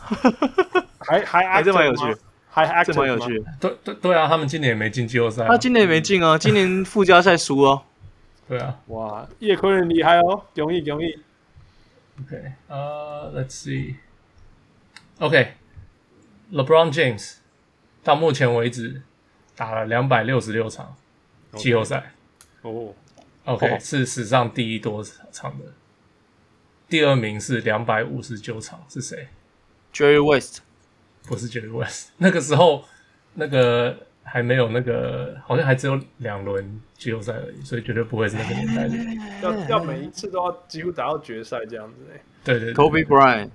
[0.99, 2.17] 还还还这蛮有趣，
[2.49, 3.45] 还这蛮有趣。
[3.61, 7.83] 对对对啊，他们今年也没进季后赛，他今年也没进啊， 今年附加赛输哦。
[8.49, 11.17] 对啊，哇，叶坤人厉害哦，容易容易。
[12.23, 13.51] OK，呃，Let's
[15.19, 17.37] see，OK，LeBron James
[18.03, 19.03] 到目前为止
[19.55, 20.95] 打了两百六十六场
[21.55, 22.13] 季后赛，
[22.63, 22.95] 哦
[23.45, 25.67] ，OK，是史上第一多场的。
[26.89, 29.29] 第二名是两百五十九场，是谁
[29.95, 30.61] ？Jerry West，
[31.25, 32.11] 不是 Jerry West。
[32.19, 32.85] 那个时候，
[33.35, 38.97] 那个还没有那个，好像还只有两轮季后赛而已，所以绝对不会是那个年代的。
[39.43, 42.21] 要要每一次都要几乎打到决赛这样子嘞。
[42.45, 43.51] 对对，对，Kobe Bryant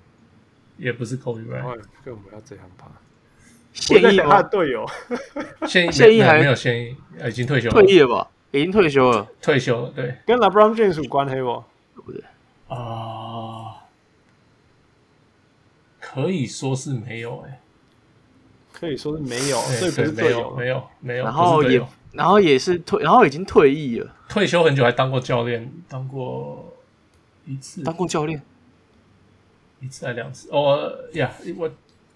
[0.77, 2.87] 也不是 Kobe Bryant，跟我们要这样爬。
[3.79, 4.85] 现役他的队友，
[5.67, 6.95] 现现役还没有现役，
[7.27, 8.27] 已经退休了，退役了吧？
[8.51, 9.89] 已经退休了，退休了。
[9.95, 11.63] 对，跟 LeBron James 有关系不？
[12.01, 12.23] 不对。
[12.67, 13.73] 啊，uh,
[16.01, 17.59] 可以说是没有哎、欸，
[18.73, 21.81] 可以说是没有，对所以不是队友，没有没有，然后也
[22.11, 26.73] 然后也是退，然后已经退役了，退休很久，还当过教练，当过
[27.45, 28.41] 一次，当过教练，
[29.79, 30.49] 一次还两次？
[30.51, 31.69] 哦呀，我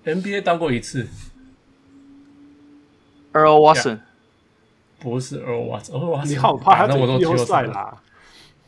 [0.04, 1.08] NBA 当过一次
[3.34, 4.00] ，Earl Watson，
[5.00, 8.02] 不是 Earl Watson，Earl Watson，你好怕他进季后赛啦。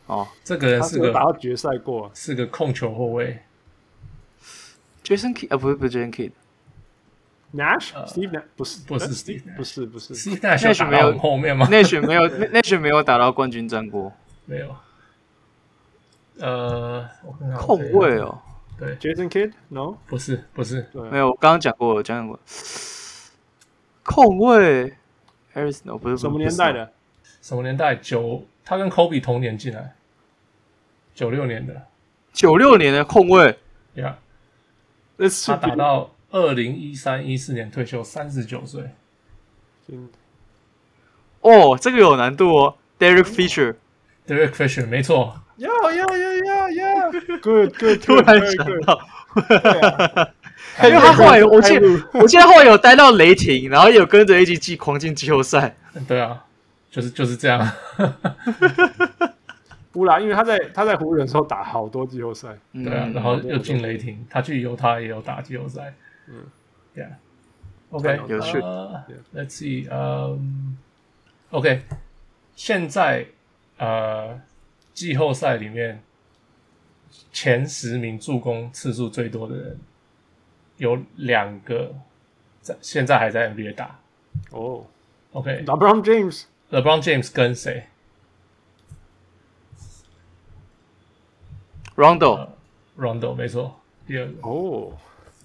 [0.06, 3.40] 哦，这个人是个打到决赛过，是个控球后卫。
[5.02, 14.12] Jason Kidd 啊，不是不是 Jason Kidd，Nash，Steve Nash 不是不是 Steve，不是不是 Steve Nash 没有后面吗？Nash 没有 Nash 没有打到冠军战过，
[14.44, 14.76] 没有。
[16.40, 17.08] 呃，
[17.56, 18.38] 控卫哦，
[18.78, 22.38] 对，Jason Kidd，No，不是不是，没有，我刚刚讲过，讲过。
[24.04, 24.94] 控卫
[25.54, 26.92] ，Harris，No，不是什么年代的？
[27.42, 27.96] 什么年代？
[27.96, 28.46] 九。
[28.66, 29.94] 他跟 Kobe 同年进来，
[31.14, 31.86] 九六年的，
[32.32, 33.58] 九六年的控卫
[33.96, 34.16] 呀
[35.18, 35.46] ，Yeah.
[35.46, 38.88] 他打到二零一三一四年退休，三十九岁。
[41.42, 45.38] 哦，这个有难度哦，Derek Fisher，Derek Fisher 没错。
[45.56, 47.10] 呀呀呀呀呀
[47.42, 48.98] ，Good Good，突然想到，
[50.82, 55.76] 因为他后来我记得，我记得后来有待到雷霆，然后有跟着 A G G 狂进季后赛。
[56.08, 56.44] 对啊。
[56.90, 57.58] 就是就是这样，
[59.90, 65.92] 不啦，因为他在他在湖人的时候打好多季后赛，对啊，然后又进雷霆，他去犹他也有打季后赛，
[66.28, 66.46] 嗯
[66.94, 68.60] ，Yeah，OK，有趣
[69.34, 70.76] ，Let's see，嗯
[71.50, 71.82] ，OK，
[72.54, 73.26] 现在
[73.78, 74.40] 呃
[74.92, 76.00] 季后赛里面
[77.32, 79.80] 前十名助攻次数最多的人
[80.76, 81.94] 有两个
[82.60, 83.98] 在现在还在 NBA 打。
[84.50, 84.84] 哦
[85.32, 86.04] OK，LeBron、okay.
[86.04, 86.44] James。
[86.70, 87.84] James 跟谁
[91.94, 94.48] ？Rondo，Rondo，没错，第二个。
[94.48, 94.92] 哦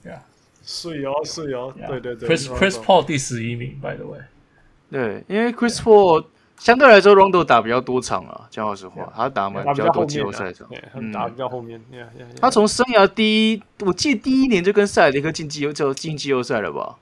[0.04, 0.20] ，Yeah，
[0.64, 2.28] 是哦，是哦，对对对。
[2.28, 4.22] Chris Chris Paul 第十一名，By the way。
[4.90, 6.26] 对，因为 Chris Paul
[6.60, 11.82] 相对来说，Rondo 打比较多场啊，讲老实话他打蛮比较多季后赛场，嗯，打比较后面。
[12.40, 16.96] 他从生涯第一，我记得第一年就跟塞尔迪克进季后就进季后赛了吧.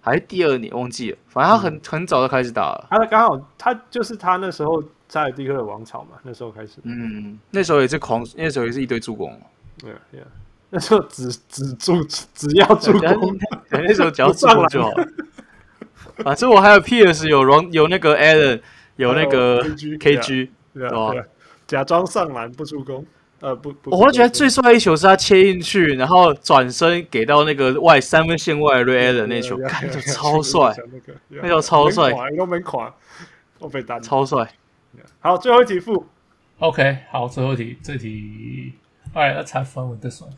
[0.00, 2.86] 还是第二年忘记了，反正他很、嗯、很早就开始打了。
[2.90, 6.78] 他刚好他就是他那时候塞尔提克的王朝嘛，那时候开始。
[6.82, 9.40] 嗯，那时候也是狂，那时候也是一堆助攻。
[9.78, 10.26] 对呀，
[10.70, 13.38] 那时候只只助只要助攻，
[13.70, 14.90] 那时候只要助攻就好。
[16.24, 18.60] 反正我还有 Pierce，有 Ron，有那个 Allen，
[18.96, 21.12] 有那个 KG，对吧？
[21.66, 23.04] 假装上篮不助攻，
[23.40, 23.90] 呃不不。
[23.90, 30.74] 我觉得最帅一球是他切进去，然后转身给到那个外三分线外 Ray Allen 那球，看着超帅，
[31.28, 32.94] 那球超帅，都没垮，
[33.58, 34.50] 我被单，超帅。
[35.20, 36.06] 好，最后一题负。
[36.58, 38.72] OK，好，最后一题，这题
[39.14, 40.32] ，Alright，let's have fun with this one。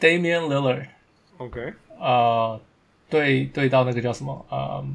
[0.00, 2.60] Damian Lillard，OK，呃。
[3.08, 4.86] 对对，到那个叫什么呃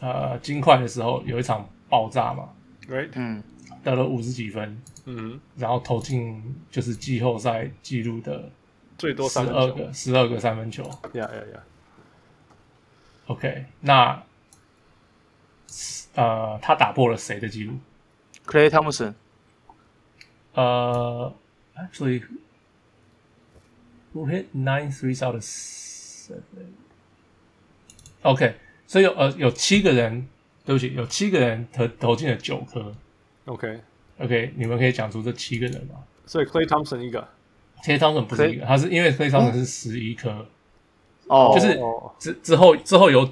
[0.00, 2.48] 呃金块的时候，有一场爆炸嘛
[2.88, 3.42] ，right，嗯，
[3.82, 8.50] 得了五十几分，嗯，然后投进就是季后赛纪录的
[8.98, 10.82] 最多十二个十二个三分球，
[11.14, 11.62] 呀呀呀
[13.26, 14.22] ，OK，那
[16.14, 17.74] 呃他打破了谁的记录
[18.44, 19.14] ？Clay Thompson，
[20.54, 21.32] 呃
[21.76, 22.22] ，actually
[24.12, 25.42] who hit nine threes out of
[28.22, 28.54] OK，
[28.86, 30.28] 所以有呃有七个人，
[30.64, 32.92] 对不起，有七个人投投进了九颗。
[33.46, 35.94] OK，OK，你们可以讲出这七个人吗？
[36.26, 37.26] 所以 Clay Thompson 一个
[37.82, 40.46] ，Clay Thompson 不是一个，他是因为 Clay Thompson 是十一颗，
[41.28, 41.80] 哦，就是
[42.18, 43.26] 之之后之后有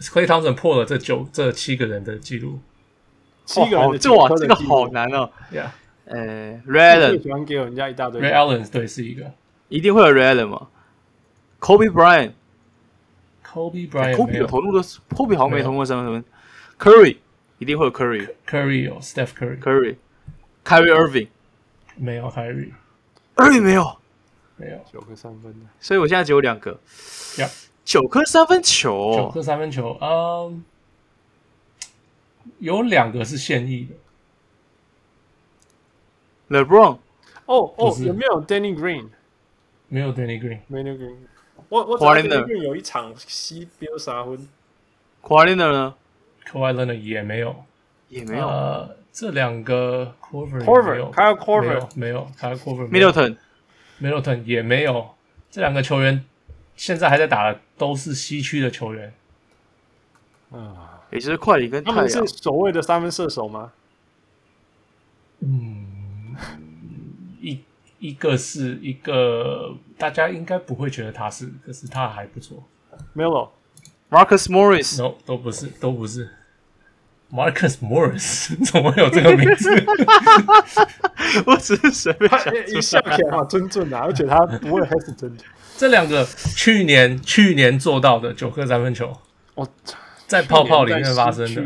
[0.00, 2.58] Clay Thompson 破了这九这七个人的记录，
[3.44, 5.30] 七个人的哇，这个好难哦。
[5.52, 5.68] Yeah，
[6.06, 7.22] 呃，Allen。
[7.22, 9.30] 喜欢给我们家一大堆，Allen 对是一个，
[9.68, 10.68] 一定会有 Allen 嘛
[11.60, 12.32] ，Kobe Bryant。
[13.54, 16.24] Kobe Bryant Kobe 投入的 Kobe 好像没投过三分。
[16.76, 17.18] Curry
[17.58, 21.28] 一定会有 Curry，Curry 有 Steph Curry，Curry，Kyrie Irving
[21.94, 23.96] 没有 Kyrie，Irving 没有，
[24.56, 26.80] 没有九颗三分的，所以我现在只有两个，
[27.84, 30.64] 九.颗三分球，九颗三分球，嗯，
[32.58, 33.88] 有两个是现役
[36.48, 36.98] 的，LeBron，
[37.46, 39.06] 哦哦，有没有 Danny Green？
[39.86, 41.16] 没有 Danny Green，没有 Danny Green。
[41.68, 42.28] 我我昨天
[42.62, 44.48] 有一场西标三分
[45.22, 45.94] ，Kawhi Leonard 呢
[46.46, 47.64] ？Kawhi Leonard 也没有，
[48.08, 48.46] 也没有。
[48.46, 55.14] 呃，这两个 Korver，还有 Korver 没有，还有 Korver，Middleton，Middleton 也没有。
[55.50, 56.24] 这两个球员
[56.76, 59.14] 现在还在打的都是西区的球员。
[60.50, 61.82] 啊，也就是快艇跟。
[61.82, 63.72] 他们是所谓的三分射手吗？
[65.40, 65.83] 嗯，
[68.04, 68.08] 一。
[68.08, 72.62] 一个是一个，大家应该不会觉得他是，可是他还不错。
[73.16, 76.28] Melo，Marcus Morris，No，都不是，都不是。
[77.32, 79.70] Marcus Morris 怎么会有这个名字？
[81.46, 85.38] 我只是随便讲，一笑起来好尊重啊，而且他不会 hesitant。
[85.76, 86.24] 这两个
[86.54, 89.12] 去年去年做到的九颗三分球，
[89.54, 89.66] 哦，
[90.28, 91.62] 在泡泡里面发生的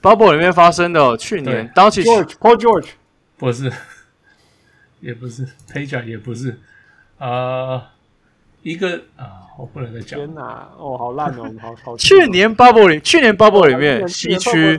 [0.00, 2.90] ，Bubble 里面发生的，去年当起 George，Paul George
[3.36, 3.70] 不是。
[5.00, 6.58] 也不是配角， 也不是，
[7.18, 7.80] 呃，
[8.62, 10.18] 一个啊、我不能再讲。
[10.18, 11.96] 天哪，哦，好烂哦， 好好。
[11.96, 14.78] 去年 Bubble 里，去年 Bubble 里面西区，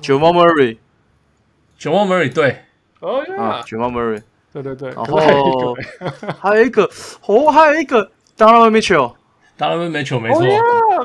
[0.00, 0.78] 九毛 Mary，
[1.76, 2.64] 九毛 Mary，对，
[3.00, 4.22] 哦呀，九毛 Mary
[4.52, 5.16] 对对对，然 后
[6.40, 6.88] 还有一个，
[7.26, 8.02] 哦，还有一个
[8.36, 9.17] d 然 n 没去哦 Mitchell。
[9.58, 10.40] 当然没球没错，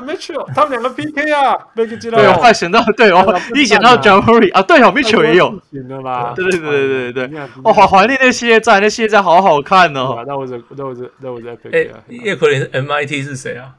[0.06, 2.18] 没球，他们两个 PK 啊，没记到。
[2.18, 10.22] 对，我想到，对哦，一想到 Jamal Murray 啊，对哦，没球也有，对对对对对对，哦，好怀念那系列战，那系列战好好看哦。
[10.24, 13.74] 那我这，那我这，那我这，哎，叶可林 MIT 是谁啊？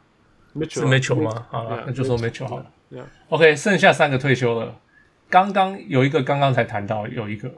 [0.69, 1.45] 是没球吗？
[1.49, 2.65] 好了，那就说没球好了。
[3.30, 4.76] OK，剩下三个退休了，
[5.30, 7.49] 刚刚有一个刚刚才谈到有一个，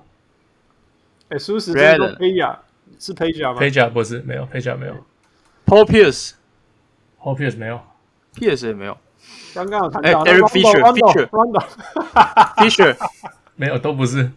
[1.29, 2.59] 哎，苏斯是佩贾，
[2.99, 3.59] 是佩贾吗？
[3.59, 4.93] 佩贾不是，没有佩贾没有
[5.65, 6.36] ，Paul Pierce。
[7.19, 7.79] 哦，Pierce 没有
[8.35, 8.97] ，Pierce 也没有。
[9.53, 12.95] 刚刚有谈到，Derek Fisher，Fisher，Fisher
[13.55, 14.31] 没有，都不是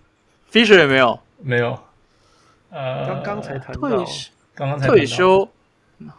[0.50, 1.78] ，Fisher 也没有，没有。
[2.70, 3.80] 呃，刚刚才谈到，
[4.54, 5.48] 刚刚才退休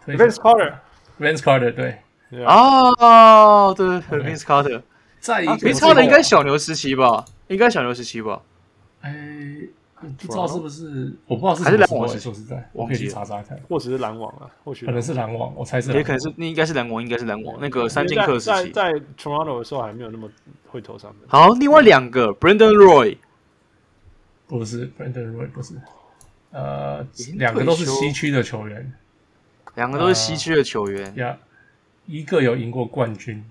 [0.05, 1.97] ，Vince Carter，Vince Carter 对。
[2.45, 3.87] 哦，对
[4.19, 4.81] ，Vince Carter，
[5.19, 7.25] 在一个没差的应该小牛时期吧？
[7.47, 8.41] 应该小牛时期吧？
[9.01, 9.13] 哎，
[10.01, 11.13] 不知道是不是？
[11.27, 12.07] 我不知道是还是篮网。
[12.07, 13.59] 说实在，我可以去查查看。
[13.69, 15.91] 或者是篮网啊，或许可能是篮网，我猜是。
[15.93, 17.57] 也可能是，那应该是篮网，应该是篮网。
[17.61, 20.29] 那个三剑客时期，在 Toronto 的时候还没有那么
[20.67, 21.21] 会投三分。
[21.27, 23.17] 好，另外两个 Brandon Roy，
[24.47, 25.75] 不是 Brandon Roy，不是。
[26.51, 27.05] 呃，
[27.35, 28.91] 两个都是西区的球员，
[29.75, 31.15] 两个都是西区的球员。
[31.15, 31.37] 呀，
[32.05, 33.43] 一个有赢过冠军。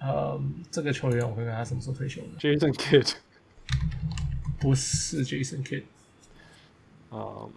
[0.00, 0.40] 呃，
[0.70, 3.14] 这个球员我看看他什么时候退休的？Jason Kidd，
[4.58, 5.84] 不是 Jason Kidd。
[7.10, 7.50] 嗯，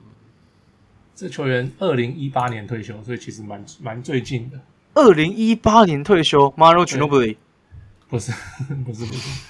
[1.15, 4.60] 这球员二零一八年退休，所以其实蛮蛮最近的。
[4.94, 7.38] 二零一八年退休，Maro g i n o b i l i
[8.07, 8.32] 不是，
[8.86, 9.41] 不是，不是。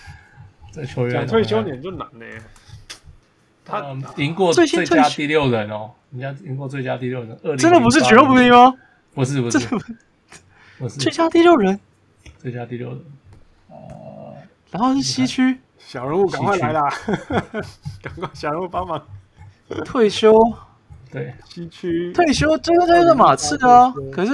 [0.72, 2.26] 这球员退休年就难呢。
[3.64, 8.78] 他赢过最佳第六人哦，人家赢过最佳第六人，二零真的不是 Ginobili 吗？
[9.14, 9.60] 不是，不是，
[10.80, 11.80] 不是最佳第六人。
[12.40, 12.99] 最佳第六人，
[13.69, 14.36] 呃，
[14.72, 15.60] 然后是西区
[15.91, 16.89] 小人物，赶快来啦！
[18.01, 19.05] 赶快小人物帮忙
[19.84, 20.34] 退休。
[21.11, 23.93] 对，西区退休，这个就是马刺啊。
[24.09, 24.31] 可是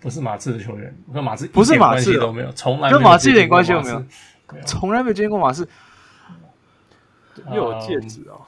[0.00, 4.02] 不是马刺的球员，跟马刺不是马刺都没有，从来跟马刺一点关系都没有，
[4.64, 5.68] 从来没有见过马刺。
[7.50, 8.40] 又有戒指哦，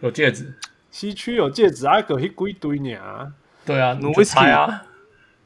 [0.00, 0.52] 有戒指，
[0.90, 3.32] 西区有戒指，还有一堆堆呢。
[3.64, 4.82] 对啊，挪威斯啊，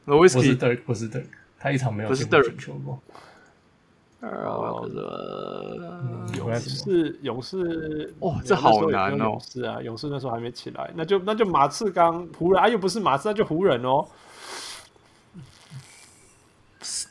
[0.05, 1.25] 挪威斯不是 Dirk，不是 Dirk。
[1.59, 2.99] 他一场没有进球过。
[4.23, 4.89] 呃，
[6.37, 9.37] 勇士，勇士，哇，这好难哦！
[9.41, 14.05] 是啊，勇士那时候还没起来，那就那就马刺刚湖人啊，又不是马刺，那就湖人哦。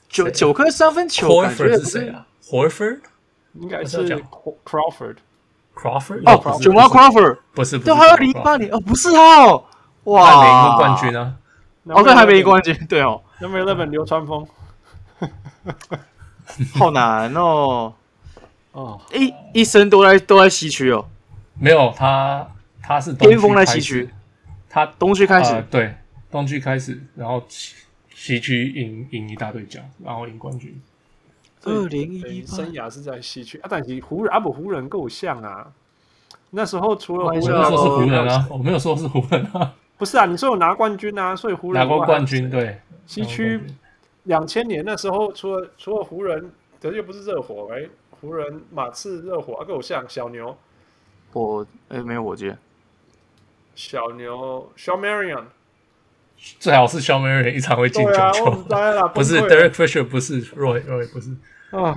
[0.08, 3.00] 九九颗三分球，感觉是谁啊？Horford
[3.54, 4.08] 应该是
[4.64, 9.64] Crawford，Crawford 哦，九毛 Crawford 不是，对，还有零八年哦，不是他哦，
[10.04, 11.36] 哇，还没赢过冠军呢。
[11.84, 13.20] 哦，对，还没赢冠军，对哦。
[13.38, 14.46] Number eleven 流川枫，
[16.74, 17.94] 好难哦！
[18.72, 21.04] 哦，一一生都在都在西区哦。
[21.58, 22.46] 没有他，
[22.82, 24.08] 他是巅峰在西区，
[24.68, 25.94] 他东区开始，对，
[26.30, 27.74] 东区开始，然后西
[28.14, 30.80] 西区赢赢一大堆奖，然后赢冠军。
[31.64, 35.70] 二零一一生涯是在西区啊，但是湖人啊不湖人够像啊。
[36.50, 39.74] 那时候除了湖人，说是湖人啊，我没有说是湖人啊。
[39.96, 42.80] 不是啊，你说有拿冠军啊，所以湖人拿过冠军，对。
[43.06, 43.60] 西区
[44.24, 46.50] 两千年那时候，除了除了湖人，
[46.80, 47.88] 可是又不是热火哎，
[48.20, 50.56] 湖人、马刺、热火啊，跟我像小牛。
[51.32, 52.56] 我哎，没有我接。
[53.74, 55.44] 小牛，Shawn Marion，
[56.60, 58.50] 最好是 Shawn Marion 一场会进九球。
[59.14, 61.34] 不是 Derek Fisher，不是 Roy，Roy 不是。
[61.70, 61.96] 啊，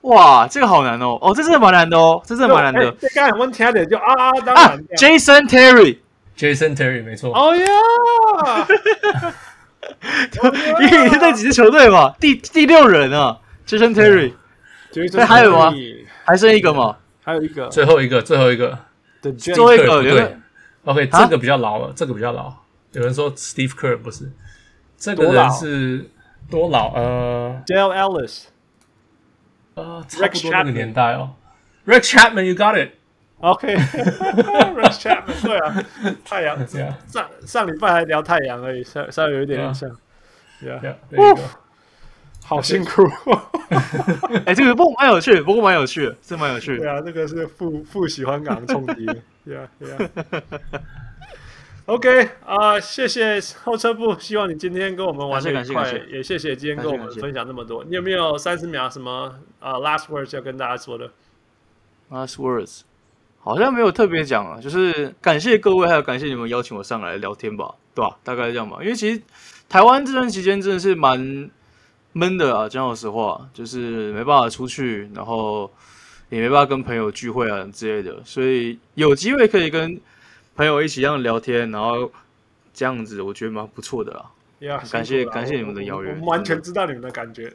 [0.00, 1.16] 哇，这个好难哦！
[1.22, 2.90] 哦，这真的蛮难的哦，这真的蛮难的。
[3.00, 4.84] 这刚才我们听的就啊啊，当然。
[4.96, 7.32] Jason Terry，Jason Terry 没错。
[7.32, 7.66] 哦呀。
[10.80, 14.32] 因为那几支球队嘛，第第六人啊，Jason Terry，
[15.12, 15.72] 那还有吗？
[16.24, 16.96] 还剩一个吗？
[17.22, 18.78] 还有一个，最后一个，最后一个，
[19.20, 20.36] 最后一个对。
[20.84, 22.52] OK，这个比较老了，这个比较老。
[22.92, 24.30] 有人说 Steve Kerr 不是，
[24.98, 26.10] 这个人是
[26.50, 26.92] 多老？
[26.94, 28.44] 呃，Dale Ellis，
[29.74, 31.30] 呃，差不多那个年代哦。
[31.86, 32.90] Rick Chapman，You got it。
[33.44, 35.84] OK，Rex Chapman，对啊，
[36.24, 36.56] 太阳
[37.06, 39.90] 上上礼拜还聊太阳而已，稍稍微有一点像
[40.62, 40.94] ，Yeah，
[42.42, 43.02] 好辛苦。
[44.46, 46.78] 哎，这个不过蛮有趣，不过蛮有趣的，是蛮有趣的。
[46.78, 49.06] 对啊，这个是负负喜欢港冲击
[49.46, 50.08] ，Yeah，Yeah。
[51.86, 57.84] OK 啊，谢谢后车部，希望你今天跟我们玩的愉快，也谢谢今天跟我们分享那么多。
[57.84, 61.10] 你有没有三十秒什么啊 Last words 要跟大家说的
[62.10, 62.84] ？Last words。
[63.44, 68.16] 好像没有特别讲啊，就是感谢各位，还有感谢你们邀请我上来聊天吧，对吧？
[68.24, 68.78] 大概这样吧。
[68.80, 69.20] 因为其实
[69.68, 71.50] 台湾这段期间真的是蛮
[72.14, 75.70] 闷的啊，讲老实话，就是没办法出去，然后
[76.30, 80.00] 也没办法跟朋友聚会啊之类的，所以有机会可以跟
[80.56, 82.10] 朋友一起这样聊天，然后
[82.72, 84.24] 这样子，我觉得蛮不错的啦。
[84.90, 87.52] 感谢感谢你们的邀约，我们完全知道你们的感觉。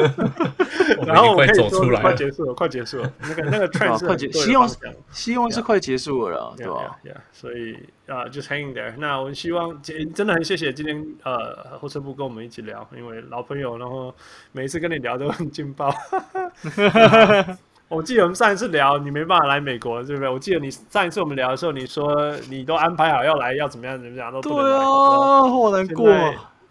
[1.06, 1.68] 然后我可以说
[2.00, 3.12] 快结束了，快结束了。
[3.20, 4.68] 那个那个 trend 是快结，希望
[5.10, 6.98] 希望是快结束了啦，对吧？
[7.32, 8.92] 所以啊，就是 hanging there。
[8.98, 14.14] 那我们希望今真的很谢谢今天呃后车部跟我们一起聊，因为老朋友，然后
[14.52, 15.94] 每一次跟你聊都很劲爆。
[17.90, 20.28] 我记得我们上一次聊，你没办法来美国，对不对？
[20.30, 24.62] 我记得你上一次我们聊的时候，你说你都安排好要来，要怎么样怎么样都不能来。
[24.62, 26.08] 对啊，好难过。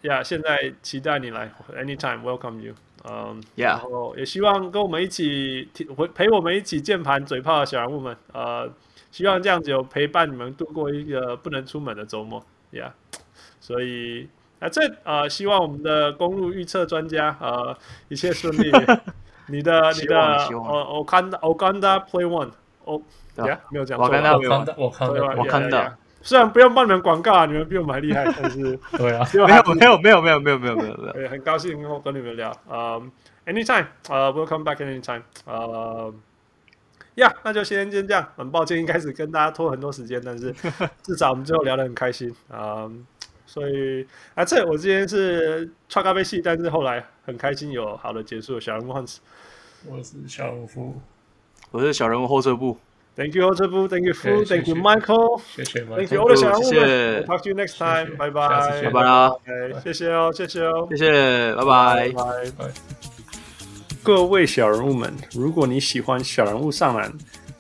[0.03, 2.73] 呀，现在期待你来，anytime welcome you。
[3.03, 8.71] 嗯，呀，然后也希望跟我们一起陪陪我们一起键盘嘴炮的小人物们，呃，
[9.11, 12.41] 希望这样子有陪伴你们度过一个不能出门的周末。
[12.71, 12.93] 呀，
[13.59, 14.29] 所以
[14.59, 17.77] 啊，这呃，希望我们的公路预测专家呃
[18.07, 18.71] 一切顺利。
[19.49, 22.49] 你的你的呃，我看到我看到 Play One，
[22.85, 23.01] 哦，
[23.45, 25.93] 呀，没有讲错，我看到我看到我看到。
[26.21, 33.01] 虽然不用帮你们广告，啊你们比我们还厉害，但是 对啊， 没有没有没有没有没有没有没有没有，很高兴能够跟你们聊，呃
[33.45, 36.13] ，anytime，呃，welcome back anytime，呃，
[37.15, 40.53] 呀，那就先先这样，很抱歉一开始跟大家拖很多时间，但是
[41.01, 42.89] 至少我们最后聊得很开心，啊，
[43.45, 44.05] 所以
[44.35, 49.18] 啊，这我今天是穿咖啡系，但是后来很开心有好的结束，小人物 Hans，
[49.88, 50.95] 我是小人物，
[51.69, 52.76] 我是小人物后撤步。
[53.15, 55.41] Thank you, 后撤步，Thank you, Fu, Thank you, Michael.
[55.56, 56.69] 谢谢，Thank you, 我的小人物们。
[56.69, 58.18] 谢谢，Talk to you next time.
[58.18, 59.31] 拜拜，拜拜啦。
[59.84, 62.72] 谢谢哦，谢谢哦，谢谢，拜拜，拜拜。
[64.01, 67.14] 各位小人物们，如果你喜欢小人物上篮，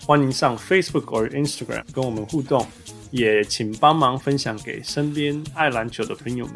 [0.07, 2.65] 欢迎上 Facebook 或 Instagram 跟我们互动，
[3.11, 6.55] 也请帮忙分享给身边爱篮球的朋友们。